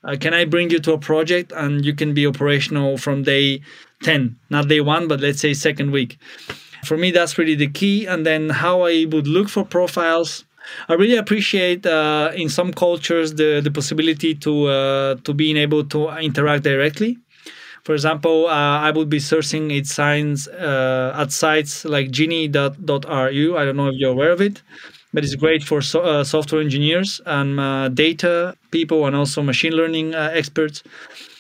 Uh, 0.03 0.15
can 0.19 0.33
I 0.33 0.45
bring 0.45 0.69
you 0.69 0.79
to 0.79 0.93
a 0.93 0.97
project 0.97 1.51
and 1.51 1.85
you 1.85 1.93
can 1.93 2.13
be 2.13 2.25
operational 2.25 2.97
from 2.97 3.23
day 3.23 3.61
10, 4.03 4.37
not 4.49 4.67
day 4.67 4.81
one, 4.81 5.07
but 5.07 5.19
let's 5.19 5.39
say 5.39 5.53
second 5.53 5.91
week? 5.91 6.17
For 6.83 6.97
me, 6.97 7.11
that's 7.11 7.37
really 7.37 7.55
the 7.55 7.67
key. 7.69 8.05
And 8.05 8.25
then 8.25 8.49
how 8.49 8.81
I 8.81 9.05
would 9.09 9.27
look 9.27 9.49
for 9.49 9.63
profiles. 9.65 10.45
I 10.89 10.93
really 10.93 11.15
appreciate 11.15 11.85
uh, 11.85 12.31
in 12.35 12.49
some 12.49 12.73
cultures 12.73 13.33
the, 13.35 13.61
the 13.63 13.71
possibility 13.71 14.35
to 14.35 14.67
uh, 14.67 15.15
to 15.23 15.33
being 15.33 15.57
able 15.57 15.83
to 15.85 16.09
interact 16.17 16.63
directly. 16.63 17.17
For 17.83 17.93
example, 17.93 18.47
uh, 18.47 18.79
I 18.87 18.91
would 18.91 19.07
be 19.09 19.19
searching 19.19 19.71
its 19.71 19.93
signs 19.93 20.47
uh, 20.49 21.13
at 21.15 21.31
sites 21.31 21.85
like 21.85 22.11
genie.ru. 22.11 23.57
I 23.57 23.65
don't 23.65 23.77
know 23.77 23.87
if 23.87 23.95
you're 23.95 24.11
aware 24.11 24.31
of 24.31 24.41
it, 24.41 24.61
but 25.13 25.23
it's 25.23 25.35
great 25.35 25.63
for 25.63 25.81
so, 25.81 26.01
uh, 26.01 26.23
software 26.25 26.59
engineers 26.59 27.21
and 27.25 27.57
uh, 27.61 27.87
data 27.87 28.57
people 28.71 29.05
and 29.05 29.15
also 29.15 29.41
machine 29.41 29.71
learning 29.71 30.15
experts. 30.15 30.83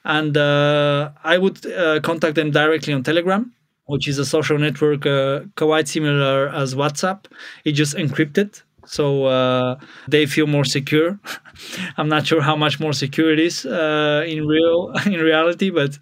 And 0.05 0.37
I 0.37 1.37
would 1.37 1.61
contact 2.03 2.35
them 2.35 2.51
directly 2.51 2.93
on 2.93 3.03
Telegram 3.03 3.51
which 3.87 4.07
is 4.07 4.19
a 4.19 4.25
social 4.25 4.57
network 4.57 5.05
uh, 5.05 5.41
quite 5.55 5.87
similar 5.87 6.49
as 6.49 6.75
WhatsApp. 6.75 7.25
It's 7.65 7.77
just 7.77 7.95
encrypted. 7.95 8.61
so 8.85 9.25
uh, 9.25 9.77
they 10.07 10.25
feel 10.25 10.47
more 10.47 10.65
secure. 10.65 11.19
I'm 11.97 12.09
not 12.09 12.25
sure 12.27 12.41
how 12.41 12.55
much 12.55 12.79
more 12.79 12.93
secure 12.93 13.33
it 13.33 13.39
is 13.39 13.65
uh, 13.65 14.23
in 14.27 14.45
real 14.47 14.93
in 15.05 15.19
reality, 15.19 15.69
but 15.69 15.97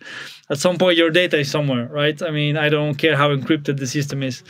at 0.50 0.58
some 0.60 0.78
point 0.78 0.98
your 0.98 1.10
data 1.10 1.38
is 1.40 1.50
somewhere, 1.50 1.88
right? 1.88 2.22
I 2.22 2.32
mean, 2.32 2.58
I 2.58 2.70
don't 2.70 2.96
care 2.96 3.16
how 3.16 3.30
encrypted 3.36 3.78
the 3.80 3.88
system 3.88 4.22
is. 4.24 4.44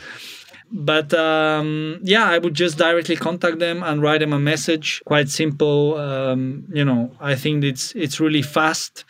But 0.72 1.14
um, 1.14 2.00
yeah, 2.02 2.24
I 2.28 2.38
would 2.38 2.54
just 2.54 2.76
directly 2.76 3.16
contact 3.16 3.60
them 3.60 3.82
and 3.84 4.02
write 4.02 4.20
them 4.20 4.32
a 4.32 4.38
message. 4.38 5.00
Quite 5.06 5.28
simple. 5.28 5.96
Um, 5.96 6.66
you 6.72 6.84
know, 6.84 7.12
I 7.20 7.36
think 7.36 7.62
it's 7.64 7.94
it's 7.94 8.18
really 8.20 8.42
fast. 8.42 9.04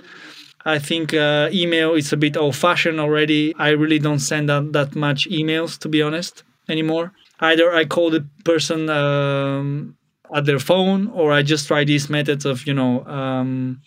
I 0.67 0.81
think 0.81 1.15
uh, 1.15 1.49
email 1.53 1.95
is 1.95 2.13
a 2.13 2.17
bit 2.17 2.37
old 2.37 2.57
fashioned 2.57 2.99
already. 2.99 3.55
I 3.57 3.69
really 3.69 4.01
don't 4.01 4.19
send 4.19 4.51
out 4.51 4.73
that 4.73 4.97
much 4.97 5.29
emails, 5.31 5.79
to 5.79 5.89
be 5.89 6.03
honest, 6.03 6.43
anymore. 6.69 7.13
Either 7.41 7.73
I 7.73 7.85
call 7.85 8.11
the 8.11 8.27
person 8.45 8.91
um, 8.91 9.97
at 10.35 10.45
their 10.45 10.59
phone 10.59 11.07
or 11.09 11.33
I 11.33 11.43
just 11.43 11.69
try 11.69 11.85
these 11.85 12.11
methods 12.11 12.45
of, 12.45 12.67
you 12.67 12.75
know, 12.75 13.05
um, 13.07 13.81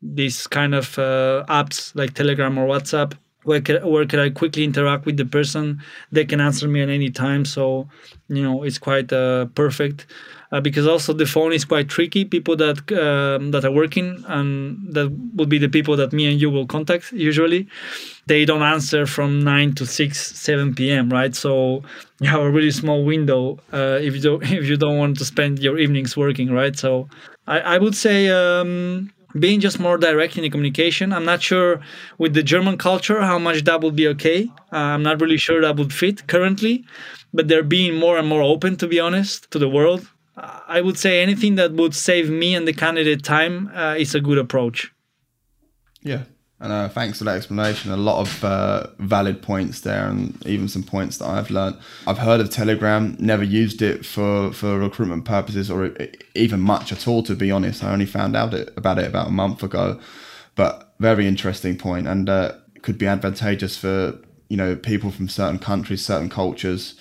these 0.00 0.46
kind 0.46 0.74
of 0.74 0.98
uh, 0.98 1.44
apps 1.48 1.94
like 1.94 2.14
Telegram 2.14 2.56
or 2.58 2.66
WhatsApp 2.66 3.12
where 3.44 3.60
can, 3.60 3.86
where 3.86 4.06
can 4.06 4.20
I 4.20 4.30
quickly 4.30 4.64
interact 4.64 5.04
with 5.04 5.16
the 5.16 5.24
person? 5.24 5.82
They 6.10 6.24
can 6.24 6.40
answer 6.40 6.68
me 6.68 6.82
at 6.82 6.88
any 6.88 7.10
time, 7.10 7.44
so 7.44 7.88
you 8.28 8.42
know 8.42 8.62
it's 8.62 8.78
quite 8.78 9.12
uh, 9.12 9.46
perfect. 9.46 10.06
Uh, 10.52 10.60
because 10.60 10.86
also 10.86 11.14
the 11.14 11.24
phone 11.24 11.50
is 11.52 11.64
quite 11.64 11.88
tricky. 11.88 12.26
People 12.26 12.54
that 12.56 12.78
um, 12.92 13.52
that 13.52 13.64
are 13.64 13.70
working 13.70 14.22
and 14.28 14.78
that 14.92 15.10
would 15.34 15.48
be 15.48 15.58
the 15.58 15.68
people 15.68 15.96
that 15.96 16.12
me 16.12 16.30
and 16.30 16.40
you 16.40 16.50
will 16.50 16.66
contact 16.66 17.10
usually. 17.12 17.66
They 18.26 18.44
don't 18.44 18.62
answer 18.62 19.06
from 19.06 19.40
nine 19.40 19.72
to 19.74 19.86
six, 19.86 20.36
seven 20.38 20.74
p.m. 20.74 21.08
Right, 21.08 21.34
so 21.34 21.82
you 22.20 22.28
have 22.28 22.42
a 22.42 22.50
really 22.50 22.70
small 22.70 23.02
window 23.02 23.58
uh, 23.72 23.98
if 24.02 24.14
you 24.14 24.20
don't 24.20 24.42
if 24.60 24.66
you 24.66 24.76
don't 24.76 24.98
want 24.98 25.16
to 25.18 25.24
spend 25.24 25.58
your 25.60 25.78
evenings 25.78 26.16
working. 26.16 26.52
Right, 26.52 26.78
so 26.78 27.08
I, 27.46 27.60
I 27.60 27.78
would 27.78 27.96
say. 27.96 28.28
Um, 28.28 29.10
being 29.38 29.60
just 29.60 29.80
more 29.80 29.96
direct 29.96 30.36
in 30.36 30.42
the 30.42 30.50
communication. 30.50 31.10
I'm 31.10 31.24
not 31.24 31.40
sure 31.40 31.80
with 32.18 32.34
the 32.34 32.42
German 32.42 32.76
culture 32.76 33.22
how 33.22 33.38
much 33.38 33.64
that 33.64 33.80
would 33.80 33.96
be 33.96 34.06
okay. 34.08 34.50
Uh, 34.70 34.76
I'm 34.76 35.02
not 35.02 35.22
really 35.22 35.38
sure 35.38 35.62
that 35.62 35.76
would 35.76 35.90
fit 35.90 36.26
currently, 36.26 36.84
but 37.32 37.48
they're 37.48 37.62
being 37.62 37.94
more 37.94 38.18
and 38.18 38.28
more 38.28 38.42
open, 38.42 38.76
to 38.76 38.86
be 38.86 39.00
honest, 39.00 39.50
to 39.52 39.58
the 39.58 39.70
world. 39.70 40.06
I 40.36 40.80
would 40.80 40.98
say 40.98 41.22
anything 41.22 41.56
that 41.56 41.72
would 41.72 41.94
save 41.94 42.30
me 42.30 42.54
and 42.54 42.66
the 42.66 42.72
candidate 42.72 43.22
time 43.22 43.70
uh, 43.74 43.96
is 43.98 44.14
a 44.14 44.20
good 44.20 44.38
approach. 44.38 44.90
Yeah, 46.00 46.22
and 46.58 46.72
uh, 46.72 46.88
thanks 46.88 47.18
for 47.18 47.24
that 47.24 47.36
explanation. 47.36 47.90
A 47.90 47.96
lot 47.96 48.20
of 48.20 48.44
uh, 48.44 48.86
valid 48.98 49.42
points 49.42 49.80
there, 49.80 50.08
and 50.08 50.44
even 50.46 50.68
some 50.68 50.84
points 50.84 51.18
that 51.18 51.26
I've 51.26 51.50
learned. 51.50 51.76
I've 52.06 52.18
heard 52.18 52.40
of 52.40 52.50
Telegram, 52.50 53.16
never 53.18 53.44
used 53.44 53.82
it 53.82 54.06
for, 54.06 54.52
for 54.52 54.78
recruitment 54.78 55.24
purposes 55.24 55.70
or 55.70 55.90
even 56.34 56.60
much 56.60 56.92
at 56.92 57.06
all, 57.06 57.22
to 57.24 57.34
be 57.34 57.50
honest. 57.50 57.84
I 57.84 57.92
only 57.92 58.06
found 58.06 58.34
out 58.36 58.54
it, 58.54 58.72
about 58.76 58.98
it 58.98 59.06
about 59.06 59.28
a 59.28 59.32
month 59.32 59.62
ago. 59.62 60.00
But 60.54 60.94
very 60.98 61.26
interesting 61.26 61.76
point, 61.76 62.06
and 62.06 62.28
uh, 62.28 62.52
could 62.82 62.96
be 62.96 63.06
advantageous 63.06 63.76
for 63.76 64.18
you 64.48 64.56
know 64.56 64.76
people 64.76 65.10
from 65.10 65.28
certain 65.28 65.58
countries, 65.58 66.04
certain 66.04 66.28
cultures. 66.28 66.94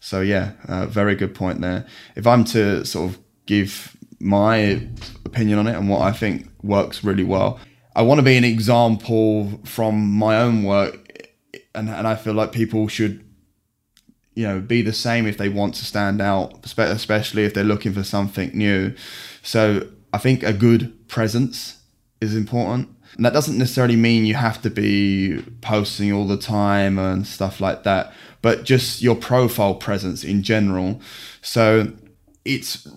So 0.00 0.20
yeah, 0.20 0.52
uh, 0.68 0.86
very 0.86 1.14
good 1.14 1.34
point 1.34 1.60
there. 1.60 1.86
If 2.16 2.26
I'm 2.26 2.44
to 2.44 2.84
sort 2.84 3.10
of 3.10 3.18
give 3.46 3.96
my 4.20 4.86
opinion 5.24 5.58
on 5.58 5.66
it 5.66 5.76
and 5.76 5.88
what 5.88 6.02
I 6.02 6.12
think 6.12 6.48
works 6.62 7.04
really 7.04 7.24
well, 7.24 7.58
I 7.94 8.02
want 8.02 8.18
to 8.18 8.22
be 8.22 8.36
an 8.36 8.44
example 8.44 9.60
from 9.64 10.10
my 10.12 10.36
own 10.36 10.62
work, 10.62 11.28
and 11.74 11.88
and 11.88 12.06
I 12.06 12.14
feel 12.14 12.34
like 12.34 12.52
people 12.52 12.86
should, 12.88 13.24
you 14.34 14.46
know, 14.46 14.60
be 14.60 14.82
the 14.82 14.92
same 14.92 15.26
if 15.26 15.36
they 15.36 15.48
want 15.48 15.74
to 15.76 15.84
stand 15.84 16.20
out, 16.20 16.64
especially 16.64 17.44
if 17.44 17.54
they're 17.54 17.64
looking 17.64 17.92
for 17.92 18.04
something 18.04 18.50
new. 18.56 18.94
So 19.42 19.88
I 20.12 20.18
think 20.18 20.42
a 20.42 20.52
good 20.52 21.08
presence 21.08 21.82
is 22.20 22.36
important. 22.36 22.88
And 23.16 23.24
that 23.24 23.32
doesn't 23.32 23.58
necessarily 23.58 23.96
mean 23.96 24.26
you 24.26 24.34
have 24.34 24.62
to 24.62 24.70
be 24.70 25.42
posting 25.60 26.12
all 26.12 26.26
the 26.26 26.36
time 26.36 26.98
and 26.98 27.26
stuff 27.26 27.60
like 27.60 27.82
that, 27.82 28.12
but 28.42 28.64
just 28.64 29.02
your 29.02 29.16
profile 29.16 29.74
presence 29.74 30.24
in 30.24 30.42
general. 30.42 31.00
So 31.42 31.92
it's 32.44 32.88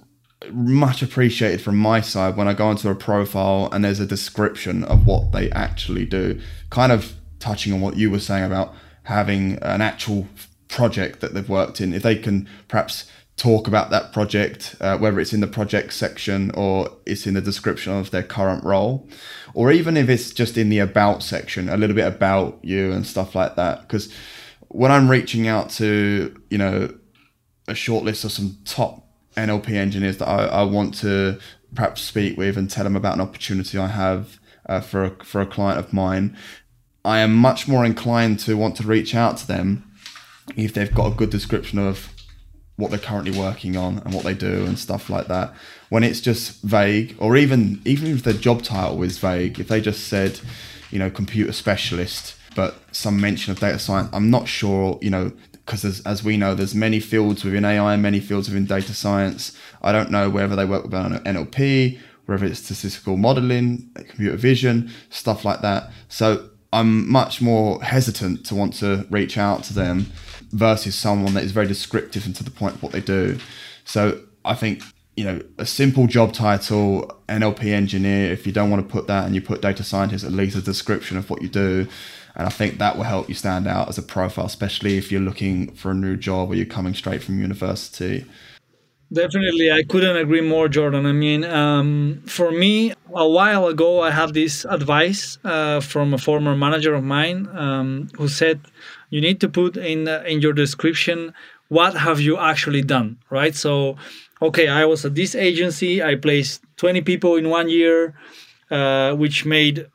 much 0.52 1.02
appreciated 1.02 1.62
from 1.62 1.78
my 1.78 2.02
side 2.02 2.36
when 2.36 2.48
I 2.48 2.54
go 2.54 2.72
into 2.72 2.89
a 2.89 2.96
profile 2.96 3.70
and 3.72 3.84
there's 3.84 4.00
a 4.00 4.06
description 4.06 4.84
of 4.84 5.06
what 5.06 5.32
they 5.32 5.50
actually 5.52 6.06
do. 6.06 6.39
Kind 6.70 6.92
of 6.92 7.14
touching 7.39 7.74
on 7.74 7.82
what 7.82 7.98
you 7.98 8.10
were 8.10 8.20
saying 8.20 8.46
about 8.46 8.74
having 9.04 9.58
an 9.62 9.82
actual 9.82 10.28
project 10.68 11.20
that 11.20 11.34
they've 11.34 11.50
worked 11.50 11.82
in. 11.82 11.94
If 11.94 12.04
they 12.04 12.16
can 12.16 12.48
perhaps 12.68 13.10
talk 13.38 13.68
about 13.68 13.89
that 13.89 14.14
project, 14.14 14.76
uh, 14.80 14.98
whether 14.98 15.20
it's 15.20 15.34
in 15.34 15.42
the 15.42 15.48
project 15.48 15.94
section 15.94 16.52
or 16.52 16.89
it's 17.06 17.26
in 17.26 17.34
the 17.34 17.42
description 17.42 17.94
of 17.94 18.12
their 18.12 18.24
current 18.24 18.64
role, 18.64 19.08
or 19.54 19.72
even 19.72 19.98
if 19.98 20.10
it's 20.10 20.32
just 20.32 20.58
in 20.58 20.70
the 20.70 20.80
about 20.80 21.24
section, 21.24 21.68
a 21.68 21.78
little 21.78 21.96
bit 21.96 22.08
about 22.08 22.60
you 22.62 22.92
and 22.92 23.06
stuff 23.06 23.36
like 23.36 23.56
that. 23.56 23.82
Because 23.82 24.14
when 24.74 24.92
I'm 24.92 25.10
reaching 25.10 25.48
out 25.48 25.70
to, 25.72 26.40
you 26.50 26.58
know, 26.58 26.94
a 27.68 27.76
short 27.76 28.04
list 28.04 28.24
of 28.24 28.32
some 28.32 28.58
top 28.66 29.06
NLP 29.36 29.72
engineers 29.72 30.18
that 30.18 30.28
I, 30.28 30.46
I 30.46 30.64
want 30.64 30.94
to 31.00 31.40
perhaps 31.76 32.02
speak 32.02 32.38
with 32.38 32.58
and 32.58 32.70
tell 32.70 32.84
them 32.84 32.96
about 32.96 33.16
an 33.16 33.22
opportunity 33.22 33.78
I 33.78 33.88
have 33.88 34.40
uh, 34.68 34.82
for 34.82 35.04
a, 35.04 35.24
for 35.24 35.42
a 35.42 35.46
client 35.46 35.80
of 35.80 35.94
mine, 35.94 36.38
I 37.04 37.20
am 37.20 37.36
much 37.36 37.68
more 37.68 37.86
inclined 37.86 38.40
to 38.42 38.56
want 38.56 38.76
to 38.78 38.84
reach 38.84 39.16
out 39.16 39.38
to 39.38 39.48
them 39.48 39.92
if 40.56 40.74
they've 40.74 40.94
got 40.94 41.12
a 41.12 41.16
good 41.16 41.30
description 41.30 41.80
of 41.80 42.10
what 42.76 42.90
they're 42.90 43.00
currently 43.00 43.38
working 43.38 43.76
on 43.76 44.00
and 44.00 44.14
what 44.14 44.24
they 44.24 44.34
do 44.34 44.66
and 44.66 44.78
stuff 44.78 45.10
like 45.10 45.28
that. 45.28 45.54
When 45.90 46.04
it's 46.04 46.22
just 46.22 46.62
vague, 46.62 47.16
or 47.20 47.36
even 47.36 47.82
even 47.86 48.12
if 48.12 48.24
the 48.24 48.34
job 48.34 48.64
title 48.64 49.04
is 49.04 49.18
vague, 49.18 49.60
if 49.60 49.68
they 49.68 49.82
just 49.82 50.08
said, 50.08 50.40
you 50.90 51.00
know, 51.00 51.10
computer 51.10 51.52
specialist, 51.52 52.36
but 52.56 52.76
some 52.91 53.20
mention 53.20 53.52
of 53.52 53.60
data 53.60 53.80
science, 53.80 54.10
I'm 54.14 54.30
not 54.30 54.47
sure, 54.47 54.99
you 55.02 55.10
know, 55.10 55.32
because 55.66 56.02
as, 56.02 56.24
we 56.24 56.38
know, 56.38 56.54
there's 56.54 56.76
many 56.76 56.99
fields 56.99 57.43
within 57.43 57.64
AI, 57.64 57.93
and 57.93 58.02
many 58.02 58.20
fields 58.20 58.49
within 58.49 58.66
data 58.66 58.93
science. 58.93 59.58
I 59.82 59.91
don't 59.91 60.12
know 60.12 60.30
whether 60.30 60.56
they 60.56 60.66
work 60.66 60.84
with 60.84 60.91
NLP, 60.91 61.99
whether 62.26 62.45
it's 62.45 62.60
statistical 62.60 63.18
modeling, 63.18 63.89
computer 63.95 64.36
vision, 64.36 64.91
stuff 65.10 65.45
like 65.45 65.62
that. 65.62 65.91
So 66.10 66.49
I'm 66.74 67.10
much 67.10 67.41
more 67.41 67.82
hesitant 67.84 68.45
to 68.47 68.56
want 68.56 68.74
to 68.76 69.08
reach 69.10 69.38
out 69.38 69.64
to 69.66 69.74
them 69.74 70.08
versus 70.52 70.95
someone 70.95 71.34
that 71.36 71.43
is 71.43 71.52
very 71.52 71.68
descriptive 71.68 72.26
and 72.26 72.36
to 72.36 72.43
the 72.43 72.52
point 72.52 72.76
of 72.76 72.84
what 72.84 72.91
they 72.91 73.02
do. 73.02 73.38
So 73.86 74.22
I 74.43 74.56
think 74.56 74.84
you 75.18 75.26
know 75.26 75.41
a 75.58 75.66
simple 75.66 76.08
job 76.08 76.34
title 76.34 77.22
NLP 77.28 77.66
engineer. 77.66 78.32
If 78.32 78.47
you 78.47 78.54
don't 78.54 78.70
want 78.70 78.88
to 78.88 78.91
put 78.91 79.08
that 79.08 79.26
and 79.26 79.36
you 79.36 79.41
put 79.41 79.62
data 79.62 79.84
scientist, 79.84 80.24
at 80.24 80.32
least 80.32 80.56
a 80.56 80.62
description 80.62 81.18
of 81.18 81.30
what 81.30 81.41
you 81.41 81.49
do 81.49 81.88
and 82.36 82.48
I 82.48 82.50
think 82.50 82.78
that 82.78 82.98
will 82.98 83.04
help 83.04 83.30
you 83.30 83.36
stand 83.36 83.68
out 83.68 83.90
as 83.90 83.98
a 83.98 84.04
profile, 84.04 84.46
especially 84.46 84.98
if 84.98 85.12
you're 85.12 85.22
looking 85.22 85.72
for 85.74 85.92
a 85.92 85.94
new 85.94 86.16
job 86.16 86.52
or 86.52 86.56
you're 86.56 86.66
coming 86.66 86.94
straight 86.94 87.24
from 87.24 87.40
university. 87.40 88.26
Definitely, 89.14 89.70
I 89.70 89.84
couldn't 89.84 90.16
agree 90.16 90.40
more, 90.40 90.70
Jordan. 90.70 91.06
I 91.06 91.12
mean, 91.12 91.44
um, 91.44 92.24
for 92.28 92.50
me, 92.50 92.94
a 93.14 93.28
while 93.28 93.68
ago, 93.68 94.02
I 94.02 94.10
had 94.10 94.34
this 94.34 94.64
advice 94.64 95.38
uh, 95.44 95.82
from 95.82 96.14
a 96.14 96.18
former 96.18 96.56
manager 96.56 96.94
of 96.94 97.04
mine 97.04 97.50
um, 97.52 98.10
who 98.18 98.30
said, 98.30 98.62
"You 99.10 99.20
need 99.20 99.42
to 99.42 99.50
put 99.50 99.76
in 99.76 100.08
uh, 100.08 100.24
in 100.26 100.40
your 100.40 100.54
description 100.54 101.34
what 101.68 101.94
have 101.96 102.22
you 102.22 102.38
actually 102.38 102.84
done, 102.84 103.18
right?" 103.30 103.54
So, 103.54 103.98
okay, 104.42 104.70
I 104.70 104.86
was 104.86 105.04
at 105.04 105.16
this 105.16 105.36
agency. 105.36 106.02
I 106.02 106.16
placed 106.16 106.62
20 106.78 107.02
people 107.02 107.36
in 107.36 107.50
one 107.50 107.68
year, 107.70 108.16
uh, 108.70 109.14
which 109.16 109.46
made 109.46 109.88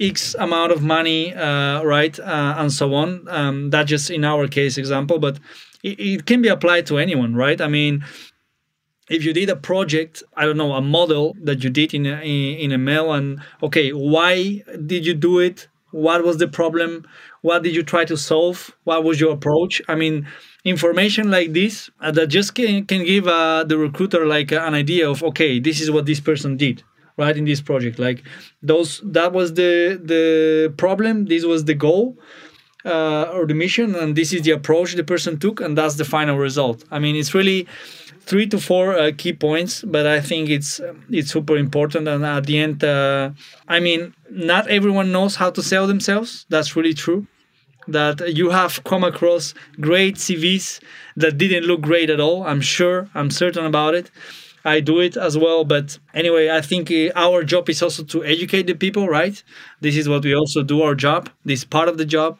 X 0.00 0.34
amount 0.34 0.72
of 0.72 0.82
money, 0.82 1.32
uh, 1.34 1.82
right, 1.82 2.18
uh, 2.18 2.54
and 2.58 2.72
so 2.72 2.94
on. 2.94 3.26
Um, 3.28 3.70
that 3.70 3.84
just 3.84 4.10
in 4.10 4.24
our 4.24 4.48
case 4.48 4.76
example, 4.76 5.18
but 5.18 5.38
it, 5.82 6.00
it, 6.00 6.26
can 6.26 6.42
be 6.42 6.48
applied 6.48 6.86
to 6.86 6.98
anyone, 6.98 7.34
right? 7.36 7.60
I 7.60 7.68
mean, 7.68 8.04
if 9.08 9.24
you 9.24 9.32
did 9.32 9.48
a 9.50 9.56
project, 9.56 10.22
I 10.36 10.46
don't 10.46 10.56
know, 10.56 10.72
a 10.72 10.80
model 10.80 11.36
that 11.42 11.62
you 11.62 11.70
did 11.70 11.94
in 11.94 12.06
a, 12.06 12.20
in 12.20 12.72
a 12.72 12.78
mail, 12.78 13.12
and 13.12 13.40
okay, 13.62 13.90
why 13.90 14.62
did 14.84 15.06
you 15.06 15.14
do 15.14 15.38
it? 15.38 15.68
What 15.92 16.24
was 16.24 16.38
the 16.38 16.48
problem? 16.48 17.06
What 17.42 17.62
did 17.62 17.76
you 17.76 17.84
try 17.84 18.04
to 18.06 18.16
solve? 18.16 18.72
What 18.82 19.04
was 19.04 19.20
your 19.20 19.32
approach? 19.32 19.80
I 19.86 19.94
mean, 19.94 20.26
information 20.64 21.30
like 21.30 21.52
this 21.52 21.88
uh, 22.00 22.10
that 22.12 22.28
just 22.28 22.56
can, 22.56 22.84
can 22.86 23.04
give 23.04 23.28
uh, 23.28 23.62
the 23.62 23.78
recruiter 23.78 24.26
like 24.26 24.50
uh, 24.50 24.60
an 24.64 24.74
idea 24.74 25.08
of 25.08 25.22
okay, 25.22 25.60
this 25.60 25.80
is 25.80 25.88
what 25.92 26.06
this 26.06 26.18
person 26.18 26.56
did 26.56 26.82
right 27.16 27.36
in 27.36 27.44
this 27.44 27.60
project. 27.60 27.98
Like 27.98 28.22
those 28.62 29.00
that 29.04 29.32
was 29.32 29.54
the 29.54 30.00
the 30.02 30.72
problem. 30.76 31.26
This 31.26 31.44
was 31.44 31.64
the 31.64 31.74
goal 31.74 32.16
uh, 32.84 33.24
or 33.32 33.46
the 33.46 33.54
mission 33.54 33.94
and 33.94 34.16
this 34.16 34.32
is 34.32 34.42
the 34.42 34.50
approach 34.52 34.94
the 34.94 35.04
person 35.04 35.38
took 35.38 35.60
and 35.60 35.76
that's 35.76 35.96
the 35.96 36.04
final 36.04 36.36
result. 36.38 36.84
I 36.90 36.98
mean 36.98 37.16
it's 37.16 37.34
really 37.34 37.66
three 38.20 38.46
to 38.46 38.58
four 38.58 38.96
uh, 38.96 39.10
key 39.18 39.34
points 39.34 39.82
but 39.82 40.06
i 40.06 40.18
think 40.18 40.48
it's 40.48 40.80
it's 41.10 41.30
super 41.30 41.58
important 41.58 42.08
and 42.08 42.24
at 42.24 42.46
the 42.46 42.58
end 42.58 42.82
uh, 42.82 43.28
i 43.68 43.78
mean 43.78 44.14
not 44.30 44.66
everyone 44.68 45.12
knows 45.12 45.36
how 45.36 45.50
to 45.50 45.62
sell 45.62 45.86
themselves. 45.86 46.46
That's 46.48 46.74
really 46.76 46.94
true. 46.94 47.26
That 47.86 48.34
you 48.34 48.50
have 48.50 48.82
come 48.84 49.04
across 49.04 49.54
great 49.80 50.16
CVs 50.16 50.80
that 51.16 51.36
didn't 51.36 51.64
look 51.64 51.82
great 51.82 52.08
at 52.08 52.18
all. 52.18 52.42
I'm 52.44 52.62
sure, 52.62 53.08
I'm 53.14 53.30
certain 53.30 53.66
about 53.66 53.94
it. 53.94 54.10
I 54.64 54.80
do 54.80 55.00
it 55.00 55.16
as 55.16 55.36
well. 55.36 55.64
But 55.64 55.98
anyway, 56.14 56.50
I 56.50 56.60
think 56.60 56.90
uh, 56.90 57.10
our 57.14 57.44
job 57.44 57.68
is 57.68 57.82
also 57.82 58.02
to 58.04 58.24
educate 58.24 58.66
the 58.66 58.74
people, 58.74 59.08
right? 59.08 59.42
This 59.80 59.96
is 59.96 60.08
what 60.08 60.24
we 60.24 60.34
also 60.34 60.62
do 60.62 60.82
our 60.82 60.94
job. 60.94 61.28
This 61.44 61.60
is 61.60 61.64
part 61.64 61.88
of 61.88 61.98
the 61.98 62.06
job. 62.06 62.38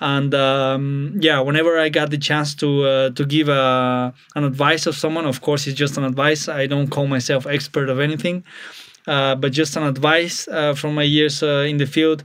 And 0.00 0.34
um, 0.34 1.16
yeah, 1.20 1.40
whenever 1.40 1.78
I 1.78 1.88
got 1.88 2.10
the 2.10 2.18
chance 2.18 2.54
to 2.56 2.84
uh, 2.84 3.10
to 3.10 3.24
give 3.24 3.48
a, 3.48 3.52
uh, 3.52 4.12
an 4.36 4.44
advice 4.44 4.86
of 4.86 4.94
someone, 4.96 5.26
of 5.26 5.40
course, 5.40 5.66
it's 5.66 5.76
just 5.78 5.96
an 5.98 6.04
advice. 6.04 6.48
I 6.48 6.66
don't 6.66 6.88
call 6.88 7.06
myself 7.06 7.46
expert 7.46 7.88
of 7.88 7.98
anything, 7.98 8.44
uh, 9.06 9.34
but 9.34 9.52
just 9.52 9.76
an 9.76 9.82
advice 9.84 10.46
uh, 10.48 10.74
from 10.74 10.94
my 10.94 11.02
years 11.02 11.42
uh, 11.42 11.66
in 11.68 11.78
the 11.78 11.86
field. 11.86 12.24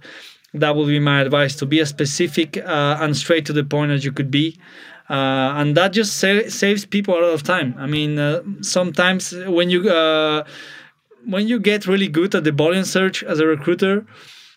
That 0.53 0.75
would 0.75 0.87
be 0.87 0.99
my 0.99 1.21
advice: 1.21 1.55
to 1.57 1.65
be 1.65 1.79
as 1.79 1.89
specific 1.89 2.57
and 2.63 3.17
straight 3.17 3.45
to 3.47 3.53
the 3.53 3.63
point 3.63 3.91
as 3.91 4.05
you 4.05 4.11
could 4.11 4.29
be 4.29 4.57
uh, 5.09 5.53
and 5.57 5.75
that 5.75 5.93
just 5.93 6.17
sa- 6.17 6.47
saves 6.47 6.85
people 6.85 7.13
a 7.13 7.19
lot 7.19 7.33
of 7.33 7.43
time. 7.43 7.75
I 7.77 7.87
mean, 7.87 8.17
uh, 8.17 8.41
sometimes 8.61 9.33
when 9.47 9.69
you 9.69 9.89
uh, 9.89 10.45
when 11.25 11.47
you 11.47 11.59
get 11.59 11.87
really 11.87 12.07
good 12.07 12.33
at 12.35 12.43
the 12.43 12.51
volume 12.51 12.85
search 12.85 13.23
as 13.23 13.39
a 13.39 13.45
recruiter, 13.45 14.05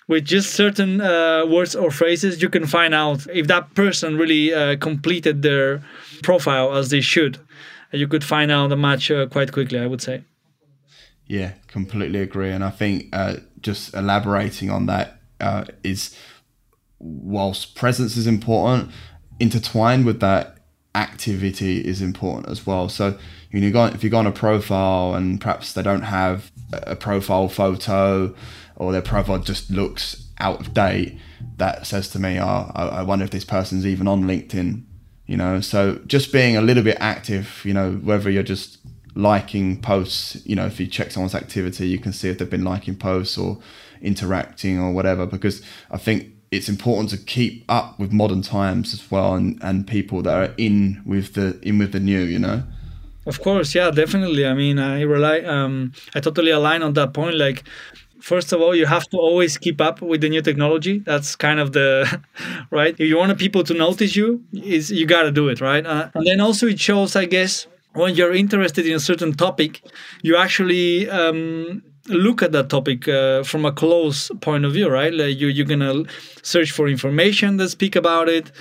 with 0.09 0.24
just 0.24 0.53
certain 0.53 1.01
uh, 1.01 1.44
words 1.47 1.74
or 1.74 1.90
phrases, 1.90 2.40
you 2.40 2.49
can 2.49 2.66
find 2.66 2.94
out 2.94 3.26
if 3.32 3.49
that 3.49 3.74
person 3.74 4.16
really 4.16 4.55
uh, 4.55 4.76
completed 4.76 5.42
their 5.42 5.82
profile 6.22 6.76
as 6.76 6.90
they 6.90 7.01
should. 7.01 7.38
You 7.92 8.07
could 8.07 8.24
find 8.24 8.51
out 8.51 8.68
the 8.68 8.76
match 8.76 9.11
uh, 9.11 9.26
quite 9.26 9.53
quickly, 9.53 9.78
I 9.78 9.86
would 9.86 10.03
say. 10.03 10.22
Yeah, 11.26 11.53
completely 11.66 12.20
agree. 12.20 12.51
And 12.51 12.62
I 12.62 12.70
think 12.70 13.12
just 13.61 13.94
elaborating 13.94 14.70
on 14.70 14.86
that 14.86 15.20
is 15.82 16.16
whilst 16.99 17.74
presence 17.74 18.16
is 18.16 18.26
important, 18.26 18.90
intertwined 19.39 20.07
with 20.07 20.20
that 20.20 20.59
activity 20.95 21.87
is 21.87 22.01
important 22.01 22.49
as 22.49 22.66
well. 22.66 22.89
So 22.89 23.18
you 23.51 23.70
know, 23.70 23.87
if 23.87 24.05
you 24.05 24.11
go 24.11 24.18
on 24.18 24.26
a 24.26 24.32
profile 24.32 25.14
and 25.14 25.41
perhaps 25.41 25.72
they 25.72 25.82
don't 25.82 26.03
have 26.03 26.51
a 26.72 26.97
profile 26.97 27.49
photo 27.49 28.34
or 28.76 28.93
their 28.93 29.03
profile 29.03 29.39
just 29.39 29.70
looks 29.70 30.28
out 30.39 30.61
of 30.61 30.74
date, 30.74 31.18
that 31.57 31.87
says 31.87 32.11
to 32.11 32.18
me, 32.18 32.39
oh, 32.39 32.70
I 32.74 33.03
wonder 33.03 33.24
if 33.24 33.30
this 33.30 33.45
person's 33.45 33.87
even 33.87 34.09
on 34.09 34.24
LinkedIn. 34.24 34.82
You 35.26 35.37
know, 35.37 35.61
so 35.61 36.01
just 36.07 36.32
being 36.32 36.57
a 36.57 36.61
little 36.61 36.84
bit 36.84 36.99
active, 37.01 37.62
you 37.64 37.74
know, 37.74 37.93
whether 37.95 38.30
you're 38.30 38.43
just 38.43 38.78
liking 39.14 39.80
posts, 39.80 40.45
you 40.47 40.55
know, 40.55 40.66
if 40.66 40.78
you 40.78 40.87
check 40.87 41.11
someone's 41.11 41.34
activity, 41.34 41.89
you 41.89 41.99
can 41.99 42.12
see 42.12 42.28
if 42.28 42.39
they've 42.39 42.51
been 42.51 42.62
liking 42.62 42.95
posts 42.95 43.37
or 43.37 43.59
interacting 44.03 44.78
or 44.78 44.93
whatever. 44.93 45.26
Because 45.26 45.62
I 45.91 45.97
think 45.97 46.32
it's 46.51 46.68
important 46.68 47.11
to 47.11 47.16
keep 47.16 47.64
up 47.68 47.99
with 47.99 48.12
modern 48.12 48.42
times 48.42 48.94
as 48.94 49.11
well 49.11 49.34
and, 49.34 49.59
and 49.62 49.86
people 49.86 50.22
that 50.22 50.34
are 50.34 50.55
in 50.57 51.03
with 51.05 51.34
the 51.34 51.59
in 51.62 51.78
with 51.78 51.92
the 51.92 52.01
new 52.01 52.20
you 52.20 52.38
know? 52.38 52.62
Of 53.26 53.42
course 53.42 53.74
yeah 53.74 53.90
definitely. 53.90 54.47
I 54.47 54.55
mean 54.55 54.78
i 54.78 55.03
rely 55.03 55.40
um 55.40 55.92
i 56.14 56.20
totally 56.20 56.51
align 56.51 56.82
on 56.82 56.92
that 56.94 57.12
point. 57.12 57.36
Like 57.36 57.64
first 58.20 58.53
of 58.53 58.61
all 58.61 58.74
you 58.74 58.86
have 58.86 59.07
to 59.09 59.18
always 59.18 59.59
keep 59.59 59.80
up 59.80 60.01
with 60.01 60.20
the 60.20 60.28
new 60.28 60.42
technology. 60.42 61.01
That's 61.01 61.36
kind 61.36 61.59
of 61.61 61.72
the 61.72 62.20
right? 62.70 62.94
If 62.94 63.09
you 63.09 63.16
want 63.16 63.36
people 63.38 63.64
to 63.64 63.74
notice 63.74 64.14
you 64.14 64.44
is 64.53 64.90
you 64.90 65.07
got 65.07 65.22
to 65.22 65.32
do 65.32 65.49
it 65.49 65.61
right? 65.61 65.84
Uh, 65.84 66.11
and 66.14 66.26
then 66.26 66.40
also 66.40 66.66
it 66.66 66.80
shows 66.80 67.16
i 67.16 67.24
guess 67.24 67.66
when 67.94 68.14
you're 68.14 68.34
interested 68.34 68.86
in 68.86 68.94
a 68.94 69.01
certain 69.01 69.32
topic 69.32 69.82
you 70.22 70.36
actually 70.36 71.09
um, 71.09 71.82
look 72.09 72.43
at 72.43 72.53
that 72.53 72.69
topic 72.71 73.09
uh, 73.09 73.43
from 73.43 73.65
a 73.65 73.73
close 73.73 74.31
point 74.41 74.65
of 74.65 74.73
view, 74.73 74.89
right? 74.89 75.13
Like 75.13 75.39
you, 75.39 75.49
you're 75.49 75.67
gonna 75.67 76.05
search 76.43 76.71
for 76.73 76.89
information 76.89 77.57
that 77.59 77.71
speak 77.71 77.97
about 77.97 78.29
it. 78.29 78.53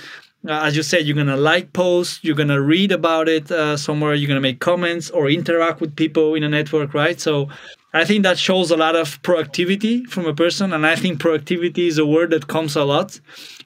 Uh, 0.46 0.60
as 0.62 0.76
you 0.76 0.82
said, 0.82 1.06
you're 1.06 1.16
gonna 1.16 1.36
like 1.36 1.72
posts, 1.72 2.20
you're 2.22 2.36
gonna 2.36 2.60
read 2.60 2.92
about 2.92 3.28
it 3.28 3.50
uh, 3.50 3.76
somewhere, 3.76 4.14
you're 4.14 4.28
gonna 4.28 4.40
make 4.40 4.60
comments 4.60 5.10
or 5.10 5.28
interact 5.28 5.80
with 5.80 5.96
people 5.96 6.34
in 6.34 6.44
a 6.44 6.48
network, 6.48 6.94
right? 6.94 7.20
So 7.20 7.48
I 7.92 8.04
think 8.04 8.22
that 8.24 8.38
shows 8.38 8.70
a 8.70 8.76
lot 8.76 8.94
of 8.94 9.20
proactivity 9.22 10.06
from 10.06 10.26
a 10.26 10.34
person, 10.34 10.72
and 10.72 10.86
I 10.86 10.96
think 10.96 11.20
proactivity 11.20 11.88
is 11.88 11.98
a 11.98 12.06
word 12.06 12.30
that 12.30 12.46
comes 12.46 12.76
a 12.76 12.84
lot 12.84 13.18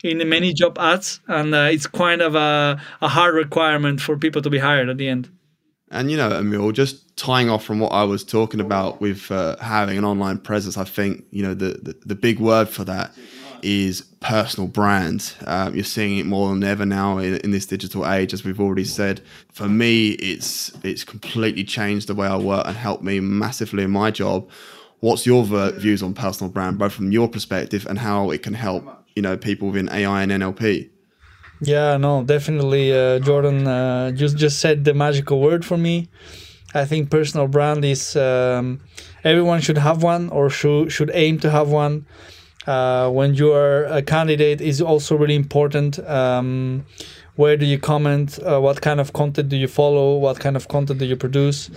in 0.04 0.26
many 0.28 0.54
job 0.54 0.78
ads, 0.78 1.20
and 1.26 1.54
uh, 1.54 1.68
it's 1.70 1.86
kind 1.86 2.22
of 2.22 2.34
a, 2.34 2.80
a 3.02 3.08
hard 3.08 3.34
requirement 3.34 4.00
for 4.00 4.16
people 4.16 4.40
to 4.42 4.48
be 4.50 4.58
hired 4.58 4.88
at 4.88 4.98
the 4.98 5.08
end. 5.08 5.28
And 5.90 6.10
you 6.10 6.16
know, 6.16 6.30
Emil, 6.30 6.72
just 6.72 7.16
tying 7.16 7.50
off 7.50 7.64
from 7.64 7.80
what 7.80 7.92
I 7.92 8.04
was 8.04 8.22
talking 8.24 8.60
about 8.60 9.00
with 9.00 9.30
uh, 9.30 9.56
having 9.58 9.98
an 9.98 10.04
online 10.04 10.38
presence, 10.38 10.76
I 10.78 10.84
think 10.84 11.24
you 11.30 11.42
know 11.42 11.54
the, 11.54 11.80
the, 11.82 11.96
the 12.06 12.14
big 12.14 12.38
word 12.38 12.68
for 12.68 12.84
that 12.84 13.12
is 13.62 14.02
personal 14.20 14.68
brand. 14.68 15.34
Um, 15.46 15.74
you're 15.74 15.84
seeing 15.84 16.18
it 16.18 16.26
more 16.26 16.48
than 16.50 16.64
ever 16.64 16.86
now 16.86 17.18
in, 17.18 17.36
in, 17.38 17.50
this 17.50 17.66
digital 17.66 18.08
age, 18.08 18.32
as 18.32 18.44
we've 18.44 18.60
already 18.60 18.84
said. 18.84 19.20
For 19.52 19.68
me, 19.68 20.10
it's 20.10 20.72
it's 20.84 21.04
completely 21.04 21.64
changed 21.64 22.06
the 22.06 22.14
way 22.14 22.28
I 22.28 22.36
work 22.36 22.66
and 22.66 22.76
helped 22.76 23.02
me 23.02 23.20
massively 23.20 23.82
in 23.84 23.90
my 23.90 24.10
job. 24.10 24.48
What's 25.00 25.26
your 25.26 25.44
views 25.44 26.02
on 26.02 26.14
personal 26.14 26.52
brand, 26.52 26.78
both 26.78 26.92
from 26.92 27.10
your 27.10 27.28
perspective 27.28 27.86
and 27.88 27.98
how 27.98 28.30
it 28.30 28.42
can 28.42 28.54
help 28.54 28.84
you 29.16 29.22
know 29.22 29.36
people 29.36 29.68
within 29.68 29.88
AI 29.88 30.22
and 30.22 30.30
NLP? 30.30 30.90
Yeah, 31.60 31.96
no, 31.98 32.24
definitely. 32.24 32.92
Uh, 32.92 33.18
Jordan 33.18 33.66
uh, 33.66 34.12
just 34.12 34.36
just 34.36 34.58
said 34.60 34.84
the 34.84 34.94
magical 34.94 35.40
word 35.40 35.64
for 35.64 35.76
me. 35.76 36.08
I 36.72 36.84
think 36.84 37.10
personal 37.10 37.48
brand 37.48 37.84
is 37.84 38.16
um, 38.16 38.80
everyone 39.24 39.60
should 39.60 39.78
have 39.78 40.02
one 40.02 40.30
or 40.30 40.48
should 40.48 40.90
should 40.92 41.10
aim 41.12 41.38
to 41.40 41.50
have 41.50 41.68
one. 41.68 42.06
Uh, 42.66 43.10
when 43.10 43.34
you 43.34 43.52
are 43.52 43.84
a 43.86 44.02
candidate, 44.02 44.60
is 44.60 44.80
also 44.80 45.16
really 45.16 45.34
important. 45.34 45.98
Um, 46.08 46.84
where 47.36 47.56
do 47.56 47.64
you 47.64 47.78
comment? 47.78 48.38
Uh, 48.38 48.60
what 48.60 48.80
kind 48.82 49.00
of 49.00 49.12
content 49.12 49.48
do 49.48 49.56
you 49.56 49.66
follow? 49.66 50.16
What 50.18 50.38
kind 50.40 50.56
of 50.56 50.68
content 50.68 50.98
do 50.98 51.06
you 51.06 51.16
produce? 51.16 51.70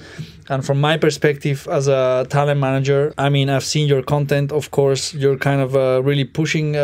And 0.50 0.66
from 0.66 0.80
my 0.82 0.98
perspective 0.98 1.68
as 1.72 1.88
a 1.88 2.26
talent 2.30 2.60
manager, 2.60 3.14
I 3.18 3.30
mean, 3.30 3.50
I've 3.50 3.64
seen 3.64 3.88
your 3.88 4.04
content. 4.04 4.52
Of 4.52 4.72
course, 4.72 5.14
you're 5.14 5.38
kind 5.38 5.62
of 5.62 5.76
uh, 5.76 6.02
really 6.04 6.26
pushing 6.26 6.76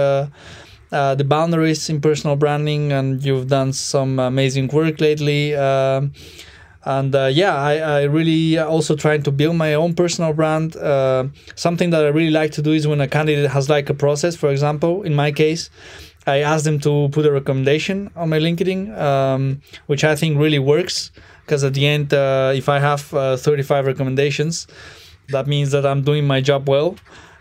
uh, 0.92 1.16
the 1.16 1.24
boundaries 1.24 1.90
in 1.90 2.02
personal 2.02 2.36
branding, 2.36 2.92
and 2.92 3.24
you've 3.24 3.48
done 3.48 3.74
some 3.74 4.20
amazing 4.20 4.68
work 4.68 5.00
lately. 5.00 5.56
Um, 5.56 6.14
and 6.86 7.14
uh, 7.14 7.26
yeah, 7.26 7.56
I, 7.56 7.76
I 7.78 8.04
really 8.04 8.58
also 8.58 8.96
trying 8.96 9.24
to 9.24 9.32
build 9.32 9.56
my 9.56 9.74
own 9.74 9.94
personal 9.94 10.34
brand. 10.34 10.76
Uh, 10.76 11.28
something 11.56 11.90
that 11.90 12.04
I 12.06 12.08
really 12.08 12.32
like 12.32 12.52
to 12.54 12.62
do 12.62 12.72
is 12.72 12.88
when 12.88 13.02
a 13.02 13.08
candidate 13.08 13.52
has 13.52 13.70
like 13.70 13.90
a 13.90 13.94
process, 13.94 14.36
for 14.36 14.50
example, 14.50 15.04
in 15.04 15.14
my 15.14 15.32
case, 15.32 15.70
I 16.26 16.40
ask 16.40 16.64
them 16.64 16.80
to 16.82 17.10
put 17.12 17.26
a 17.26 17.32
recommendation 17.32 18.10
on 18.16 18.30
my 18.30 18.40
LinkedIn, 18.40 18.98
um, 18.98 19.62
which 19.88 20.04
I 20.04 20.16
think 20.16 20.40
really 20.40 20.60
works. 20.60 21.12
Because 21.46 21.64
at 21.64 21.74
the 21.74 21.86
end, 21.86 22.14
uh, 22.14 22.54
if 22.56 22.70
I 22.70 22.80
have 22.80 23.12
uh, 23.14 23.36
35 23.36 23.88
recommendations, 23.88 24.68
that 25.30 25.48
means 25.48 25.72
that 25.72 25.86
I'm 25.86 26.04
doing 26.04 26.28
my 26.28 26.42
job 26.42 26.70
well. 26.70 26.96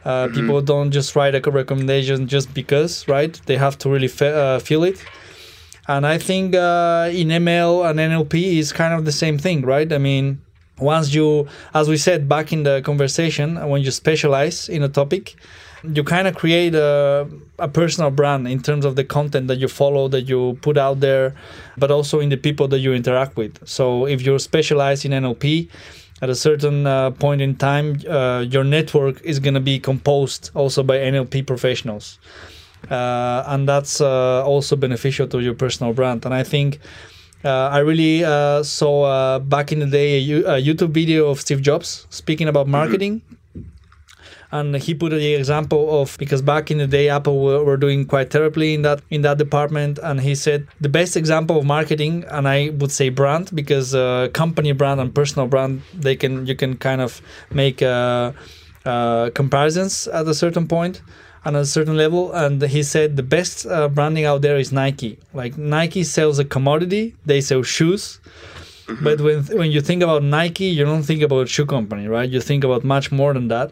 Uh, 0.04 0.26
mm-hmm. 0.26 0.34
People 0.34 0.62
don't 0.62 0.90
just 0.90 1.14
write 1.16 1.34
a 1.34 1.50
recommendation 1.50 2.28
just 2.28 2.52
because, 2.54 3.06
right? 3.08 3.40
They 3.46 3.56
have 3.56 3.76
to 3.78 3.90
really 3.90 4.08
fe- 4.08 4.32
uh, 4.32 4.58
feel 4.58 4.84
it. 4.84 5.04
And 5.88 6.06
I 6.06 6.18
think 6.18 6.54
uh, 6.54 7.08
in 7.12 7.28
ML 7.28 7.88
and 7.88 7.98
NLP 7.98 8.58
is 8.58 8.72
kind 8.72 8.92
of 8.92 9.04
the 9.04 9.12
same 9.12 9.38
thing, 9.38 9.62
right? 9.62 9.90
I 9.90 9.98
mean, 9.98 10.40
once 10.78 11.14
you, 11.14 11.48
as 11.74 11.88
we 11.88 11.96
said 11.96 12.28
back 12.28 12.52
in 12.52 12.62
the 12.62 12.82
conversation, 12.82 13.56
when 13.68 13.82
you 13.82 13.90
specialize 13.90 14.68
in 14.68 14.82
a 14.82 14.88
topic, 14.88 15.34
you 15.82 16.02
kind 16.04 16.26
of 16.26 16.34
create 16.34 16.74
a, 16.74 17.28
a 17.58 17.68
personal 17.68 18.10
brand 18.10 18.48
in 18.48 18.60
terms 18.60 18.84
of 18.84 18.96
the 18.96 19.04
content 19.04 19.48
that 19.48 19.56
you 19.56 19.68
follow, 19.68 20.08
that 20.08 20.22
you 20.22 20.58
put 20.60 20.76
out 20.76 21.00
there, 21.00 21.34
but 21.76 21.90
also 21.90 22.20
in 22.20 22.28
the 22.28 22.36
people 22.36 22.68
that 22.68 22.80
you 22.80 22.92
interact 22.92 23.36
with. 23.36 23.66
So 23.66 24.06
if 24.06 24.22
you're 24.22 24.40
specialized 24.40 25.04
in 25.04 25.12
NLP, 25.12 25.68
at 26.20 26.30
a 26.30 26.34
certain 26.34 26.86
uh, 26.86 27.10
point 27.12 27.40
in 27.40 27.56
time, 27.56 28.00
uh, 28.08 28.44
your 28.48 28.64
network 28.64 29.20
is 29.22 29.38
going 29.38 29.54
to 29.54 29.60
be 29.60 29.78
composed 29.78 30.50
also 30.54 30.82
by 30.82 30.98
NLP 30.98 31.46
professionals. 31.46 32.18
Uh, 32.90 33.42
and 33.46 33.68
that's 33.68 34.00
uh, 34.00 34.44
also 34.44 34.76
beneficial 34.76 35.26
to 35.28 35.40
your 35.40 35.54
personal 35.54 35.92
brand. 35.92 36.24
And 36.24 36.34
I 36.34 36.42
think 36.42 36.80
uh, 37.44 37.68
I 37.68 37.78
really 37.78 38.24
uh, 38.24 38.62
saw 38.62 39.38
back 39.38 39.72
in 39.72 39.78
the 39.80 39.86
day 39.86 40.18
a, 40.18 40.60
YouTube 40.60 40.90
video 40.90 41.28
of 41.28 41.40
Steve 41.40 41.62
Jobs 41.62 42.06
speaking 42.10 42.48
about 42.48 42.64
mm-hmm. 42.64 42.72
marketing. 42.72 43.20
Mm-hmm 43.20 43.37
and 44.50 44.76
he 44.76 44.94
put 44.94 45.10
the 45.10 45.34
example 45.34 46.00
of 46.00 46.16
because 46.18 46.40
back 46.40 46.70
in 46.70 46.78
the 46.78 46.86
day 46.86 47.08
apple 47.08 47.38
were, 47.44 47.62
were, 47.62 47.76
doing 47.76 48.06
quite 48.06 48.30
terribly 48.30 48.74
in 48.74 48.82
that 48.82 49.00
in 49.10 49.22
that 49.22 49.38
department. 49.38 49.98
And 50.02 50.20
he 50.20 50.34
said 50.34 50.66
the 50.80 50.88
best 50.88 51.16
example 51.16 51.58
of 51.58 51.64
marketing 51.64 52.24
and 52.28 52.48
i 52.48 52.70
would 52.70 52.92
say 52.92 53.08
brand 53.10 53.50
because 53.54 53.94
uh, 53.94 54.28
company 54.32 54.72
brand 54.72 55.00
and 55.00 55.14
personal 55.14 55.46
brand 55.46 55.82
they 55.94 56.16
can 56.16 56.46
you 56.46 56.54
can 56.54 56.76
kind 56.76 57.00
of 57.00 57.20
make 57.52 57.82
uh, 57.82 58.32
uh, 58.84 59.30
comparisons 59.34 60.08
at 60.08 60.26
a 60.26 60.34
certain 60.34 60.66
point 60.66 61.02
and 61.44 61.56
at 61.56 61.62
a 61.62 61.66
certain 61.66 61.96
level. 61.96 62.32
And 62.32 62.62
he 62.62 62.82
said 62.82 63.16
the 63.16 63.22
best 63.22 63.66
uh, 63.66 63.88
branding 63.88 64.24
out 64.24 64.40
there 64.42 64.58
is 64.58 64.72
nike. 64.72 65.18
Like 65.34 65.58
nike 65.58 66.04
sells 66.04 66.38
a 66.38 66.44
commodity 66.44 67.16
they 67.26 67.40
sell 67.40 67.62
shoes. 67.62 68.20
Mm-hmm. 68.86 69.04
but 69.04 69.20
when 69.20 69.44
when 69.58 69.70
you 69.70 69.82
think 69.82 70.02
about 70.02 70.22
Nike, 70.22 70.64
you 70.64 70.82
don't 70.82 71.02
think 71.02 71.20
about 71.20 71.46
shoe 71.50 71.66
company, 71.66 72.08
right? 72.08 72.26
You 72.26 72.40
think 72.40 72.64
about 72.64 72.84
much 72.84 73.12
more 73.12 73.34
than 73.34 73.48
that 73.48 73.70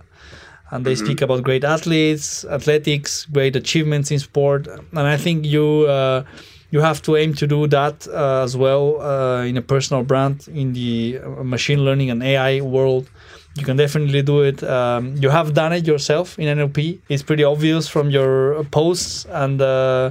and 0.71 0.85
they 0.85 0.95
speak 0.95 1.21
about 1.23 1.43
great 1.43 1.65
athletes, 1.65 2.45
athletics, 2.47 3.27
great 3.27 3.55
achievements 3.57 4.11
in 4.11 4.19
sport, 4.19 4.67
and 4.67 5.07
I 5.07 5.17
think 5.17 5.45
you 5.47 5.87
uh, 5.89 6.25
you 6.71 6.81
have 6.81 7.01
to 7.03 7.17
aim 7.17 7.35
to 7.35 7.47
do 7.47 7.67
that 7.69 8.07
uh, 8.09 8.43
as 8.43 8.57
well 8.57 9.01
uh, 9.01 9.45
in 9.45 9.57
a 9.57 9.63
personal 9.63 10.03
brand 10.03 10.49
in 10.49 10.73
the 10.73 11.21
uh, 11.23 11.45
machine 11.45 11.85
learning 11.85 12.11
and 12.11 12.23
AI 12.23 12.61
world. 12.61 13.09
You 13.55 13.65
can 13.65 13.77
definitely 13.77 14.21
do 14.23 14.43
it. 14.43 14.63
Um, 14.63 15.17
you 15.17 15.31
have 15.31 15.55
done 15.55 15.73
it 15.73 15.87
yourself 15.87 16.39
in 16.39 16.47
NLP. 16.59 16.99
It's 17.09 17.23
pretty 17.23 17.45
obvious 17.45 17.89
from 17.89 18.11
your 18.11 18.65
posts 18.65 19.25
and 19.31 19.63
uh, 19.63 20.11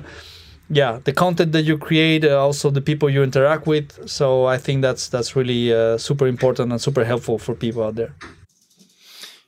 yeah, 0.69 0.99
the 1.03 1.13
content 1.13 1.51
that 1.51 1.61
you 1.63 1.77
create, 1.77 2.25
uh, 2.25 2.41
also 2.41 2.71
the 2.71 2.81
people 2.81 3.09
you 3.09 3.21
interact 3.21 3.67
with. 3.67 4.09
So 4.09 4.45
I 4.45 4.57
think 4.57 4.81
that's 4.81 5.09
that's 5.09 5.35
really 5.35 5.71
uh, 5.73 5.97
super 5.97 6.27
important 6.27 6.71
and 6.71 6.81
super 6.81 7.05
helpful 7.05 7.37
for 7.37 7.53
people 7.53 7.83
out 7.83 7.95
there. 7.95 8.15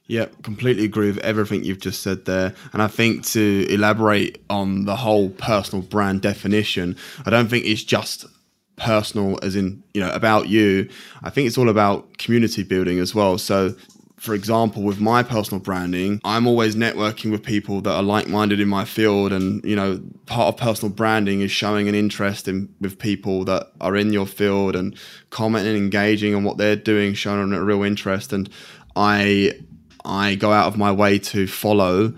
Yeah, 0.08 0.28
completely 0.41 0.86
agree 0.86 1.08
with 1.08 1.18
everything 1.20 1.66
you've 1.66 1.82
just 1.82 2.01
said 2.01 2.26
there. 2.26 2.55
And 2.72 2.82
I 2.82 2.88
think 2.88 3.26
to 3.28 3.68
elaborate 3.70 4.41
on 4.49 4.86
the 4.86 4.95
whole 4.95 5.30
personal 5.32 5.84
brand 5.84 6.22
definition, 6.22 6.95
I 7.26 7.30
don't 7.30 7.49
think 7.49 7.66
it's 7.66 7.84
just 7.84 8.26
personal 8.78 9.38
as 9.43 9.55
in, 9.55 9.84
you 9.93 9.99
know, 9.99 10.12
about 10.12 10.47
you. 10.47 10.88
I 11.24 11.30
think 11.30 11.47
it's 11.47 11.58
all 11.58 11.68
about 11.68 12.18
community 12.18 12.64
building 12.64 12.99
as 12.99 13.14
well. 13.14 13.38
So 13.38 13.76
for 14.18 14.34
example, 14.34 14.82
with 14.82 14.99
my 14.99 15.22
personal 15.24 15.62
branding, 15.62 16.20
I'm 16.24 16.47
always 16.47 16.76
networking 16.76 17.32
with 17.32 17.43
people 17.43 17.82
that 17.82 17.91
are 17.91 18.01
like-minded 18.01 18.60
in 18.60 18.68
my 18.68 18.84
field, 18.84 19.32
and 19.32 19.64
you 19.64 19.76
know, 19.76 20.01
part 20.26 20.47
of 20.47 20.58
personal 20.60 20.91
branding 20.91 21.41
is 21.41 21.51
showing 21.51 21.88
an 21.88 21.93
interest 21.93 22.47
in 22.47 22.74
with 22.82 22.97
people 22.97 23.45
that 23.45 23.72
are 23.80 23.95
in 23.95 24.12
your 24.12 24.26
field 24.26 24.76
and 24.76 24.97
commenting, 25.30 25.76
and 25.76 25.78
engaging 25.78 26.34
on 26.34 26.43
what 26.43 26.58
they're 26.58 26.76
doing, 26.76 27.14
showing 27.14 27.53
a 27.53 27.64
real 27.64 27.84
interest. 27.84 28.34
And 28.34 28.49
I 28.95 29.53
I 30.06 30.36
go 30.36 30.52
out 30.52 30.68
of 30.68 30.78
my 30.78 30.91
way 30.91 31.20
to 31.20 31.48
follow 31.48 32.14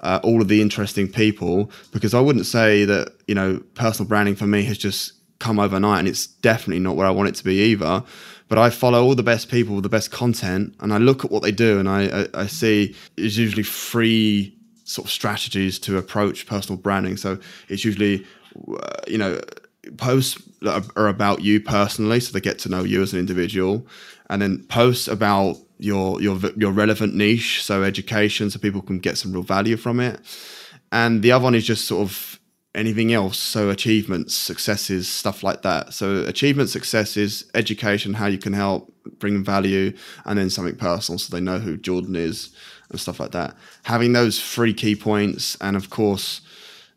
uh, 0.00 0.20
all 0.22 0.42
of 0.42 0.48
the 0.48 0.60
interesting 0.60 1.08
people 1.08 1.70
because 1.92 2.14
I 2.14 2.20
wouldn't 2.20 2.46
say 2.46 2.84
that 2.84 3.14
you 3.26 3.34
know 3.34 3.62
personal 3.74 4.08
branding 4.08 4.34
for 4.34 4.46
me 4.46 4.64
has 4.64 4.78
just 4.78 5.12
come 5.38 5.58
overnight, 5.58 5.98
and 6.00 6.08
it's 6.08 6.26
definitely 6.26 6.80
not 6.80 6.96
where 6.96 7.06
I 7.06 7.10
want 7.10 7.28
it 7.28 7.34
to 7.36 7.44
be 7.44 7.60
either. 7.62 8.04
But 8.48 8.58
I 8.58 8.70
follow 8.70 9.02
all 9.02 9.14
the 9.14 9.22
best 9.22 9.48
people, 9.48 9.76
with 9.76 9.82
the 9.82 9.88
best 9.88 10.10
content, 10.10 10.74
and 10.80 10.92
I 10.92 10.98
look 10.98 11.24
at 11.24 11.30
what 11.30 11.42
they 11.42 11.52
do, 11.52 11.78
and 11.78 11.88
I, 11.88 12.02
I, 12.34 12.42
I 12.42 12.46
see 12.46 12.94
it's 13.16 13.36
usually 13.36 13.62
free 13.62 14.56
sort 14.84 15.06
of 15.06 15.10
strategies 15.10 15.78
to 15.80 15.96
approach 15.96 16.46
personal 16.46 16.78
branding. 16.78 17.16
So 17.16 17.38
it's 17.68 17.84
usually, 17.84 18.26
uh, 18.68 18.90
you 19.08 19.16
know, 19.16 19.40
posts 19.96 20.40
that 20.60 20.86
are 20.96 21.08
about 21.08 21.40
you 21.40 21.60
personally, 21.60 22.20
so 22.20 22.32
they 22.32 22.40
get 22.40 22.58
to 22.60 22.68
know 22.68 22.84
you 22.84 23.02
as 23.02 23.12
an 23.12 23.18
individual, 23.18 23.86
and 24.28 24.42
then 24.42 24.64
posts 24.64 25.08
about 25.08 25.56
your 25.82 26.20
your 26.22 26.38
your 26.56 26.72
relevant 26.72 27.14
niche, 27.14 27.62
so 27.62 27.82
education, 27.82 28.50
so 28.50 28.58
people 28.58 28.82
can 28.82 28.98
get 28.98 29.18
some 29.18 29.32
real 29.32 29.42
value 29.42 29.76
from 29.76 30.00
it. 30.00 30.20
And 30.90 31.22
the 31.22 31.32
other 31.32 31.44
one 31.44 31.54
is 31.54 31.66
just 31.66 31.86
sort 31.86 32.02
of 32.02 32.38
anything 32.74 33.12
else, 33.12 33.38
so 33.38 33.68
achievements, 33.68 34.34
successes, 34.34 35.08
stuff 35.08 35.42
like 35.42 35.62
that. 35.62 35.92
So 35.92 36.24
achievements, 36.24 36.72
successes, 36.72 37.50
education, 37.54 38.14
how 38.14 38.26
you 38.26 38.38
can 38.38 38.52
help, 38.52 38.92
bring 39.18 39.44
value, 39.44 39.92
and 40.24 40.38
then 40.38 40.48
something 40.48 40.76
personal, 40.76 41.18
so 41.18 41.34
they 41.34 41.42
know 41.42 41.58
who 41.58 41.76
Jordan 41.76 42.16
is 42.16 42.54
and 42.90 43.00
stuff 43.00 43.20
like 43.20 43.32
that. 43.32 43.56
Having 43.84 44.12
those 44.12 44.40
three 44.40 44.72
key 44.72 44.94
points, 44.94 45.56
and 45.60 45.76
of 45.76 45.90
course 45.90 46.40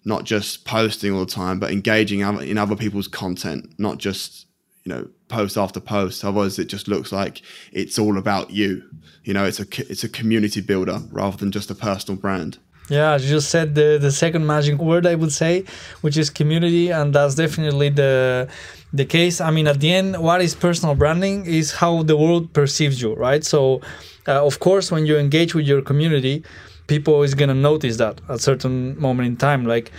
not 0.05 0.23
just 0.23 0.65
posting 0.65 1.11
all 1.11 1.25
the 1.25 1.31
time, 1.31 1.59
but 1.59 1.71
engaging 1.71 2.19
in 2.19 2.57
other 2.57 2.75
people's 2.75 3.07
content, 3.07 3.73
not 3.79 3.97
just 3.97 4.44
you 4.85 4.93
know 4.93 5.07
post 5.27 5.57
after 5.57 5.79
post. 5.79 6.23
Otherwise, 6.23 6.59
it 6.59 6.65
just 6.65 6.87
looks 6.87 7.11
like 7.11 7.41
it's 7.71 7.99
all 7.99 8.17
about 8.17 8.51
you. 8.51 8.83
You 9.23 9.33
know, 9.33 9.43
it's 9.43 9.59
a 9.59 9.65
it's 9.91 10.03
a 10.03 10.09
community 10.09 10.61
builder 10.61 10.99
rather 11.11 11.37
than 11.37 11.51
just 11.51 11.71
a 11.71 11.75
personal 11.75 12.19
brand. 12.19 12.59
Yeah, 12.87 13.17
you 13.17 13.27
just 13.27 13.49
said 13.49 13.73
the 13.73 13.97
the 13.99 14.11
second 14.11 14.45
magic 14.45 14.77
word 14.77 15.07
I 15.07 15.15
would 15.15 15.31
say, 15.31 15.65
which 16.01 16.17
is 16.17 16.29
community, 16.29 16.91
and 16.91 17.13
that's 17.13 17.35
definitely 17.35 17.89
the 17.89 18.47
the 18.93 19.05
case. 19.05 19.41
I 19.41 19.49
mean, 19.49 19.67
at 19.67 19.79
the 19.79 19.91
end, 19.91 20.21
what 20.21 20.41
is 20.41 20.53
personal 20.53 20.93
branding 20.95 21.45
is 21.47 21.71
how 21.71 22.03
the 22.03 22.15
world 22.15 22.53
perceives 22.53 23.01
you, 23.01 23.15
right? 23.15 23.43
So, 23.43 23.81
uh, 24.27 24.45
of 24.45 24.59
course, 24.59 24.91
when 24.91 25.07
you 25.07 25.17
engage 25.17 25.55
with 25.55 25.65
your 25.65 25.81
community, 25.81 26.43
people 26.85 27.23
is 27.23 27.33
gonna 27.33 27.55
notice 27.55 27.97
that 27.97 28.21
at 28.29 28.41
certain 28.41 28.99
moment 28.99 29.27
in 29.27 29.37
time, 29.37 29.65
like. 29.65 29.91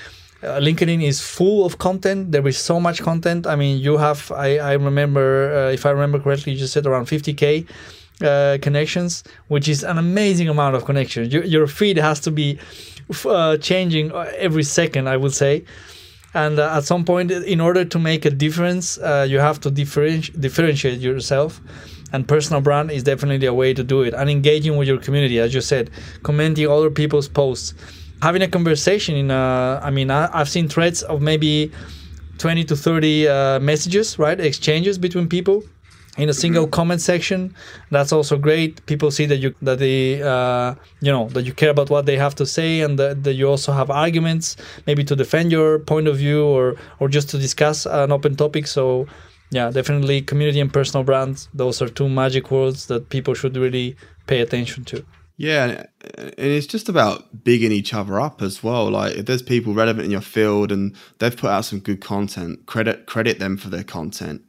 Uh, 0.43 0.61
LinkedIn 0.61 1.03
is 1.03 1.20
full 1.20 1.64
of 1.64 1.78
content. 1.78 2.30
There 2.30 2.47
is 2.47 2.59
so 2.59 2.78
much 2.78 3.03
content. 3.03 3.47
I 3.47 3.57
mean, 3.57 3.78
you 3.78 3.97
have. 3.97 4.30
I 4.32 4.59
I 4.59 4.72
remember, 4.74 5.53
uh, 5.55 5.72
if 5.72 5.87
I 5.87 5.91
remember 5.91 6.18
correctly, 6.18 6.53
you 6.53 6.59
just 6.59 6.72
said 6.74 6.87
around 6.87 7.07
50k 7.07 7.66
uh, 8.22 8.59
connections, 8.62 9.24
which 9.49 9.68
is 9.68 9.82
an 9.82 9.99
amazing 9.99 10.49
amount 10.49 10.76
of 10.76 10.84
connections. 10.84 11.32
Your, 11.32 11.45
your 11.45 11.66
feed 11.66 11.97
has 11.97 12.20
to 12.20 12.30
be 12.30 12.59
uh, 13.24 13.57
changing 13.59 14.12
every 14.12 14.62
second, 14.62 15.09
I 15.09 15.16
would 15.16 15.34
say. 15.34 15.64
And 16.34 16.59
uh, 16.59 16.76
at 16.76 16.84
some 16.84 17.05
point, 17.05 17.30
in 17.30 17.61
order 17.61 17.84
to 17.84 17.99
make 17.99 18.24
a 18.24 18.30
difference, 18.30 18.99
uh, 18.99 19.26
you 19.28 19.39
have 19.39 19.59
to 19.61 19.70
differenti- 19.70 20.39
differentiate 20.39 21.01
yourself. 21.01 21.61
And 22.12 22.28
personal 22.28 22.61
brand 22.61 22.91
is 22.91 23.03
definitely 23.03 23.47
a 23.47 23.55
way 23.55 23.74
to 23.74 23.82
do 23.82 24.03
it. 24.03 24.14
And 24.14 24.30
engaging 24.30 24.76
with 24.76 24.87
your 24.87 24.99
community, 24.99 25.41
as 25.41 25.55
you 25.55 25.61
said, 25.61 25.91
commenting 26.22 26.68
other 26.68 26.91
people's 26.91 27.28
posts, 27.28 27.74
having 28.22 28.42
a 28.42 28.48
conversation. 28.48 29.16
In 29.16 29.30
a, 29.30 29.80
I 29.82 29.90
mean, 29.90 30.10
I, 30.10 30.28
I've 30.32 30.48
seen 30.48 30.68
threads 30.68 31.02
of 31.02 31.20
maybe 31.22 31.72
20 32.38 32.64
to 32.64 32.76
30 32.76 33.28
uh, 33.28 33.60
messages, 33.60 34.18
right? 34.18 34.38
Exchanges 34.38 34.98
between 34.98 35.28
people 35.28 35.62
in 36.16 36.28
a 36.28 36.34
single 36.34 36.64
mm-hmm. 36.64 36.70
comment 36.70 37.00
section 37.00 37.54
that's 37.90 38.12
also 38.12 38.38
great 38.38 38.84
people 38.86 39.10
see 39.10 39.26
that 39.26 39.36
you 39.36 39.54
that 39.62 39.78
they 39.78 40.22
uh, 40.22 40.74
you 41.00 41.12
know 41.12 41.28
that 41.30 41.44
you 41.44 41.52
care 41.52 41.70
about 41.70 41.90
what 41.90 42.06
they 42.06 42.16
have 42.16 42.34
to 42.34 42.46
say 42.46 42.80
and 42.80 42.98
that, 42.98 43.22
that 43.24 43.34
you 43.34 43.48
also 43.48 43.72
have 43.72 43.90
arguments 43.90 44.56
maybe 44.86 45.04
to 45.04 45.14
defend 45.14 45.52
your 45.52 45.78
point 45.78 46.08
of 46.08 46.16
view 46.16 46.44
or 46.44 46.76
or 47.00 47.08
just 47.08 47.28
to 47.28 47.38
discuss 47.38 47.86
an 47.86 48.12
open 48.12 48.34
topic 48.34 48.66
so 48.66 49.06
yeah 49.50 49.70
definitely 49.70 50.22
community 50.22 50.60
and 50.60 50.72
personal 50.72 51.04
brands 51.04 51.48
those 51.54 51.82
are 51.82 51.88
two 51.88 52.08
magic 52.08 52.50
words 52.50 52.86
that 52.86 53.08
people 53.10 53.34
should 53.34 53.56
really 53.56 53.96
pay 54.26 54.40
attention 54.40 54.84
to 54.84 55.04
yeah, 55.37 55.84
and 56.03 56.34
it's 56.39 56.66
just 56.66 56.89
about 56.89 57.45
bigging 57.45 57.72
each 57.72 57.93
other 57.93 58.18
up 58.18 58.41
as 58.41 58.62
well. 58.62 58.91
Like 58.91 59.16
if 59.16 59.26
there's 59.26 59.43
people 59.43 59.74
relevant 59.74 60.07
in 60.07 60.11
your 60.11 60.22
field 60.22 60.72
and 60.72 60.97
they've 61.18 61.37
put 61.37 61.51
out 61.51 61.66
some 61.66 61.80
good 61.80 62.01
content, 62.01 62.64
credit 62.66 63.07
credit 63.07 63.39
them 63.39 63.57
for 63.57 63.68
their 63.68 63.84
content. 63.84 64.43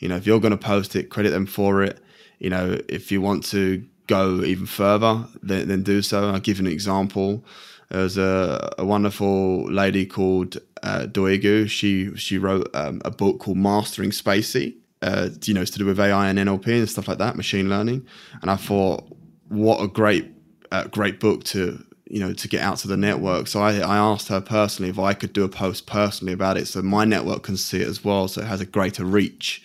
You 0.00 0.08
know, 0.08 0.16
if 0.16 0.26
you're 0.26 0.40
going 0.40 0.50
to 0.50 0.56
post 0.56 0.96
it, 0.96 1.10
credit 1.10 1.30
them 1.30 1.46
for 1.46 1.82
it. 1.82 2.00
You 2.40 2.50
know, 2.50 2.76
if 2.88 3.12
you 3.12 3.20
want 3.20 3.44
to 3.46 3.86
go 4.08 4.42
even 4.42 4.66
further, 4.66 5.24
then, 5.42 5.68
then 5.68 5.84
do 5.84 6.02
so. 6.02 6.30
I'll 6.30 6.40
give 6.40 6.58
an 6.58 6.66
example. 6.66 7.44
There's 7.88 8.18
a, 8.18 8.74
a 8.78 8.84
wonderful 8.84 9.70
lady 9.70 10.06
called 10.06 10.56
uh, 10.82 11.06
Duygu. 11.06 11.68
She 11.68 12.16
she 12.16 12.36
wrote 12.36 12.68
um, 12.74 13.00
a 13.04 13.12
book 13.12 13.38
called 13.38 13.58
Mastering 13.58 14.10
spaCy. 14.10 14.74
Uh, 15.02 15.28
you 15.44 15.54
know, 15.54 15.62
it's 15.62 15.70
to 15.72 15.78
do 15.78 15.86
with 15.86 16.00
AI 16.00 16.28
and 16.28 16.38
NLP 16.38 16.66
and 16.66 16.88
stuff 16.88 17.06
like 17.06 17.18
that, 17.18 17.36
machine 17.36 17.68
learning. 17.68 18.06
And 18.40 18.50
I 18.50 18.56
thought, 18.56 19.04
what 19.48 19.82
a 19.82 19.88
great 19.88 20.31
uh, 20.72 20.84
great 20.88 21.20
book 21.20 21.44
to 21.44 21.84
you 22.08 22.20
know 22.20 22.32
to 22.32 22.48
get 22.48 22.62
out 22.62 22.78
to 22.78 22.88
the 22.88 22.96
network 22.96 23.46
so 23.46 23.60
I, 23.60 23.76
I 23.76 23.96
asked 23.96 24.28
her 24.28 24.40
personally 24.40 24.90
if 24.90 24.98
i 24.98 25.14
could 25.14 25.32
do 25.32 25.44
a 25.44 25.48
post 25.48 25.86
personally 25.86 26.32
about 26.32 26.56
it 26.56 26.66
so 26.66 26.82
my 26.82 27.04
network 27.04 27.42
can 27.44 27.56
see 27.56 27.80
it 27.80 27.88
as 27.88 28.04
well 28.04 28.28
so 28.28 28.42
it 28.42 28.46
has 28.46 28.60
a 28.60 28.66
greater 28.66 29.04
reach 29.04 29.62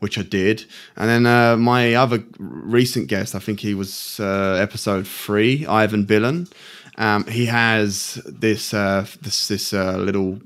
which 0.00 0.18
I 0.18 0.22
did. 0.22 0.64
And 0.96 1.08
then 1.08 1.26
uh, 1.26 1.56
my 1.56 1.94
other 1.94 2.24
recent 2.38 3.06
guest, 3.08 3.34
I 3.34 3.38
think 3.38 3.60
he 3.60 3.74
was 3.74 4.18
uh, 4.18 4.58
episode 4.60 5.06
three, 5.06 5.66
Ivan 5.66 6.06
Bilan. 6.06 6.50
Um, 6.96 7.24
he 7.26 7.46
has 7.46 8.14
this 8.26 8.74
uh, 8.74 9.06
this 9.22 9.48
this 9.48 9.72
uh, 9.72 9.96
little 9.96 10.40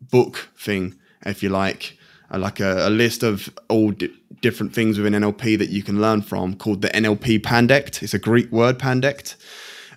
book 0.00 0.50
thing, 0.56 0.94
if 1.26 1.42
you 1.42 1.48
like, 1.48 1.97
like 2.36 2.60
a, 2.60 2.88
a, 2.88 2.90
list 2.90 3.22
of 3.22 3.48
all 3.68 3.90
di- 3.92 4.10
different 4.42 4.74
things 4.74 4.98
within 4.98 5.14
NLP 5.14 5.58
that 5.58 5.70
you 5.70 5.82
can 5.82 6.00
learn 6.00 6.20
from, 6.20 6.54
called 6.56 6.82
the 6.82 6.88
NLP 6.88 7.40
Pandect. 7.40 8.02
It's 8.02 8.12
a 8.12 8.18
Greek 8.18 8.52
word, 8.52 8.78
Pandect, 8.78 9.36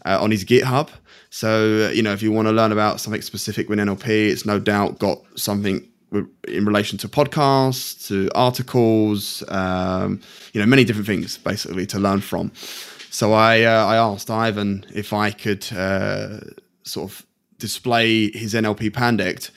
uh, 0.05 0.17
on 0.21 0.31
his 0.31 0.45
GitHub. 0.45 0.89
So, 1.29 1.89
you 1.89 2.01
know, 2.01 2.13
if 2.13 2.21
you 2.21 2.31
want 2.31 2.47
to 2.47 2.51
learn 2.53 2.71
about 2.71 2.99
something 3.01 3.21
specific 3.21 3.67
with 3.67 3.79
NLP, 3.79 4.07
it's 4.07 4.45
no 4.45 4.59
doubt 4.59 4.99
got 4.99 5.19
something 5.35 5.87
in 6.47 6.65
relation 6.65 6.97
to 6.99 7.07
podcasts, 7.07 8.07
to 8.07 8.29
articles, 8.35 9.43
um, 9.47 10.21
you 10.53 10.59
know, 10.59 10.67
many 10.67 10.83
different 10.83 11.07
things 11.07 11.37
basically 11.37 11.85
to 11.87 11.99
learn 11.99 12.19
from. 12.19 12.51
So 13.09 13.33
I 13.33 13.63
uh, 13.63 13.85
I 13.85 13.95
asked 13.97 14.29
Ivan 14.29 14.85
if 14.93 15.13
I 15.13 15.31
could 15.31 15.71
uh, 15.73 16.39
sort 16.83 17.11
of 17.11 17.25
display 17.59 18.31
his 18.31 18.53
NLP 18.53 18.91
Pandect 18.91 19.51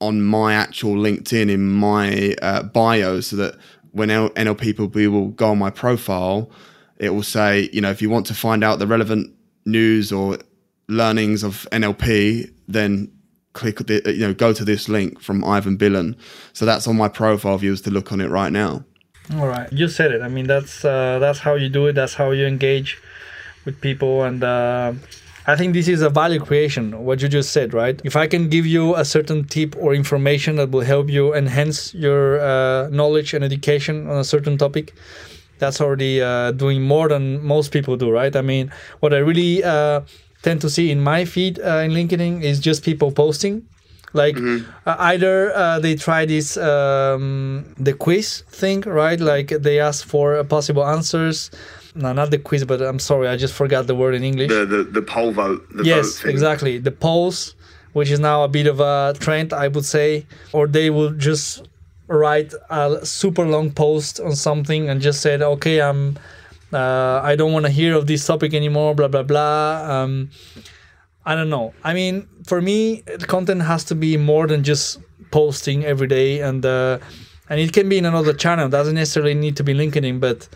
on 0.00 0.22
my 0.22 0.54
actual 0.54 0.94
LinkedIn 0.94 1.50
in 1.50 1.68
my 1.68 2.34
uh, 2.42 2.62
bio, 2.62 3.20
so 3.20 3.36
that 3.36 3.56
when 3.92 4.08
NLP 4.08 4.60
people 4.60 4.88
will 5.10 5.28
go 5.28 5.50
on 5.50 5.58
my 5.58 5.70
profile, 5.70 6.50
it 6.98 7.10
will 7.10 7.22
say, 7.22 7.68
you 7.72 7.80
know, 7.80 7.90
if 7.90 8.02
you 8.02 8.10
want 8.10 8.26
to 8.26 8.34
find 8.34 8.62
out 8.62 8.78
the 8.78 8.86
relevant 8.86 9.34
news 9.64 10.12
or 10.12 10.38
learnings 10.88 11.42
of 11.42 11.66
NLP, 11.72 12.52
then 12.66 13.12
click 13.52 13.78
the, 13.86 14.02
you 14.14 14.20
know 14.20 14.32
go 14.32 14.52
to 14.52 14.64
this 14.64 14.88
link 14.88 15.20
from 15.20 15.44
Ivan 15.44 15.76
Bilan. 15.76 16.16
So 16.52 16.64
that's 16.64 16.86
on 16.86 16.96
my 16.96 17.08
profile 17.08 17.58
views 17.58 17.80
to 17.82 17.90
look 17.90 18.12
on 18.12 18.20
it 18.20 18.28
right 18.28 18.52
now. 18.52 18.84
All 19.34 19.48
right, 19.48 19.70
you 19.72 19.88
said 19.88 20.12
it. 20.12 20.22
I 20.22 20.28
mean 20.28 20.46
that's 20.46 20.84
uh, 20.84 21.18
that's 21.18 21.40
how 21.40 21.54
you 21.54 21.68
do 21.68 21.86
it. 21.86 21.94
That's 21.94 22.14
how 22.14 22.30
you 22.30 22.46
engage 22.46 23.00
with 23.64 23.80
people, 23.80 24.22
and 24.22 24.42
uh, 24.42 24.92
I 25.48 25.56
think 25.56 25.72
this 25.72 25.88
is 25.88 26.02
a 26.02 26.10
value 26.10 26.40
creation, 26.40 27.06
what 27.06 27.22
you 27.22 27.28
just 27.28 27.52
said, 27.52 27.72
right? 27.72 27.98
If 28.04 28.16
I 28.16 28.26
can 28.26 28.50
give 28.50 28.66
you 28.66 28.94
a 28.96 29.04
certain 29.04 29.44
tip 29.44 29.74
or 29.78 29.94
information 29.94 30.56
that 30.56 30.70
will 30.70 30.82
help 30.82 31.08
you 31.08 31.34
enhance 31.34 31.94
your 31.94 32.38
uh, 32.38 32.90
knowledge 32.90 33.32
and 33.32 33.42
education 33.42 34.10
on 34.10 34.18
a 34.18 34.24
certain 34.24 34.58
topic, 34.58 34.92
that's 35.58 35.80
already 35.80 36.20
uh, 36.20 36.52
doing 36.52 36.82
more 36.82 37.08
than 37.08 37.42
most 37.42 37.72
people 37.72 37.96
do, 37.96 38.10
right? 38.10 38.36
I 38.36 38.42
mean, 38.42 38.70
what 39.00 39.14
I 39.14 39.18
really 39.18 39.64
uh, 39.64 40.02
tend 40.42 40.60
to 40.60 40.68
see 40.68 40.90
in 40.90 41.00
my 41.00 41.24
feed 41.24 41.58
uh, 41.60 41.78
in 41.78 41.92
LinkedIn 41.92 42.42
is 42.42 42.60
just 42.60 42.84
people 42.84 43.10
posting. 43.10 43.66
Like 44.12 44.36
mm-hmm. 44.36 44.70
Uh, 44.86 44.96
either 44.98 45.54
uh, 45.54 45.78
they 45.80 45.94
try 45.94 46.26
this 46.26 46.56
um, 46.58 47.74
the 47.78 47.94
quiz 47.94 48.42
thing, 48.48 48.82
right? 48.82 49.20
Like 49.20 49.48
they 49.48 49.80
ask 49.80 50.06
for 50.06 50.42
possible 50.44 50.84
answers 50.84 51.50
no, 51.98 52.12
not 52.12 52.30
the 52.30 52.38
quiz, 52.38 52.64
but 52.64 52.80
I'm 52.80 52.98
sorry, 52.98 53.28
I 53.28 53.36
just 53.36 53.54
forgot 53.54 53.86
the 53.86 53.94
word 53.94 54.14
in 54.14 54.22
English. 54.22 54.48
The 54.48 54.64
the, 54.64 54.82
the 54.84 55.02
poll 55.02 55.32
vote. 55.32 55.66
The 55.74 55.84
yes, 55.84 56.20
vote 56.20 56.30
exactly. 56.30 56.78
The 56.78 56.92
polls, 56.92 57.54
which 57.92 58.10
is 58.10 58.20
now 58.20 58.44
a 58.44 58.48
bit 58.48 58.66
of 58.66 58.80
a 58.80 59.14
trend, 59.18 59.52
I 59.52 59.68
would 59.68 59.84
say, 59.84 60.26
or 60.52 60.66
they 60.66 60.90
will 60.90 61.10
just 61.10 61.68
write 62.06 62.54
a 62.70 63.04
super 63.04 63.44
long 63.44 63.70
post 63.70 64.20
on 64.20 64.34
something 64.34 64.88
and 64.88 65.00
just 65.00 65.20
said, 65.20 65.42
okay, 65.42 65.82
I'm, 65.82 66.18
uh, 66.72 67.20
I 67.22 67.36
don't 67.36 67.52
want 67.52 67.66
to 67.66 67.72
hear 67.72 67.94
of 67.94 68.06
this 68.06 68.26
topic 68.26 68.54
anymore, 68.54 68.94
blah 68.94 69.08
blah 69.08 69.24
blah. 69.24 69.84
Um, 69.90 70.30
I 71.26 71.34
don't 71.34 71.50
know. 71.50 71.74
I 71.84 71.92
mean, 71.92 72.26
for 72.46 72.62
me, 72.62 73.02
the 73.02 73.26
content 73.26 73.62
has 73.62 73.84
to 73.84 73.94
be 73.94 74.16
more 74.16 74.46
than 74.46 74.62
just 74.62 74.98
posting 75.30 75.84
every 75.84 76.06
day, 76.06 76.40
and 76.40 76.64
uh, 76.64 76.98
and 77.50 77.60
it 77.60 77.72
can 77.72 77.88
be 77.88 77.98
in 77.98 78.06
another 78.06 78.32
channel. 78.32 78.66
It 78.66 78.70
doesn't 78.70 78.94
necessarily 78.94 79.34
need 79.34 79.56
to 79.56 79.64
be 79.64 79.74
LinkedIn, 79.74 80.20
but 80.20 80.48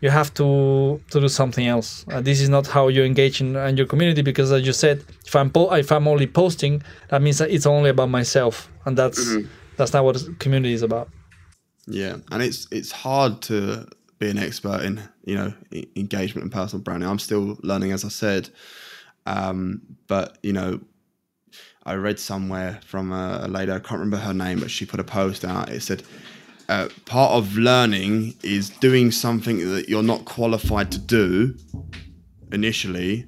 you 0.00 0.10
have 0.10 0.32
to 0.34 1.00
to 1.10 1.20
do 1.20 1.28
something 1.28 1.66
else. 1.66 2.04
Uh, 2.10 2.20
this 2.20 2.40
is 2.40 2.48
not 2.48 2.66
how 2.66 2.88
you 2.88 3.04
engage 3.04 3.40
in, 3.40 3.56
in, 3.56 3.76
your 3.76 3.86
community 3.86 4.22
because, 4.22 4.50
as 4.52 4.66
you 4.66 4.72
said, 4.72 5.04
if 5.26 5.36
I'm 5.36 5.50
po- 5.50 5.72
if 5.74 5.92
I'm 5.92 6.08
only 6.08 6.26
posting, 6.26 6.82
that 7.08 7.22
means 7.22 7.38
that 7.38 7.50
it's 7.50 7.66
only 7.66 7.90
about 7.90 8.08
myself, 8.08 8.70
and 8.84 8.96
that's 8.96 9.20
mm-hmm. 9.20 9.48
that's 9.76 9.92
not 9.92 10.04
what 10.04 10.16
community 10.38 10.74
is 10.74 10.82
about. 10.82 11.08
Yeah, 11.86 12.16
and 12.30 12.42
it's 12.42 12.66
it's 12.70 12.92
hard 12.92 13.42
to 13.42 13.86
be 14.18 14.30
an 14.30 14.38
expert 14.38 14.82
in 14.82 15.02
you 15.24 15.36
know 15.36 15.52
engagement 15.96 16.44
and 16.44 16.52
personal 16.52 16.82
branding. 16.82 17.08
I'm 17.08 17.18
still 17.18 17.58
learning, 17.62 17.92
as 17.92 18.04
I 18.04 18.08
said, 18.08 18.50
um, 19.26 19.82
but 20.06 20.38
you 20.42 20.52
know. 20.52 20.80
I 21.86 21.94
read 21.94 22.18
somewhere 22.18 22.78
from 22.84 23.10
a, 23.10 23.40
a 23.44 23.48
lady, 23.48 23.72
I 23.72 23.78
can't 23.78 24.00
remember 24.00 24.18
her 24.18 24.34
name, 24.34 24.60
but 24.60 24.70
she 24.70 24.84
put 24.84 25.00
a 25.00 25.04
post 25.04 25.46
out. 25.46 25.70
It 25.70 25.80
said, 25.80 26.02
uh, 26.70 26.88
part 27.04 27.32
of 27.32 27.56
learning 27.56 28.34
is 28.44 28.70
doing 28.70 29.10
something 29.10 29.58
that 29.74 29.88
you're 29.88 30.04
not 30.04 30.24
qualified 30.24 30.92
to 30.92 30.98
do 30.98 31.56
initially 32.52 33.26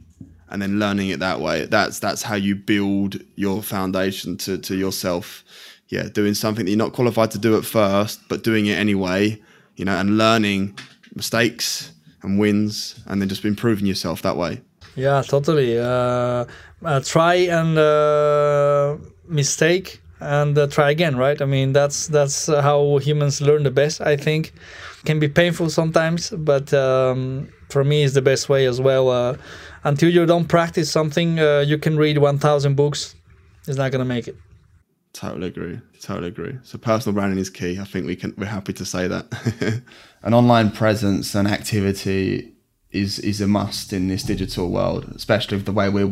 and 0.49 0.62
then 0.62 0.78
learning 0.78 1.09
it 1.09 1.18
that 1.18 1.40
way. 1.40 1.66
That's 1.66 1.99
that's 1.99 2.22
how 2.22 2.36
you 2.36 2.55
build 2.55 3.20
your 3.34 3.62
foundation 3.62 4.36
to, 4.38 4.59
to 4.59 4.76
yourself. 4.76 5.45
Yeah 5.88 6.09
doing 6.09 6.34
something 6.34 6.64
that 6.64 6.70
you're 6.70 6.78
not 6.78 6.93
qualified 6.93 7.32
to 7.32 7.38
do 7.38 7.57
at 7.57 7.64
first 7.64 8.20
but 8.28 8.45
doing 8.45 8.64
it 8.66 8.78
anyway 8.78 9.38
you 9.76 9.84
know 9.84 9.97
and 9.99 10.16
learning 10.16 10.78
mistakes 11.14 11.93
and 12.22 12.38
wins 12.38 12.99
and 13.07 13.20
then 13.20 13.28
just 13.28 13.45
improving 13.45 13.86
yourself 13.86 14.22
that 14.22 14.36
way. 14.36 14.61
Yeah 14.95 15.22
totally. 15.22 15.78
Uh, 15.78 16.45
uh, 16.84 17.01
try 17.01 17.34
and 17.34 17.76
uh, 17.76 18.97
mistake 19.26 20.02
and 20.23 20.57
uh, 20.57 20.66
try 20.66 20.91
again 20.91 21.16
right? 21.16 21.41
I 21.41 21.45
mean 21.45 21.73
that's 21.73 22.07
that's 22.09 22.47
how 22.47 22.99
humans 22.99 23.41
learn 23.41 23.62
the 23.62 23.70
best 23.70 24.01
i 24.01 24.16
think. 24.16 24.53
Can 25.05 25.18
be 25.18 25.29
painful 25.29 25.68
sometimes 25.68 26.31
but 26.31 26.73
um, 26.73 27.49
for 27.68 27.83
me 27.85 28.05
it's 28.05 28.14
the 28.14 28.23
best 28.23 28.49
way 28.49 28.66
as 28.66 28.81
well 28.81 29.11
uh, 29.11 29.37
until 29.85 30.09
you 30.09 30.27
don't 30.27 30.47
practice 30.47 30.91
something 30.91 31.41
uh, 31.41 31.64
you 31.66 31.77
can 31.79 31.97
read 31.97 32.18
1000 32.18 32.77
books 32.77 33.16
it's 33.66 33.79
not 33.79 33.93
going 33.93 34.01
to 34.01 34.05
make 34.05 34.29
it. 34.29 34.37
Totally 35.12 35.49
agree. 35.49 35.81
Totally 36.01 36.29
agree. 36.29 36.59
So 36.62 36.79
personal 36.79 37.14
branding 37.14 37.39
is 37.39 37.51
key. 37.51 37.79
I 37.79 37.85
think 37.85 38.07
we 38.07 38.16
can 38.16 38.35
we're 38.39 38.47
happy 38.47 38.73
to 38.73 38.85
say 38.85 39.07
that. 39.09 39.83
An 40.23 40.35
online 40.35 40.70
presence 40.70 41.35
and 41.35 41.47
activity 41.47 42.53
is 42.93 43.18
is 43.18 43.41
a 43.41 43.47
must 43.47 43.93
in 43.93 44.09
this 44.09 44.23
digital 44.23 44.68
world 44.68 45.11
especially 45.14 45.57
with 45.57 45.66
the 45.66 45.73
way 45.73 45.89
we're 45.89 46.07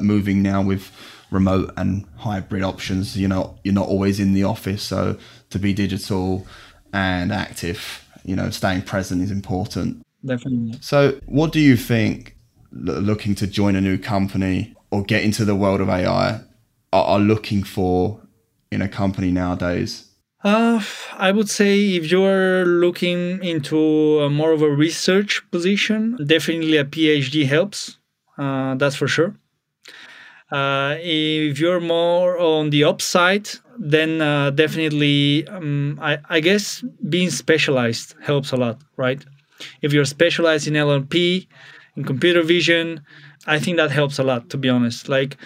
moving 0.00 0.42
now 0.42 0.62
with 0.62 0.90
remote 1.34 1.72
and 1.76 2.06
hybrid 2.16 2.62
options. 2.62 3.16
You 3.16 3.28
know, 3.28 3.58
you're 3.64 3.74
not 3.74 3.88
always 3.88 4.18
in 4.20 4.32
the 4.32 4.44
office, 4.44 4.82
so 4.82 5.18
to 5.50 5.58
be 5.58 5.74
digital 5.74 6.46
and 6.92 7.32
active, 7.32 8.08
you 8.24 8.36
know, 8.36 8.48
staying 8.50 8.82
present 8.82 9.20
is 9.20 9.30
important. 9.30 10.02
Definitely. 10.24 10.78
So, 10.80 11.20
what 11.26 11.52
do 11.52 11.60
you 11.60 11.76
think 11.76 12.36
looking 12.72 13.34
to 13.34 13.46
join 13.46 13.76
a 13.76 13.80
new 13.80 13.98
company 13.98 14.74
or 14.90 15.02
get 15.02 15.22
into 15.22 15.44
the 15.44 15.54
world 15.54 15.80
of 15.80 15.88
AI 15.88 16.40
are, 16.92 17.04
are 17.04 17.18
looking 17.18 17.62
for 17.62 18.20
in 18.70 18.80
a 18.80 18.88
company 18.88 19.30
nowadays? 19.30 20.10
Uh, 20.42 20.82
I 21.14 21.32
would 21.32 21.48
say 21.48 21.94
if 21.94 22.10
you're 22.10 22.64
looking 22.66 23.42
into 23.42 24.20
a 24.20 24.30
more 24.30 24.52
of 24.52 24.62
a 24.62 24.68
research 24.68 25.42
position, 25.50 26.18
definitely 26.24 26.76
a 26.76 26.84
PhD 26.84 27.46
helps. 27.46 27.98
Uh, 28.36 28.74
that's 28.74 28.96
for 28.96 29.08
sure. 29.08 29.36
Uh, 30.54 30.94
if 31.00 31.58
you're 31.58 31.80
more 31.80 32.38
on 32.38 32.70
the 32.70 32.84
upside, 32.84 33.48
then 33.76 34.20
uh, 34.20 34.50
definitely, 34.50 35.44
um, 35.48 35.98
I, 36.00 36.18
I 36.30 36.38
guess 36.38 36.84
being 37.08 37.30
specialized 37.30 38.14
helps 38.22 38.52
a 38.52 38.56
lot, 38.56 38.80
right? 38.96 39.20
If 39.82 39.92
you're 39.92 40.04
specialized 40.04 40.68
in 40.68 40.74
NLP, 40.74 41.48
in 41.96 42.04
computer 42.04 42.42
vision, 42.42 43.04
I 43.48 43.58
think 43.58 43.78
that 43.78 43.90
helps 43.90 44.20
a 44.20 44.22
lot, 44.22 44.48
to 44.50 44.56
be 44.56 44.68
honest. 44.68 45.08
Like 45.08 45.36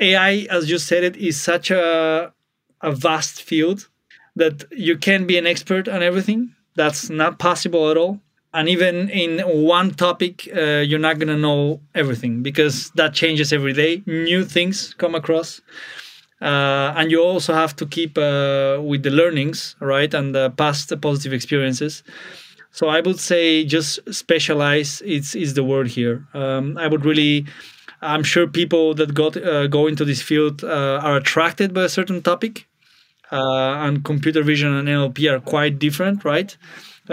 AI, 0.00 0.46
as 0.50 0.70
you 0.70 0.78
said, 0.78 1.04
it 1.04 1.16
is 1.16 1.38
such 1.38 1.70
a 1.70 2.32
a 2.80 2.92
vast 2.92 3.42
field 3.42 3.88
that 4.36 4.64
you 4.70 4.96
can 4.96 5.26
be 5.26 5.36
an 5.36 5.46
expert 5.46 5.86
on 5.86 6.02
everything. 6.02 6.54
That's 6.76 7.10
not 7.10 7.38
possible 7.38 7.90
at 7.90 7.98
all 7.98 8.20
and 8.54 8.68
even 8.68 9.10
in 9.10 9.40
one 9.40 9.92
topic 9.92 10.48
uh, 10.56 10.80
you're 10.88 10.98
not 10.98 11.18
going 11.18 11.28
to 11.28 11.36
know 11.36 11.80
everything 11.94 12.42
because 12.42 12.90
that 12.92 13.14
changes 13.14 13.52
every 13.52 13.72
day. 13.72 14.02
New 14.06 14.44
things 14.44 14.94
come 14.94 15.14
across. 15.14 15.60
Uh, 16.40 16.94
and 16.96 17.10
you 17.10 17.20
also 17.20 17.52
have 17.52 17.74
to 17.76 17.84
keep 17.84 18.16
uh, 18.16 18.78
with 18.80 19.02
the 19.02 19.10
learnings 19.10 19.74
right 19.80 20.14
and 20.14 20.34
the 20.34 20.50
past 20.50 20.92
positive 21.00 21.32
experiences. 21.32 22.02
So 22.70 22.88
i 22.88 23.00
would 23.00 23.18
say 23.18 23.64
just 23.64 23.98
specialize 24.14 25.00
is, 25.02 25.34
is 25.34 25.54
the 25.54 25.64
word 25.64 25.88
here. 25.88 26.26
Um, 26.34 26.78
i 26.78 26.86
would 26.86 27.04
really 27.04 27.46
i'm 28.02 28.22
sure 28.22 28.46
people 28.46 28.94
that 28.94 29.14
got 29.14 29.36
uh, 29.36 29.66
go 29.66 29.88
into 29.88 30.04
this 30.04 30.22
field 30.22 30.62
uh, 30.62 31.00
are 31.02 31.16
attracted 31.16 31.74
by 31.74 31.82
a 31.84 31.88
certain 31.88 32.22
topic. 32.22 32.66
Uh, 33.30 33.84
and 33.84 34.06
computer 34.06 34.42
vision 34.42 34.72
and 34.72 34.88
nlp 34.88 35.30
are 35.30 35.38
quite 35.38 35.78
different 35.78 36.24
right? 36.24 36.56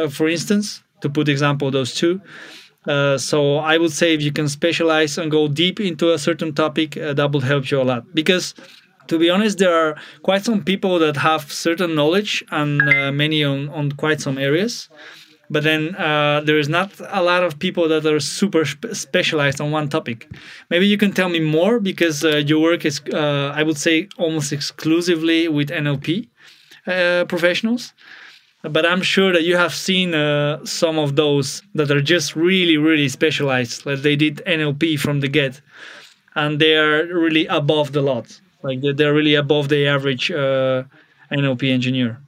For 0.09 0.29
instance 0.29 0.81
to 1.05 1.09
put 1.09 1.29
example 1.29 1.67
those 1.71 1.93
two. 2.01 2.19
Uh, 2.87 3.17
so 3.17 3.57
I 3.57 3.77
would 3.77 3.91
say 3.91 4.13
if 4.13 4.21
you 4.21 4.31
can 4.31 4.47
specialize 4.47 5.17
and 5.17 5.31
go 5.31 5.47
deep 5.47 5.79
into 5.79 6.13
a 6.13 6.19
certain 6.19 6.53
topic, 6.53 6.97
uh, 6.97 7.13
that 7.13 7.31
will 7.31 7.41
help 7.41 7.71
you 7.71 7.81
a 7.81 7.87
lot. 7.91 8.03
Because 8.13 8.53
to 9.07 9.19
be 9.19 9.29
honest, 9.29 9.57
there 9.57 9.73
are 9.73 9.95
quite 10.23 10.43
some 10.45 10.63
people 10.63 10.99
that 10.99 11.17
have 11.17 11.51
certain 11.51 11.95
knowledge 11.95 12.43
and 12.51 12.81
uh, 12.81 13.11
many 13.11 13.43
on, 13.43 13.69
on 13.69 13.91
quite 13.91 14.19
some 14.21 14.37
areas. 14.37 14.89
But 15.47 15.61
then 15.63 15.95
uh, 15.95 16.41
there 16.43 16.57
is 16.57 16.69
not 16.69 16.89
a 17.09 17.21
lot 17.21 17.43
of 17.43 17.59
people 17.59 17.87
that 17.89 18.03
are 18.05 18.19
super 18.19 18.65
spe- 18.65 18.93
specialized 18.93 19.61
on 19.61 19.69
one 19.69 19.89
topic. 19.89 20.27
Maybe 20.71 20.87
you 20.87 20.97
can 20.97 21.11
tell 21.11 21.29
me 21.29 21.39
more 21.39 21.79
because 21.79 22.25
uh, 22.25 22.37
your 22.37 22.61
work 22.61 22.83
is, 22.83 22.99
uh, 23.13 23.51
I 23.55 23.61
would 23.61 23.77
say, 23.77 24.09
almost 24.17 24.51
exclusively 24.51 25.47
with 25.47 25.69
NLP 25.69 26.29
professionals 27.27 27.93
but 28.69 28.85
I'm 28.85 29.01
sure 29.01 29.31
that 29.33 29.43
you 29.43 29.57
have 29.57 29.73
seen 29.73 30.13
uh, 30.13 30.65
some 30.65 30.97
of 30.97 31.15
those 31.15 31.61
that 31.73 31.91
are 31.91 32.01
just 32.01 32.35
really, 32.35 32.77
really 32.77 33.09
specialized. 33.09 33.85
Like 33.85 34.01
they 34.01 34.15
did 34.15 34.41
NLP 34.45 34.99
from 34.99 35.19
the 35.19 35.27
get, 35.27 35.61
and 36.35 36.59
they 36.59 36.75
are 36.75 37.05
really 37.05 37.45
above 37.47 37.91
the 37.91 38.01
lot. 38.01 38.39
Like 38.63 38.79
they're 38.81 39.13
really 39.13 39.35
above 39.35 39.69
the 39.69 39.87
average 39.87 40.31
uh, 40.31 40.83
NLP 41.31 41.71
engineer. 41.71 42.19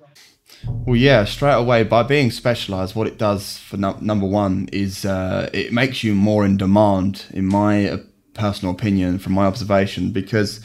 Well, 0.65 0.95
yeah, 0.95 1.25
straight 1.25 1.53
away 1.53 1.83
by 1.83 2.03
being 2.03 2.31
specialized, 2.31 2.95
what 2.95 3.07
it 3.07 3.17
does 3.17 3.57
for 3.57 3.77
no- 3.77 3.97
number 4.01 4.25
one 4.25 4.69
is 4.71 5.05
uh, 5.05 5.49
it 5.53 5.71
makes 5.71 6.03
you 6.03 6.13
more 6.13 6.45
in 6.45 6.57
demand, 6.57 7.25
in 7.31 7.45
my 7.45 7.89
uh, 7.89 7.97
personal 8.33 8.73
opinion, 8.73 9.19
from 9.19 9.33
my 9.33 9.45
observation, 9.45 10.11
because 10.11 10.61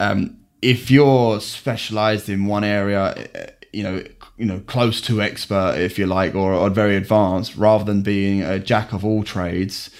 um, 0.00 0.38
if 0.62 0.90
you're 0.90 1.40
specialized 1.40 2.28
in 2.28 2.46
one 2.46 2.64
area, 2.64 3.02
uh, 3.04 3.50
you 3.72 3.82
know, 3.82 4.02
you 4.36 4.46
know 4.46 4.60
close 4.66 5.00
to 5.00 5.22
expert 5.22 5.76
if 5.78 5.98
you 5.98 6.06
like 6.06 6.34
or, 6.34 6.52
or 6.52 6.70
very 6.70 6.96
advanced 6.96 7.56
rather 7.56 7.84
than 7.84 8.02
being 8.02 8.42
a 8.42 8.58
jack 8.58 8.92
of 8.92 9.04
all 9.04 9.22
trades 9.22 9.90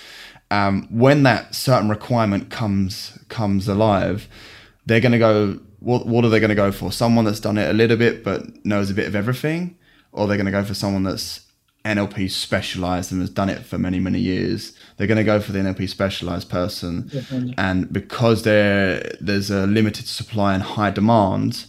um, 0.50 0.86
when 0.90 1.22
that 1.24 1.54
certain 1.54 1.88
requirement 1.88 2.50
comes 2.50 3.18
comes 3.28 3.66
alive 3.66 4.28
they're 4.84 5.00
going 5.00 5.12
to 5.12 5.18
go 5.18 5.58
what, 5.80 6.06
what 6.06 6.24
are 6.24 6.28
they 6.28 6.40
going 6.40 6.50
to 6.50 6.56
go 6.56 6.72
for? 6.72 6.90
Someone 6.90 7.24
that's 7.24 7.40
done 7.40 7.58
it 7.58 7.70
a 7.70 7.72
little 7.72 7.96
bit 7.96 8.24
but 8.24 8.64
knows 8.64 8.90
a 8.90 8.94
bit 8.94 9.06
of 9.06 9.14
everything? 9.14 9.78
Or 10.12 10.26
they're 10.26 10.36
going 10.36 10.46
to 10.46 10.52
go 10.52 10.64
for 10.64 10.74
someone 10.74 11.04
that's 11.04 11.46
NLP 11.84 12.30
specialized 12.30 13.12
and 13.12 13.20
has 13.20 13.30
done 13.30 13.48
it 13.48 13.64
for 13.64 13.78
many 13.78 14.00
many 14.00 14.18
years, 14.18 14.72
they're 14.96 15.06
going 15.06 15.18
to 15.18 15.24
go 15.24 15.38
for 15.40 15.52
the 15.52 15.60
NLP 15.60 15.88
specialized 15.88 16.48
person, 16.50 17.06
Definitely. 17.06 17.54
and 17.56 17.92
because 17.92 18.42
there 18.42 19.12
there's 19.20 19.50
a 19.50 19.66
limited 19.68 20.08
supply 20.08 20.54
and 20.54 20.62
high 20.64 20.90
demand, 20.90 21.66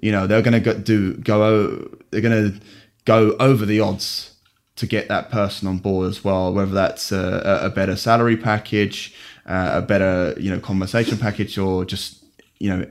you 0.00 0.12
know 0.12 0.26
they're 0.26 0.42
going 0.42 0.52
to 0.52 0.60
go, 0.60 0.74
do 0.78 1.14
go 1.14 1.88
they're 2.10 2.20
going 2.20 2.52
to 2.52 2.60
go 3.04 3.36
over 3.38 3.66
the 3.66 3.80
odds 3.80 4.34
to 4.76 4.86
get 4.86 5.08
that 5.08 5.30
person 5.30 5.68
on 5.68 5.78
board 5.78 6.08
as 6.08 6.24
well. 6.24 6.52
Whether 6.52 6.72
that's 6.72 7.12
a, 7.12 7.60
a 7.62 7.70
better 7.70 7.96
salary 7.96 8.36
package, 8.36 9.14
uh, 9.46 9.72
a 9.74 9.82
better 9.82 10.34
you 10.38 10.50
know 10.50 10.60
conversation 10.60 11.18
package, 11.18 11.58
or 11.58 11.84
just 11.84 12.24
you 12.58 12.70
know 12.70 12.86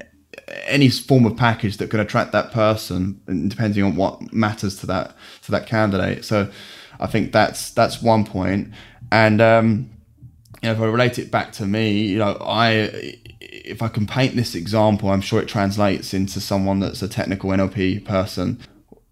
any 0.66 0.90
form 0.90 1.26
of 1.26 1.36
package 1.36 1.78
that 1.78 1.90
can 1.90 2.00
attract 2.00 2.32
that 2.32 2.52
person, 2.52 3.20
depending 3.48 3.84
on 3.84 3.96
what 3.96 4.34
matters 4.34 4.78
to 4.78 4.86
that 4.88 5.16
to 5.44 5.52
that 5.52 5.68
candidate. 5.68 6.24
So, 6.24 6.50
I 7.00 7.08
think 7.08 7.32
that's 7.32 7.72
that's 7.72 8.02
one 8.02 8.26
point. 8.26 8.72
And 9.12 9.42
um, 9.42 9.90
you 10.62 10.70
know, 10.70 10.74
if 10.74 10.80
I 10.80 10.86
relate 10.86 11.20
it 11.20 11.32
back 11.32 11.52
to 11.54 11.66
me, 11.66 12.04
you 12.04 12.20
know, 12.20 12.38
I 12.40 13.18
if 13.66 13.82
I 13.82 13.88
can 13.88 14.08
paint 14.08 14.36
this 14.36 14.56
example, 14.56 15.10
I'm 15.10 15.22
sure 15.22 15.42
it 15.42 15.48
translates 15.48 16.14
into 16.14 16.40
someone 16.40 16.80
that's 16.80 17.02
a 17.02 17.08
technical 17.08 17.50
NLP 17.52 18.06
person. 18.06 18.60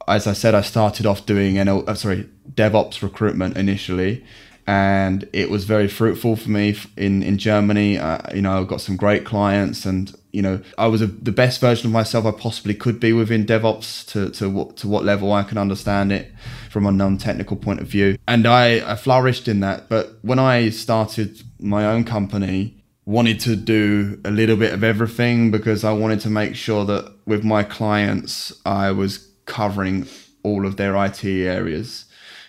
As 0.07 0.27
I 0.27 0.33
said, 0.33 0.55
I 0.55 0.61
started 0.61 1.05
off 1.05 1.25
doing 1.25 1.55
NL, 1.55 1.87
uh, 1.87 1.93
sorry, 1.93 2.27
DevOps 2.53 3.01
recruitment 3.01 3.57
initially, 3.57 4.23
and 4.65 5.27
it 5.33 5.49
was 5.49 5.65
very 5.65 5.87
fruitful 5.87 6.35
for 6.35 6.49
me 6.49 6.75
in 6.97 7.21
in 7.21 7.37
Germany. 7.37 7.97
Uh, 7.97 8.19
you 8.33 8.41
know, 8.41 8.59
I 8.59 8.63
got 8.63 8.81
some 8.81 8.95
great 8.95 9.25
clients, 9.25 9.85
and 9.85 10.13
you 10.31 10.41
know, 10.41 10.61
I 10.77 10.87
was 10.87 11.01
a, 11.01 11.07
the 11.07 11.31
best 11.31 11.61
version 11.61 11.87
of 11.87 11.93
myself 11.93 12.25
I 12.25 12.31
possibly 12.31 12.73
could 12.73 12.99
be 12.99 13.13
within 13.13 13.45
DevOps 13.45 14.07
to 14.11 14.31
to 14.31 14.49
what 14.49 14.77
to 14.77 14.87
what 14.87 15.05
level 15.05 15.31
I 15.31 15.43
can 15.43 15.57
understand 15.57 16.11
it 16.11 16.31
from 16.71 16.85
a 16.85 16.91
non-technical 16.91 17.57
point 17.57 17.79
of 17.79 17.87
view, 17.87 18.17
and 18.27 18.47
I, 18.47 18.91
I 18.91 18.95
flourished 18.95 19.47
in 19.47 19.59
that. 19.59 19.89
But 19.89 20.17
when 20.23 20.39
I 20.39 20.69
started 20.69 21.41
my 21.59 21.85
own 21.85 22.03
company, 22.03 22.78
wanted 23.09 23.39
to 23.39 23.55
do 23.55 24.21
a 24.23 24.29
little 24.29 24.55
bit 24.55 24.71
of 24.71 24.83
everything 24.83 25.49
because 25.49 25.83
I 25.83 25.91
wanted 25.91 26.19
to 26.19 26.29
make 26.29 26.55
sure 26.55 26.85
that 26.85 27.11
with 27.25 27.43
my 27.43 27.63
clients 27.63 28.53
I 28.67 28.91
was 28.91 29.27
covering 29.45 30.07
all 30.43 30.63
of 30.63 30.77
their 30.77 30.95
IT 30.95 31.25
areas 31.25 32.05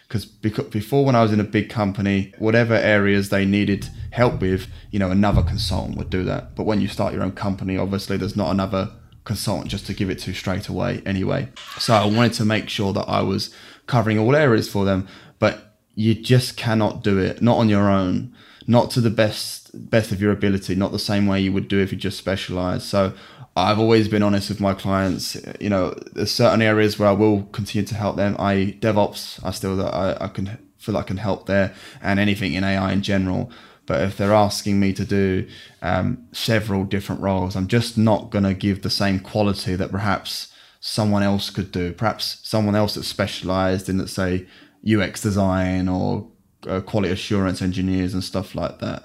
because 0.06 0.26
before 0.26 1.06
when 1.06 1.14
I 1.14 1.22
was 1.22 1.32
in 1.32 1.40
a 1.40 1.44
big 1.44 1.70
company, 1.70 2.34
whatever 2.38 2.74
areas 2.74 3.30
they 3.30 3.46
needed 3.46 3.88
help 4.10 4.42
with, 4.42 4.66
you 4.90 4.98
know, 4.98 5.10
another 5.10 5.42
consultant 5.42 5.96
would 5.96 6.10
do 6.10 6.24
that. 6.24 6.54
But 6.56 6.64
when 6.64 6.82
you 6.82 6.88
start 6.88 7.14
your 7.14 7.22
own 7.22 7.32
company, 7.32 7.78
obviously 7.78 8.18
there's 8.18 8.36
not 8.36 8.50
another 8.50 8.90
consultant 9.24 9.70
just 9.70 9.86
to 9.86 9.94
give 9.94 10.10
it 10.10 10.18
to 10.18 10.34
straight 10.34 10.68
away 10.68 11.02
anyway. 11.06 11.48
So 11.78 11.94
I 11.94 12.04
wanted 12.04 12.34
to 12.34 12.44
make 12.44 12.68
sure 12.68 12.92
that 12.92 13.08
I 13.08 13.22
was 13.22 13.54
covering 13.86 14.18
all 14.18 14.36
areas 14.36 14.68
for 14.68 14.84
them, 14.84 15.08
but 15.38 15.78
you 15.94 16.14
just 16.14 16.58
cannot 16.58 17.02
do 17.02 17.18
it 17.18 17.40
not 17.40 17.56
on 17.56 17.70
your 17.70 17.88
own, 17.88 18.34
not 18.70 18.88
to 18.92 19.00
the 19.00 19.10
best 19.10 19.56
best 19.90 20.12
of 20.12 20.20
your 20.20 20.30
ability, 20.30 20.76
not 20.76 20.92
the 20.92 20.98
same 20.98 21.26
way 21.26 21.40
you 21.40 21.52
would 21.52 21.66
do 21.66 21.80
if 21.80 21.90
you 21.90 21.98
just 21.98 22.18
specialize. 22.18 22.84
So 22.84 23.12
I've 23.56 23.80
always 23.80 24.06
been 24.06 24.22
honest 24.22 24.48
with 24.48 24.60
my 24.60 24.74
clients. 24.74 25.36
You 25.60 25.70
know, 25.70 25.94
there's 26.12 26.30
certain 26.30 26.62
areas 26.62 26.96
where 26.96 27.08
I 27.08 27.12
will 27.12 27.42
continue 27.46 27.86
to 27.88 27.94
help 27.96 28.16
them. 28.16 28.36
I 28.38 28.76
DevOps, 28.80 29.44
I 29.44 29.50
still 29.50 29.84
I, 29.84 30.16
I 30.20 30.28
can 30.28 30.56
feel 30.78 30.96
I 30.96 31.02
can 31.02 31.16
help 31.16 31.46
there, 31.46 31.74
and 32.00 32.20
anything 32.20 32.54
in 32.54 32.62
AI 32.62 32.92
in 32.92 33.02
general. 33.02 33.50
But 33.86 34.02
if 34.02 34.16
they're 34.16 34.32
asking 34.32 34.78
me 34.78 34.92
to 34.92 35.04
do 35.04 35.48
um, 35.82 36.28
several 36.30 36.84
different 36.84 37.22
roles, 37.22 37.56
I'm 37.56 37.66
just 37.66 37.98
not 37.98 38.30
going 38.30 38.44
to 38.44 38.54
give 38.54 38.82
the 38.82 38.90
same 38.90 39.18
quality 39.18 39.74
that 39.74 39.90
perhaps 39.90 40.52
someone 40.78 41.24
else 41.24 41.50
could 41.50 41.72
do. 41.72 41.92
Perhaps 41.92 42.38
someone 42.44 42.76
else 42.76 42.94
that's 42.94 43.08
specialized 43.08 43.88
in, 43.88 43.98
let's 43.98 44.12
say, 44.12 44.46
UX 44.88 45.20
design 45.20 45.88
or 45.88 46.28
uh, 46.68 46.80
quality 46.80 47.12
assurance 47.12 47.62
engineers 47.62 48.14
and 48.14 48.24
stuff 48.24 48.54
like 48.54 48.78
that. 48.80 49.04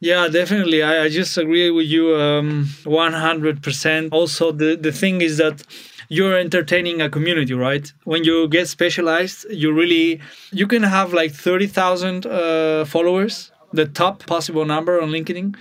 Yeah, 0.00 0.28
definitely. 0.28 0.82
I, 0.82 1.04
I 1.04 1.08
just 1.08 1.36
agree 1.38 1.70
with 1.70 1.86
you 1.86 2.14
um, 2.16 2.66
100%. 2.84 4.08
Also, 4.12 4.52
the, 4.52 4.76
the 4.76 4.92
thing 4.92 5.22
is 5.22 5.38
that 5.38 5.62
you're 6.08 6.36
entertaining 6.36 7.00
a 7.00 7.08
community, 7.08 7.54
right? 7.54 7.90
When 8.04 8.24
you 8.24 8.48
get 8.48 8.68
specialized, 8.68 9.46
you 9.50 9.72
really, 9.72 10.20
you 10.52 10.66
can 10.66 10.82
have 10.82 11.12
like 11.14 11.32
30,000 11.32 12.26
uh, 12.26 12.84
followers, 12.84 13.50
the 13.72 13.86
top 13.86 14.26
possible 14.26 14.64
number 14.64 15.00
on 15.00 15.10
LinkedIn. 15.10 15.56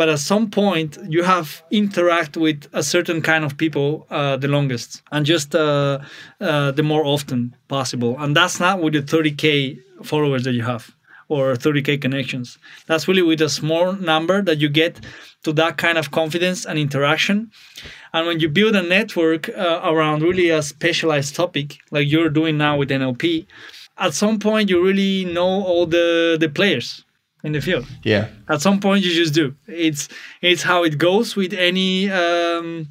But 0.00 0.08
at 0.08 0.18
some 0.18 0.48
point, 0.48 0.96
you 1.10 1.22
have 1.24 1.62
interact 1.70 2.38
with 2.38 2.68
a 2.72 2.82
certain 2.82 3.20
kind 3.20 3.44
of 3.44 3.58
people 3.58 4.06
uh, 4.08 4.38
the 4.38 4.48
longest 4.48 5.02
and 5.12 5.26
just 5.26 5.54
uh, 5.54 5.98
uh, 6.40 6.70
the 6.70 6.82
more 6.82 7.04
often 7.04 7.54
possible. 7.68 8.16
And 8.18 8.34
that's 8.34 8.58
not 8.58 8.80
with 8.80 8.94
the 8.94 9.02
30K 9.02 9.78
followers 10.02 10.44
that 10.44 10.54
you 10.54 10.62
have 10.62 10.90
or 11.28 11.52
30k 11.52 12.00
connections. 12.00 12.56
That's 12.86 13.08
really 13.08 13.20
with 13.20 13.42
a 13.42 13.50
small 13.50 13.92
number 13.92 14.40
that 14.40 14.58
you 14.62 14.70
get 14.70 15.00
to 15.42 15.52
that 15.52 15.76
kind 15.76 15.98
of 15.98 16.10
confidence 16.12 16.64
and 16.64 16.78
interaction. 16.78 17.50
And 18.14 18.26
when 18.26 18.40
you 18.40 18.48
build 18.48 18.74
a 18.76 18.82
network 18.82 19.50
uh, 19.50 19.82
around 19.84 20.22
really 20.22 20.48
a 20.48 20.62
specialized 20.62 21.36
topic, 21.36 21.76
like 21.90 22.10
you're 22.10 22.30
doing 22.30 22.56
now 22.56 22.78
with 22.78 22.88
NLP, 22.88 23.46
at 23.98 24.14
some 24.14 24.38
point 24.38 24.70
you 24.70 24.82
really 24.82 25.26
know 25.26 25.62
all 25.70 25.84
the 25.84 26.38
the 26.40 26.48
players 26.48 27.04
in 27.42 27.52
the 27.52 27.60
field. 27.60 27.86
Yeah. 28.02 28.28
At 28.48 28.60
some 28.60 28.80
point 28.80 29.04
you 29.04 29.14
just 29.14 29.34
do. 29.34 29.54
It's 29.66 30.08
it's 30.40 30.62
how 30.62 30.84
it 30.84 30.98
goes 30.98 31.36
with 31.36 31.52
any 31.52 32.10
um, 32.10 32.88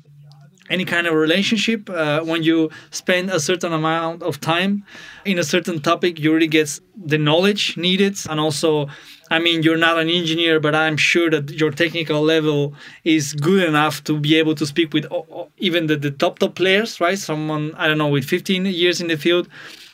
any 0.70 0.86
kind 0.86 1.08
of 1.08 1.14
relationship 1.14 1.90
uh, 1.90 2.22
when 2.22 2.44
you 2.44 2.70
spend 2.92 3.30
a 3.30 3.40
certain 3.40 3.74
amount 3.74 4.24
of 4.24 4.40
time 4.40 4.84
in 5.26 5.40
a 5.40 5.44
certain 5.44 5.82
topic 5.82 6.20
you 6.20 6.34
really 6.34 6.48
get 6.48 6.80
the 6.96 7.18
knowledge 7.18 7.76
needed 7.78 8.16
and 8.30 8.40
also 8.40 8.88
i 9.32 9.40
mean 9.40 9.64
you're 9.64 9.78
not 9.78 9.98
an 9.98 10.10
engineer 10.10 10.60
but 10.60 10.76
i'm 10.76 10.98
sure 10.98 11.30
that 11.30 11.50
your 11.52 11.72
technical 11.72 12.22
level 12.22 12.74
is 13.04 13.34
good 13.34 13.68
enough 13.68 14.04
to 14.04 14.20
be 14.20 14.36
able 14.36 14.56
to 14.56 14.66
speak 14.66 14.94
with 14.94 15.06
even 15.58 15.88
the, 15.88 15.96
the 15.96 16.12
top 16.12 16.40
top 16.40 16.56
players 16.56 17.02
right 17.02 17.20
someone 17.20 17.74
i 17.76 17.88
don't 17.88 17.98
know 17.98 18.08
with 18.08 18.26
15 18.26 18.66
years 18.66 19.02
in 19.02 19.08
the 19.08 19.18
field 19.18 19.48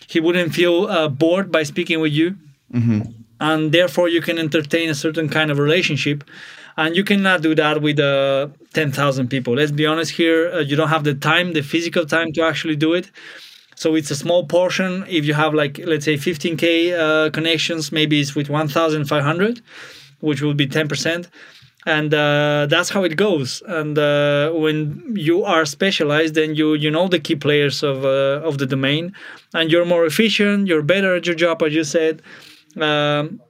he 0.08 0.20
wouldn't 0.20 0.54
feel 0.54 0.86
uh, 0.86 1.08
bored 1.08 1.52
by 1.52 1.64
speaking 1.64 2.00
with 2.00 2.14
you 2.14 2.36
mm-hmm. 2.74 3.02
And 3.40 3.72
therefore 3.72 4.10
you 4.10 4.22
can 4.22 4.38
entertain 4.38 4.90
a 4.90 4.96
certain 4.96 5.30
kind 5.30 5.52
of 5.52 5.58
relationship 5.60 6.24
and 6.78 6.96
you 6.96 7.04
cannot 7.04 7.42
do 7.42 7.56
that 7.56 7.82
with 7.82 8.00
uh, 8.00 8.48
10,000 8.74 9.30
people. 9.30 9.54
Let's 9.56 9.72
be 9.72 9.86
honest 9.86 10.12
here, 10.12 10.52
uh, 10.54 10.60
you 10.60 10.76
don't 10.76 10.90
have 10.90 11.04
the 11.06 11.14
time, 11.16 11.54
the 11.54 11.62
physical 11.62 12.06
time 12.06 12.34
to 12.34 12.42
actually 12.44 12.76
do 12.76 12.94
it. 12.94 13.12
So 13.76 13.96
it's 13.96 14.12
a 14.12 14.16
small 14.16 14.46
portion. 14.46 15.06
If 15.08 15.26
you 15.26 15.34
have 15.34 15.54
like 15.54 15.80
let's 15.86 16.06
say 16.06 16.18
15k 16.18 16.94
uh, 16.94 17.30
connections, 17.32 17.92
maybe 17.92 18.20
it's 18.22 18.34
with 18.36 18.50
1,500, 18.50 19.62
which 20.22 20.42
will 20.42 20.54
be 20.54 20.66
10%, 20.66 21.28
and 21.86 22.14
uh, 22.14 22.68
that's 22.70 22.90
how 22.90 23.04
it 23.04 23.18
goes. 23.18 23.62
And 23.68 23.98
uh, 23.98 24.52
when 24.52 25.14
you 25.16 25.44
are 25.44 25.66
specialized, 25.66 26.36
then 26.36 26.56
you 26.56 26.74
you 26.74 26.90
know 26.90 27.10
the 27.10 27.20
key 27.20 27.36
players 27.36 27.84
of 27.84 28.06
uh, 28.06 28.48
of 28.48 28.60
the 28.60 28.66
domain, 28.66 29.14
and 29.54 29.70
you're 29.70 29.86
more 29.86 30.06
efficient. 30.06 30.68
You're 30.68 30.82
better 30.82 31.16
at 31.16 31.26
your 31.26 31.36
job, 31.36 31.62
as 31.62 31.74
you 31.74 31.84
said. 31.84 32.22
Um, 32.80 33.42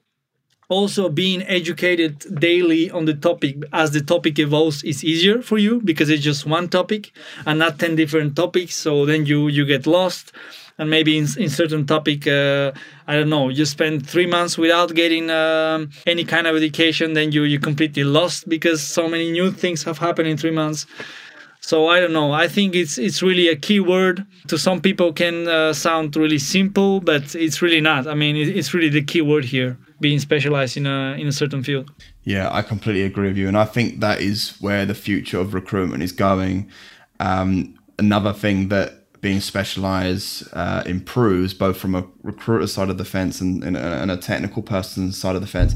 also 0.69 1.09
being 1.09 1.43
educated 1.43 2.25
daily 2.39 2.89
on 2.89 3.05
the 3.05 3.13
topic 3.13 3.57
as 3.71 3.91
the 3.91 4.01
topic 4.01 4.39
evolves 4.39 4.83
is 4.83 5.03
easier 5.03 5.41
for 5.41 5.57
you 5.57 5.79
because 5.81 6.09
it's 6.09 6.23
just 6.23 6.45
one 6.45 6.67
topic 6.69 7.11
and 7.45 7.59
not 7.59 7.77
10 7.79 7.95
different 7.95 8.35
topics. 8.35 8.75
So 8.75 9.05
then 9.05 9.25
you 9.25 9.47
you 9.47 9.65
get 9.65 9.85
lost. 9.85 10.31
And 10.77 10.89
maybe 10.89 11.17
in, 11.17 11.25
in 11.37 11.49
certain 11.49 11.85
topic 11.85 12.27
uh, 12.27 12.73
i 13.07 13.15
don't 13.15 13.29
know 13.29 13.47
you 13.47 13.63
spend 13.63 14.05
three 14.05 14.25
months 14.25 14.57
without 14.57 14.93
getting 14.93 15.29
um, 15.29 15.89
any 16.05 16.25
kind 16.25 16.47
of 16.47 16.57
education 16.57 17.13
then 17.13 17.31
you 17.31 17.43
you 17.43 17.59
completely 17.59 18.03
lost 18.03 18.49
because 18.49 18.81
so 18.81 19.07
many 19.07 19.31
new 19.31 19.51
things 19.51 19.83
have 19.83 19.99
happened 19.99 20.27
in 20.27 20.35
three 20.35 20.51
months 20.51 20.85
so 21.65 21.87
I 21.87 21.99
don't 21.99 22.13
know. 22.13 22.31
I 22.31 22.47
think 22.47 22.75
it's 22.75 22.99
it's 22.99 23.23
really 23.23 23.47
a 23.47 23.55
key 23.55 23.79
word. 23.79 24.23
To 24.49 24.57
some 24.57 24.81
people, 24.81 25.11
can 25.11 25.47
uh, 25.47 25.73
sound 25.73 26.15
really 26.15 26.37
simple, 26.37 27.01
but 27.01 27.33
it's 27.33 27.59
really 27.59 27.81
not. 27.81 28.05
I 28.05 28.13
mean, 28.13 28.35
it's 28.35 28.71
really 28.75 28.89
the 28.89 29.01
key 29.01 29.21
word 29.21 29.45
here 29.45 29.75
being 29.99 30.19
specialized 30.19 30.77
in 30.77 30.85
a 30.85 31.15
in 31.17 31.27
a 31.27 31.31
certain 31.31 31.63
field. 31.63 31.89
Yeah, 32.23 32.49
I 32.51 32.61
completely 32.61 33.01
agree 33.01 33.29
with 33.29 33.37
you, 33.37 33.47
and 33.47 33.57
I 33.57 33.65
think 33.65 33.99
that 34.01 34.21
is 34.21 34.55
where 34.61 34.85
the 34.85 34.93
future 34.93 35.39
of 35.39 35.55
recruitment 35.55 36.03
is 36.03 36.11
going. 36.11 36.69
Um, 37.19 37.73
another 37.97 38.33
thing 38.33 38.69
that 38.69 39.21
being 39.21 39.41
specialized 39.41 40.47
uh, 40.53 40.83
improves, 40.85 41.55
both 41.55 41.77
from 41.77 41.95
a 41.95 42.05
recruiter 42.21 42.67
side 42.67 42.89
of 42.91 42.99
the 42.99 43.05
fence 43.05 43.41
and, 43.41 43.63
and, 43.63 43.75
and 43.75 44.11
a 44.11 44.17
technical 44.17 44.61
person 44.61 45.11
side 45.11 45.35
of 45.35 45.41
the 45.41 45.47
fence, 45.47 45.73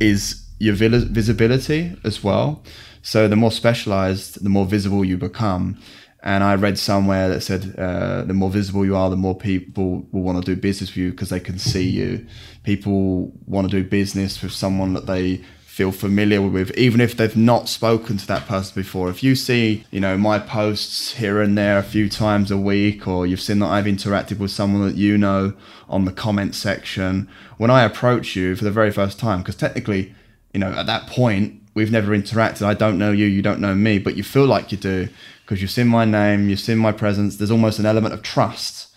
is 0.00 0.44
your 0.58 0.74
visibility 0.74 1.96
as 2.02 2.24
well. 2.24 2.64
So 3.02 3.28
the 3.28 3.36
more 3.36 3.52
specialized, 3.52 4.42
the 4.42 4.50
more 4.50 4.66
visible 4.66 5.04
you 5.04 5.16
become. 5.16 5.78
And 6.22 6.42
I 6.42 6.56
read 6.56 6.78
somewhere 6.78 7.28
that 7.28 7.42
said 7.42 7.74
uh, 7.78 8.24
the 8.24 8.34
more 8.34 8.50
visible 8.50 8.84
you 8.84 8.96
are, 8.96 9.08
the 9.08 9.16
more 9.16 9.36
people 9.36 10.06
will 10.10 10.22
want 10.22 10.44
to 10.44 10.54
do 10.54 10.60
business 10.60 10.90
with 10.90 10.96
you 10.96 11.10
because 11.12 11.30
they 11.30 11.40
can 11.40 11.58
see 11.58 11.88
you. 11.88 12.26
People 12.64 13.32
want 13.46 13.70
to 13.70 13.82
do 13.82 13.88
business 13.88 14.42
with 14.42 14.52
someone 14.52 14.94
that 14.94 15.06
they 15.06 15.44
feel 15.78 15.92
familiar 15.92 16.42
with, 16.42 16.76
even 16.76 17.00
if 17.00 17.16
they've 17.16 17.36
not 17.36 17.68
spoken 17.68 18.16
to 18.16 18.26
that 18.26 18.48
person 18.48 18.74
before. 18.74 19.08
If 19.08 19.22
you 19.22 19.36
see, 19.36 19.84
you 19.92 20.00
know, 20.00 20.18
my 20.18 20.40
posts 20.40 21.14
here 21.14 21.40
and 21.40 21.56
there 21.56 21.78
a 21.78 21.84
few 21.84 22.08
times 22.08 22.50
a 22.50 22.58
week, 22.58 23.06
or 23.06 23.28
you've 23.28 23.40
seen 23.40 23.60
that 23.60 23.68
I've 23.68 23.84
interacted 23.84 24.40
with 24.40 24.50
someone 24.50 24.84
that 24.88 24.96
you 24.96 25.16
know 25.16 25.52
on 25.88 26.04
the 26.04 26.10
comment 26.10 26.56
section, 26.56 27.28
when 27.58 27.70
I 27.70 27.84
approach 27.84 28.34
you 28.34 28.56
for 28.56 28.64
the 28.64 28.72
very 28.72 28.90
first 28.90 29.20
time, 29.20 29.38
because 29.38 29.54
technically, 29.54 30.12
you 30.52 30.58
know, 30.58 30.72
at 30.72 30.86
that 30.86 31.06
point, 31.06 31.57
we've 31.78 31.92
never 31.92 32.10
interacted. 32.10 32.62
I 32.62 32.74
don't 32.74 32.98
know 32.98 33.12
you, 33.12 33.26
you 33.26 33.40
don't 33.40 33.60
know 33.60 33.72
me, 33.72 34.00
but 34.00 34.16
you 34.16 34.24
feel 34.24 34.46
like 34.46 34.72
you 34.72 34.78
do 34.78 35.08
because 35.42 35.62
you've 35.62 35.70
seen 35.70 35.86
my 35.86 36.04
name, 36.04 36.48
you've 36.48 36.58
seen 36.58 36.76
my 36.76 36.90
presence. 36.90 37.36
There's 37.36 37.52
almost 37.52 37.78
an 37.78 37.86
element 37.86 38.12
of 38.14 38.20
trust 38.22 38.88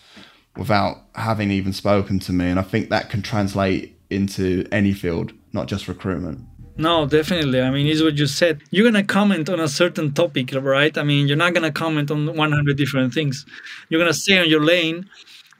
without 0.57 0.97
having 1.13 1.51
even 1.51 1.73
spoken 1.73 2.17
to 2.21 2.33
me. 2.33 2.49
And 2.49 2.59
I 2.59 2.63
think 2.63 2.89
that 2.89 3.11
can 3.11 3.21
translate 3.21 3.95
into 4.09 4.67
any 4.71 4.93
field, 4.93 5.31
not 5.53 5.67
just 5.67 5.87
recruitment. 5.87 6.39
No, 6.75 7.05
definitely. 7.05 7.61
I 7.61 7.69
mean, 7.69 7.85
it's 7.85 8.01
what 8.01 8.17
you 8.17 8.25
said. 8.25 8.63
You're 8.71 8.89
gonna 8.89 9.03
comment 9.03 9.47
on 9.47 9.59
a 9.59 9.67
certain 9.67 10.11
topic, 10.11 10.51
right? 10.55 10.97
I 10.97 11.03
mean, 11.03 11.27
you're 11.27 11.37
not 11.37 11.53
gonna 11.53 11.71
comment 11.71 12.09
on 12.09 12.35
100 12.35 12.77
different 12.77 13.13
things. 13.13 13.45
You're 13.89 14.01
gonna 14.01 14.21
stay 14.25 14.39
on 14.39 14.49
your 14.49 14.63
lane, 14.65 15.07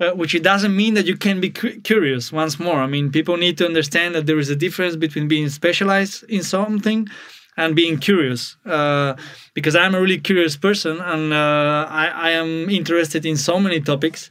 uh, 0.02 0.12
which 0.12 0.34
it 0.36 0.44
doesn't 0.44 0.76
mean 0.76 0.94
that 0.96 1.06
you 1.06 1.16
can 1.16 1.40
be 1.40 1.50
cu- 1.50 1.80
curious. 1.82 2.32
Once 2.32 2.60
more, 2.60 2.80
I 2.80 2.88
mean, 2.88 3.12
people 3.12 3.38
need 3.38 3.58
to 3.60 3.66
understand 3.66 4.16
that 4.16 4.26
there 4.26 4.40
is 4.40 4.50
a 4.50 4.56
difference 4.56 4.96
between 4.96 5.28
being 5.28 5.48
specialized 5.50 6.24
in 6.28 6.44
something 6.44 7.08
and 7.56 7.76
being 7.76 8.00
curious. 8.00 8.58
Uh, 8.66 9.16
because 9.54 9.76
I'm 9.76 9.94
a 9.96 10.02
really 10.02 10.20
curious 10.20 10.58
person, 10.58 11.00
and 11.00 11.32
uh, 11.32 11.86
I, 11.90 12.08
I 12.08 12.30
am 12.32 12.70
interested 12.70 13.26
in 13.26 13.38
so 13.38 13.60
many 13.60 13.80
topics 13.80 14.30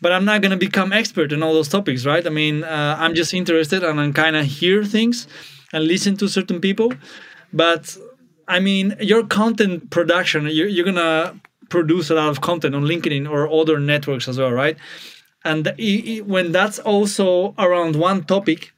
but 0.00 0.12
I'm 0.12 0.24
not 0.24 0.42
going 0.42 0.50
to 0.50 0.56
become 0.56 0.92
expert 0.92 1.32
in 1.32 1.42
all 1.42 1.52
those 1.54 1.68
topics, 1.68 2.06
right? 2.06 2.24
I 2.24 2.30
mean, 2.30 2.64
uh, 2.64 2.96
I'm 2.98 3.14
just 3.14 3.34
interested 3.34 3.82
and 3.82 4.00
I'm 4.00 4.12
kind 4.12 4.36
of 4.36 4.46
hear 4.46 4.84
things 4.84 5.26
and 5.72 5.84
listen 5.84 6.16
to 6.18 6.28
certain 6.28 6.60
people. 6.60 6.92
But 7.52 7.96
I 8.46 8.60
mean, 8.60 8.96
your 9.00 9.26
content 9.26 9.90
production, 9.90 10.46
you're, 10.46 10.68
you're 10.68 10.84
going 10.84 10.96
to 10.96 11.34
produce 11.68 12.10
a 12.10 12.14
lot 12.14 12.28
of 12.28 12.40
content 12.40 12.74
on 12.74 12.82
LinkedIn 12.82 13.30
or 13.30 13.48
other 13.52 13.78
networks 13.78 14.28
as 14.28 14.38
well, 14.38 14.52
right? 14.52 14.76
And 15.44 15.72
when 16.24 16.52
that's 16.52 16.78
also 16.78 17.54
around 17.58 17.96
one 17.96 18.24
topic, 18.24 18.72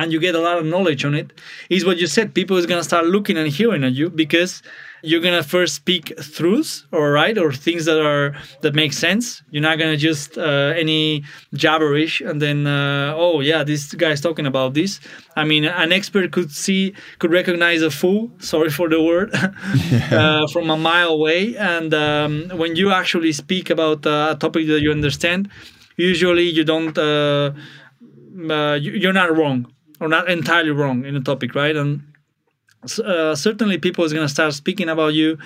and 0.00 0.12
you 0.12 0.18
get 0.18 0.34
a 0.34 0.40
lot 0.40 0.56
of 0.56 0.64
knowledge 0.64 1.04
on 1.04 1.14
it, 1.14 1.28
is 1.68 1.84
what 1.84 1.98
you 1.98 2.06
said. 2.06 2.34
People 2.34 2.56
is 2.56 2.64
gonna 2.64 2.82
start 2.82 3.04
looking 3.04 3.36
and 3.36 3.48
hearing 3.48 3.84
at 3.84 3.92
you 3.92 4.08
because 4.08 4.62
you're 5.02 5.20
gonna 5.20 5.42
first 5.42 5.74
speak 5.74 6.04
truths 6.36 6.86
or 6.90 7.12
right 7.12 7.36
or 7.36 7.52
things 7.52 7.84
that 7.84 8.00
are 8.12 8.34
that 8.62 8.74
make 8.74 8.94
sense. 8.94 9.42
You're 9.50 9.62
not 9.62 9.78
gonna 9.78 9.98
just 9.98 10.38
uh, 10.38 10.72
any 10.84 11.22
jabberish 11.54 12.14
and 12.26 12.40
then 12.40 12.66
uh, 12.66 13.14
oh 13.14 13.40
yeah 13.40 13.62
this 13.62 13.92
guy's 13.94 14.22
talking 14.22 14.46
about 14.46 14.72
this. 14.72 15.00
I 15.36 15.44
mean 15.44 15.64
an 15.66 15.92
expert 15.92 16.32
could 16.32 16.50
see 16.50 16.94
could 17.18 17.32
recognize 17.32 17.82
a 17.82 17.90
fool 17.90 18.30
sorry 18.38 18.70
for 18.70 18.88
the 18.88 19.02
word 19.02 19.34
uh, 20.12 20.46
from 20.52 20.70
a 20.70 20.78
mile 20.78 21.10
away. 21.10 21.56
And 21.56 21.92
um, 21.92 22.48
when 22.54 22.74
you 22.74 22.90
actually 22.90 23.32
speak 23.32 23.68
about 23.68 24.06
uh, 24.06 24.34
a 24.34 24.36
topic 24.38 24.66
that 24.68 24.80
you 24.80 24.90
understand 24.92 25.50
usually 25.96 26.48
you 26.48 26.64
don't 26.64 26.96
uh, 26.96 27.52
uh, 28.48 28.78
you're 28.80 29.12
not 29.12 29.36
wrong 29.36 29.66
or 30.00 30.08
not 30.08 30.28
entirely 30.28 30.70
wrong 30.70 31.04
in 31.04 31.14
the 31.14 31.20
topic 31.20 31.54
right? 31.54 31.76
And 31.76 32.02
uh, 33.04 33.34
certainly 33.34 33.78
people 33.78 34.04
is 34.04 34.12
going 34.12 34.24
to 34.24 34.32
start 34.32 34.54
speaking 34.54 34.88
about 34.88 35.14
you. 35.14 35.38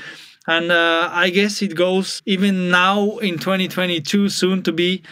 And 0.46 0.70
uh, 0.70 1.08
i 1.10 1.30
guess 1.30 1.62
it 1.62 1.74
goes 1.74 2.22
even 2.26 2.70
now 2.70 3.16
in 3.18 3.38
2022 3.38 4.28
soon 4.28 4.62
to 4.64 4.72
be 4.72 5.02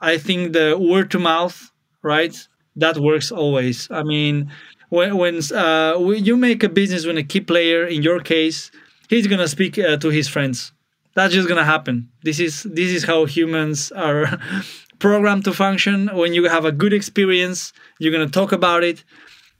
i 0.00 0.18
think 0.18 0.52
the 0.52 0.76
word 0.76 1.12
to 1.12 1.20
mouth 1.20 1.70
right? 2.02 2.34
That 2.76 2.98
works 2.98 3.30
always. 3.30 3.88
I 3.90 4.02
mean 4.02 4.50
when, 4.88 5.16
when 5.16 5.40
uh, 5.54 5.98
you 5.98 6.36
make 6.36 6.62
a 6.64 6.68
business 6.68 7.06
with 7.06 7.16
a 7.18 7.22
key 7.22 7.40
player 7.40 7.86
in 7.86 8.02
your 8.02 8.20
case 8.20 8.70
he's 9.08 9.26
going 9.26 9.40
to 9.40 9.48
speak 9.48 9.78
uh, 9.78 9.96
to 9.98 10.08
his 10.08 10.28
friends. 10.28 10.72
That's 11.14 11.34
just 11.34 11.48
going 11.48 11.58
to 11.58 11.64
happen. 11.64 12.08
This 12.22 12.40
is 12.40 12.62
this 12.62 12.90
is 12.90 13.04
how 13.04 13.26
humans 13.26 13.92
are 13.92 14.38
programmed 15.00 15.44
to 15.44 15.52
function. 15.52 16.08
When 16.12 16.32
you 16.34 16.44
have 16.44 16.64
a 16.64 16.72
good 16.72 16.92
experience 16.92 17.72
you're 17.98 18.12
going 18.12 18.26
to 18.26 18.32
talk 18.32 18.52
about 18.52 18.84
it 18.84 19.02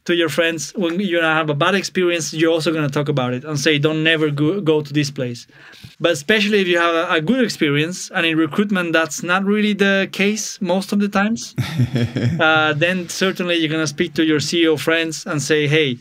to 0.05 0.15
your 0.15 0.29
friends. 0.29 0.73
When 0.75 0.99
you 1.01 1.21
have 1.21 1.51
a 1.51 1.55
bad 1.55 1.75
experience 1.75 2.33
you're 2.33 2.53
also 2.53 2.73
going 2.73 2.87
to 2.87 2.93
talk 2.93 3.09
about 3.09 3.35
it 3.35 3.45
and 3.45 3.59
say 3.59 3.79
don't 3.79 4.03
never 4.03 4.31
go, 4.31 4.61
go 4.61 4.83
to 4.83 4.93
this 4.93 5.11
place. 5.11 5.47
But 5.99 6.13
especially 6.13 6.61
if 6.61 6.69
you 6.69 6.79
have 6.79 6.95
a, 6.95 7.15
a, 7.15 7.21
good 7.21 7.45
experience 7.45 8.11
and 8.11 8.25
in 8.27 8.37
recruitment 8.37 8.93
that's 8.93 9.23
not 9.23 9.45
really 9.45 9.73
the 9.73 10.09
case 10.13 10.61
most 10.61 10.93
of 10.93 10.99
the 11.01 11.09
times 11.09 11.55
uh, 12.41 12.73
then 12.75 13.09
certainly 13.09 13.57
you're 13.57 13.69
going 13.69 13.83
to 13.83 13.95
speak 13.99 14.15
to 14.15 14.25
your 14.25 14.41
ceo 14.41 14.79
friends 14.79 15.27
and 15.27 15.43
say 15.43 15.67
hey 15.67 15.99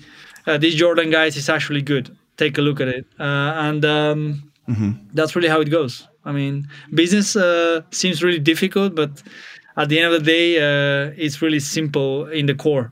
uh, 0.47 0.57
this 0.57 0.75
jordan 0.75 1.09
guys 1.09 1.35
is 1.37 1.49
actually 1.49 1.81
good. 1.81 2.15
Take 2.37 2.57
a 2.57 2.61
look 2.61 2.79
at 2.79 2.87
it. 2.87 3.05
Uh, 3.19 3.67
and 3.67 3.83
um, 3.83 4.51
mm-hmm. 4.67 4.91
that's 5.13 5.35
really 5.35 5.49
how 5.49 5.59
it 5.61 5.69
goes 5.69 6.08
i 6.25 6.31
mean 6.31 6.67
business 6.93 7.35
uh, 7.35 7.81
seems 7.91 8.23
really 8.23 8.39
difficult 8.39 8.95
but 8.95 9.23
at 9.77 9.89
the 9.89 9.99
end 9.99 10.13
of 10.13 10.19
the 10.19 10.25
day 10.25 10.57
uh, 10.57 11.13
it's 11.17 11.41
really 11.41 11.59
simple 11.59 12.27
in 12.29 12.45
the 12.45 12.55
core 12.55 12.91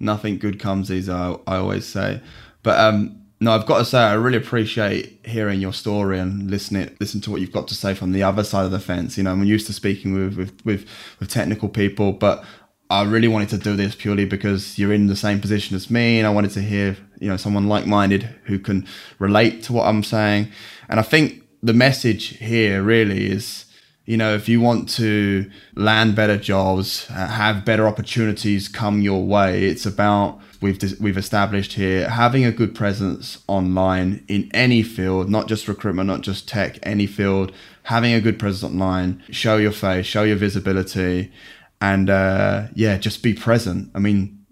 nothing 0.00 0.38
good 0.38 0.58
comes 0.58 0.90
easy. 0.90 1.10
I, 1.10 1.36
I 1.46 1.56
always 1.56 1.86
say, 1.86 2.20
but 2.62 2.78
um, 2.78 3.22
no, 3.40 3.52
I've 3.52 3.66
got 3.66 3.78
to 3.78 3.84
say 3.84 3.98
I 3.98 4.14
really 4.14 4.38
appreciate 4.38 5.20
hearing 5.24 5.60
your 5.60 5.72
story 5.72 6.18
and 6.18 6.50
listening 6.50 6.96
listen 7.00 7.20
to 7.22 7.30
what 7.30 7.40
you've 7.40 7.52
got 7.52 7.68
to 7.68 7.74
say 7.74 7.94
from 7.94 8.12
the 8.12 8.22
other 8.22 8.44
side 8.44 8.64
of 8.64 8.70
the 8.70 8.80
fence. 8.80 9.16
You 9.16 9.24
know, 9.24 9.32
I'm 9.32 9.44
used 9.44 9.66
to 9.66 9.72
speaking 9.72 10.14
with 10.14 10.36
with 10.36 10.64
with, 10.64 10.88
with 11.20 11.28
technical 11.28 11.68
people, 11.68 12.12
but 12.12 12.44
I 12.88 13.02
really 13.02 13.28
wanted 13.28 13.48
to 13.50 13.58
do 13.58 13.74
this 13.74 13.94
purely 13.94 14.26
because 14.26 14.78
you're 14.78 14.92
in 14.92 15.08
the 15.08 15.16
same 15.16 15.40
position 15.40 15.76
as 15.76 15.90
me, 15.90 16.18
and 16.18 16.26
I 16.26 16.30
wanted 16.30 16.52
to 16.52 16.62
hear 16.62 16.96
you 17.18 17.28
know 17.28 17.36
someone 17.36 17.68
like-minded 17.68 18.22
who 18.44 18.58
can 18.58 18.86
relate 19.18 19.62
to 19.64 19.72
what 19.72 19.86
I'm 19.86 20.02
saying. 20.02 20.48
And 20.88 21.00
I 21.00 21.02
think 21.02 21.42
the 21.62 21.74
message 21.74 22.38
here 22.38 22.82
really 22.82 23.30
is 23.30 23.66
you 24.06 24.16
know, 24.16 24.34
if 24.34 24.48
you 24.48 24.60
want 24.60 24.88
to 24.90 25.50
land 25.74 26.14
better 26.14 26.38
jobs, 26.38 27.08
uh, 27.10 27.26
have 27.26 27.64
better 27.64 27.88
opportunities 27.88 28.68
come 28.68 29.02
your 29.02 29.24
way, 29.24 29.64
it's 29.64 29.84
about 29.84 30.40
we've 30.60 30.80
we've 31.00 31.18
established 31.18 31.74
here 31.74 32.08
having 32.08 32.44
a 32.44 32.52
good 32.52 32.74
presence 32.74 33.42
online 33.48 34.24
in 34.28 34.48
any 34.54 34.82
field, 34.84 35.28
not 35.28 35.48
just 35.48 35.66
recruitment, 35.66 36.06
not 36.06 36.20
just 36.20 36.48
tech, 36.48 36.78
any 36.84 37.06
field. 37.06 37.52
Having 37.84 38.14
a 38.14 38.20
good 38.20 38.38
presence 38.38 38.64
online, 38.72 39.22
show 39.30 39.56
your 39.58 39.72
face, 39.72 40.06
show 40.06 40.22
your 40.22 40.36
visibility, 40.36 41.32
and 41.80 42.08
uh, 42.08 42.66
yeah, 42.74 42.98
just 42.98 43.22
be 43.22 43.34
present. 43.34 43.90
I 43.94 43.98
mean, 43.98 44.45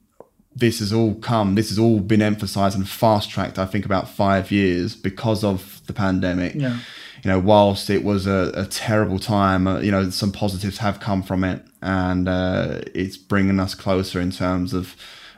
this 0.57 0.79
has 0.79 0.93
all 0.93 1.15
come, 1.17 1.55
this 1.55 1.69
has 1.69 1.79
all 1.79 2.01
been 2.01 2.23
emphasized 2.23 2.77
and 2.77 2.89
fast 2.89 3.31
tracked. 3.31 3.59
I 3.59 3.67
think 3.67 3.85
about 3.85 4.09
five 4.09 4.51
years 4.51 4.95
because 4.95 5.43
of 5.45 5.81
the 5.87 5.93
pandemic. 5.93 6.55
Yeah 6.55 6.79
you 7.25 7.31
know, 7.31 7.39
whilst 7.39 7.89
it 7.89 8.05
was 8.05 8.27
a, 8.27 8.53
a 8.55 8.67
terrible 8.67 9.19
time, 9.19 9.67
uh, 9.67 9.81
you 9.81 9.91
know, 9.91 10.11
some 10.11 10.31
positives 10.31 10.79
have 10.79 11.01
come 11.01 11.23
from 11.23 11.43
it, 11.43 11.65
and 11.81 12.29
uh, 12.29 12.83
it's 12.95 13.17
bringing 13.17 13.59
us 13.59 13.75
closer 13.75 14.21
in 14.21 14.31
terms 14.31 14.75
of 14.75 14.95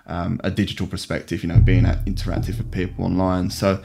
um, 0.09 0.41
a 0.43 0.51
digital 0.51 0.89
perspective. 0.89 1.45
You 1.45 1.49
know, 1.49 1.61
being 1.61 1.85
interactive 1.85 2.59
with 2.59 2.73
people 2.73 3.05
online. 3.05 3.51
So, 3.51 3.81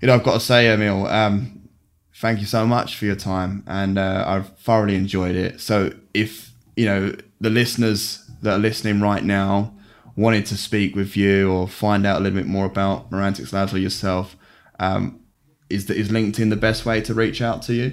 you 0.00 0.08
know, 0.08 0.14
I've 0.14 0.24
got 0.24 0.34
to 0.34 0.40
say, 0.40 0.72
Emil, 0.72 1.06
um, 1.06 1.68
thank 2.16 2.40
you 2.40 2.46
so 2.46 2.66
much 2.66 2.96
for 2.96 3.04
your 3.04 3.14
time, 3.14 3.62
and 3.68 3.96
uh, 3.96 4.24
I've 4.26 4.58
thoroughly 4.58 4.96
enjoyed 4.96 5.36
it. 5.36 5.60
So, 5.60 5.92
if 6.14 6.50
you 6.74 6.86
know 6.86 7.14
the 7.40 7.50
listeners 7.50 8.28
that 8.42 8.54
are 8.54 8.58
listening 8.58 9.00
right 9.00 9.22
now 9.22 9.72
wanted 10.16 10.46
to 10.46 10.56
speak 10.56 10.96
with 10.96 11.16
you 11.16 11.50
or 11.50 11.68
find 11.68 12.06
out 12.06 12.20
a 12.20 12.24
little 12.24 12.38
bit 12.38 12.46
more 12.46 12.64
about 12.64 13.10
Merantix 13.10 13.52
Labs 13.52 13.74
or 13.74 13.78
yourself. 13.78 14.36
Um, 14.80 15.20
is 15.68 15.88
is 15.90 16.08
LinkedIn 16.08 16.50
the 16.50 16.56
best 16.56 16.86
way 16.86 17.00
to 17.02 17.14
reach 17.14 17.42
out 17.42 17.62
to 17.62 17.74
you? 17.74 17.92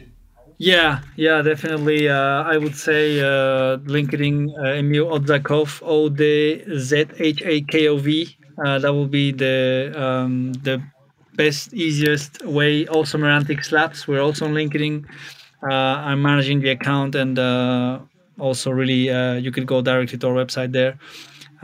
Yeah, 0.57 1.01
yeah, 1.15 1.41
definitely. 1.41 2.07
Uh, 2.07 2.43
I 2.43 2.57
would 2.57 2.75
say 2.75 3.19
uh, 3.19 3.77
LinkedIn, 3.77 4.49
uh, 4.57 4.79
Emil 4.79 5.07
Odzhakov, 5.07 5.81
O 5.83 6.09
D 6.09 6.63
Z 6.77 7.05
H 7.17 7.41
A 7.43 7.61
K 7.61 7.87
O 7.87 7.97
V. 7.97 8.37
Uh, 8.63 8.79
that 8.79 8.93
will 8.93 9.07
be 9.07 9.31
the 9.31 9.91
um, 9.95 10.53
the 10.53 10.81
best, 11.35 11.73
easiest 11.73 12.45
way. 12.45 12.87
Also, 12.87 13.17
Merantix 13.17 13.71
Labs. 13.71 14.07
We're 14.07 14.21
also 14.21 14.45
on 14.45 14.53
LinkedIn. 14.53 15.05
Uh, 15.63 15.73
I'm 15.73 16.21
managing 16.21 16.61
the 16.61 16.69
account, 16.69 17.15
and 17.15 17.39
uh, 17.39 17.99
also 18.39 18.69
really, 18.71 19.09
uh, 19.09 19.35
you 19.35 19.51
could 19.51 19.65
go 19.65 19.81
directly 19.81 20.17
to 20.19 20.27
our 20.27 20.33
website 20.33 20.71
there. 20.71 20.99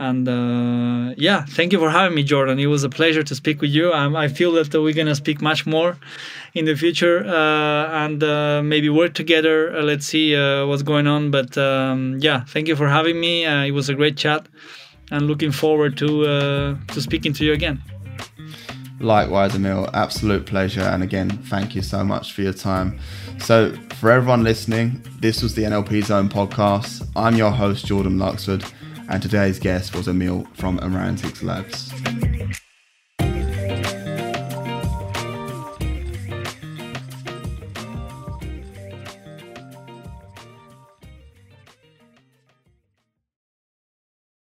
And 0.00 0.26
uh, 0.26 1.14
yeah, 1.18 1.44
thank 1.44 1.74
you 1.74 1.78
for 1.78 1.90
having 1.90 2.14
me, 2.14 2.22
Jordan. 2.22 2.58
It 2.58 2.68
was 2.68 2.84
a 2.84 2.88
pleasure 2.88 3.22
to 3.22 3.34
speak 3.34 3.60
with 3.60 3.68
you. 3.68 3.92
Um, 3.92 4.16
I 4.16 4.28
feel 4.28 4.52
that 4.52 4.72
we're 4.72 4.94
going 4.94 5.08
to 5.08 5.14
speak 5.14 5.42
much 5.42 5.66
more 5.66 5.98
in 6.54 6.64
the 6.64 6.74
future 6.74 7.22
uh, 7.22 8.04
and 8.04 8.24
uh, 8.24 8.62
maybe 8.62 8.88
work 8.88 9.12
together. 9.12 9.76
Uh, 9.76 9.82
let's 9.82 10.06
see 10.06 10.34
uh, 10.34 10.64
what's 10.66 10.82
going 10.82 11.06
on. 11.06 11.30
But 11.30 11.58
um, 11.58 12.16
yeah, 12.18 12.44
thank 12.44 12.66
you 12.66 12.76
for 12.76 12.88
having 12.88 13.20
me. 13.20 13.44
Uh, 13.44 13.64
it 13.64 13.72
was 13.72 13.90
a 13.90 13.94
great 13.94 14.16
chat 14.16 14.46
and 15.10 15.26
looking 15.26 15.52
forward 15.52 15.98
to, 15.98 16.78
to 16.88 17.02
speaking 17.02 17.34
to 17.34 17.44
you 17.44 17.52
again. 17.52 17.82
Likewise, 19.00 19.54
Emil, 19.54 19.90
absolute 19.92 20.46
pleasure. 20.46 20.80
And 20.80 21.02
again, 21.02 21.28
thank 21.28 21.74
you 21.74 21.82
so 21.82 22.02
much 22.04 22.32
for 22.32 22.40
your 22.40 22.54
time. 22.54 22.98
So, 23.38 23.74
for 23.98 24.10
everyone 24.10 24.44
listening, 24.44 25.02
this 25.20 25.42
was 25.42 25.54
the 25.54 25.62
NLP 25.62 26.04
Zone 26.04 26.28
podcast. 26.28 27.06
I'm 27.16 27.34
your 27.34 27.50
host, 27.50 27.84
Jordan 27.86 28.16
Luxford 28.16 28.70
and 29.10 29.20
today's 29.20 29.58
guest 29.58 29.94
was 29.94 30.06
Emil 30.08 30.46
from 30.54 30.78
Merantix 30.78 31.42
Labs. 31.42 32.29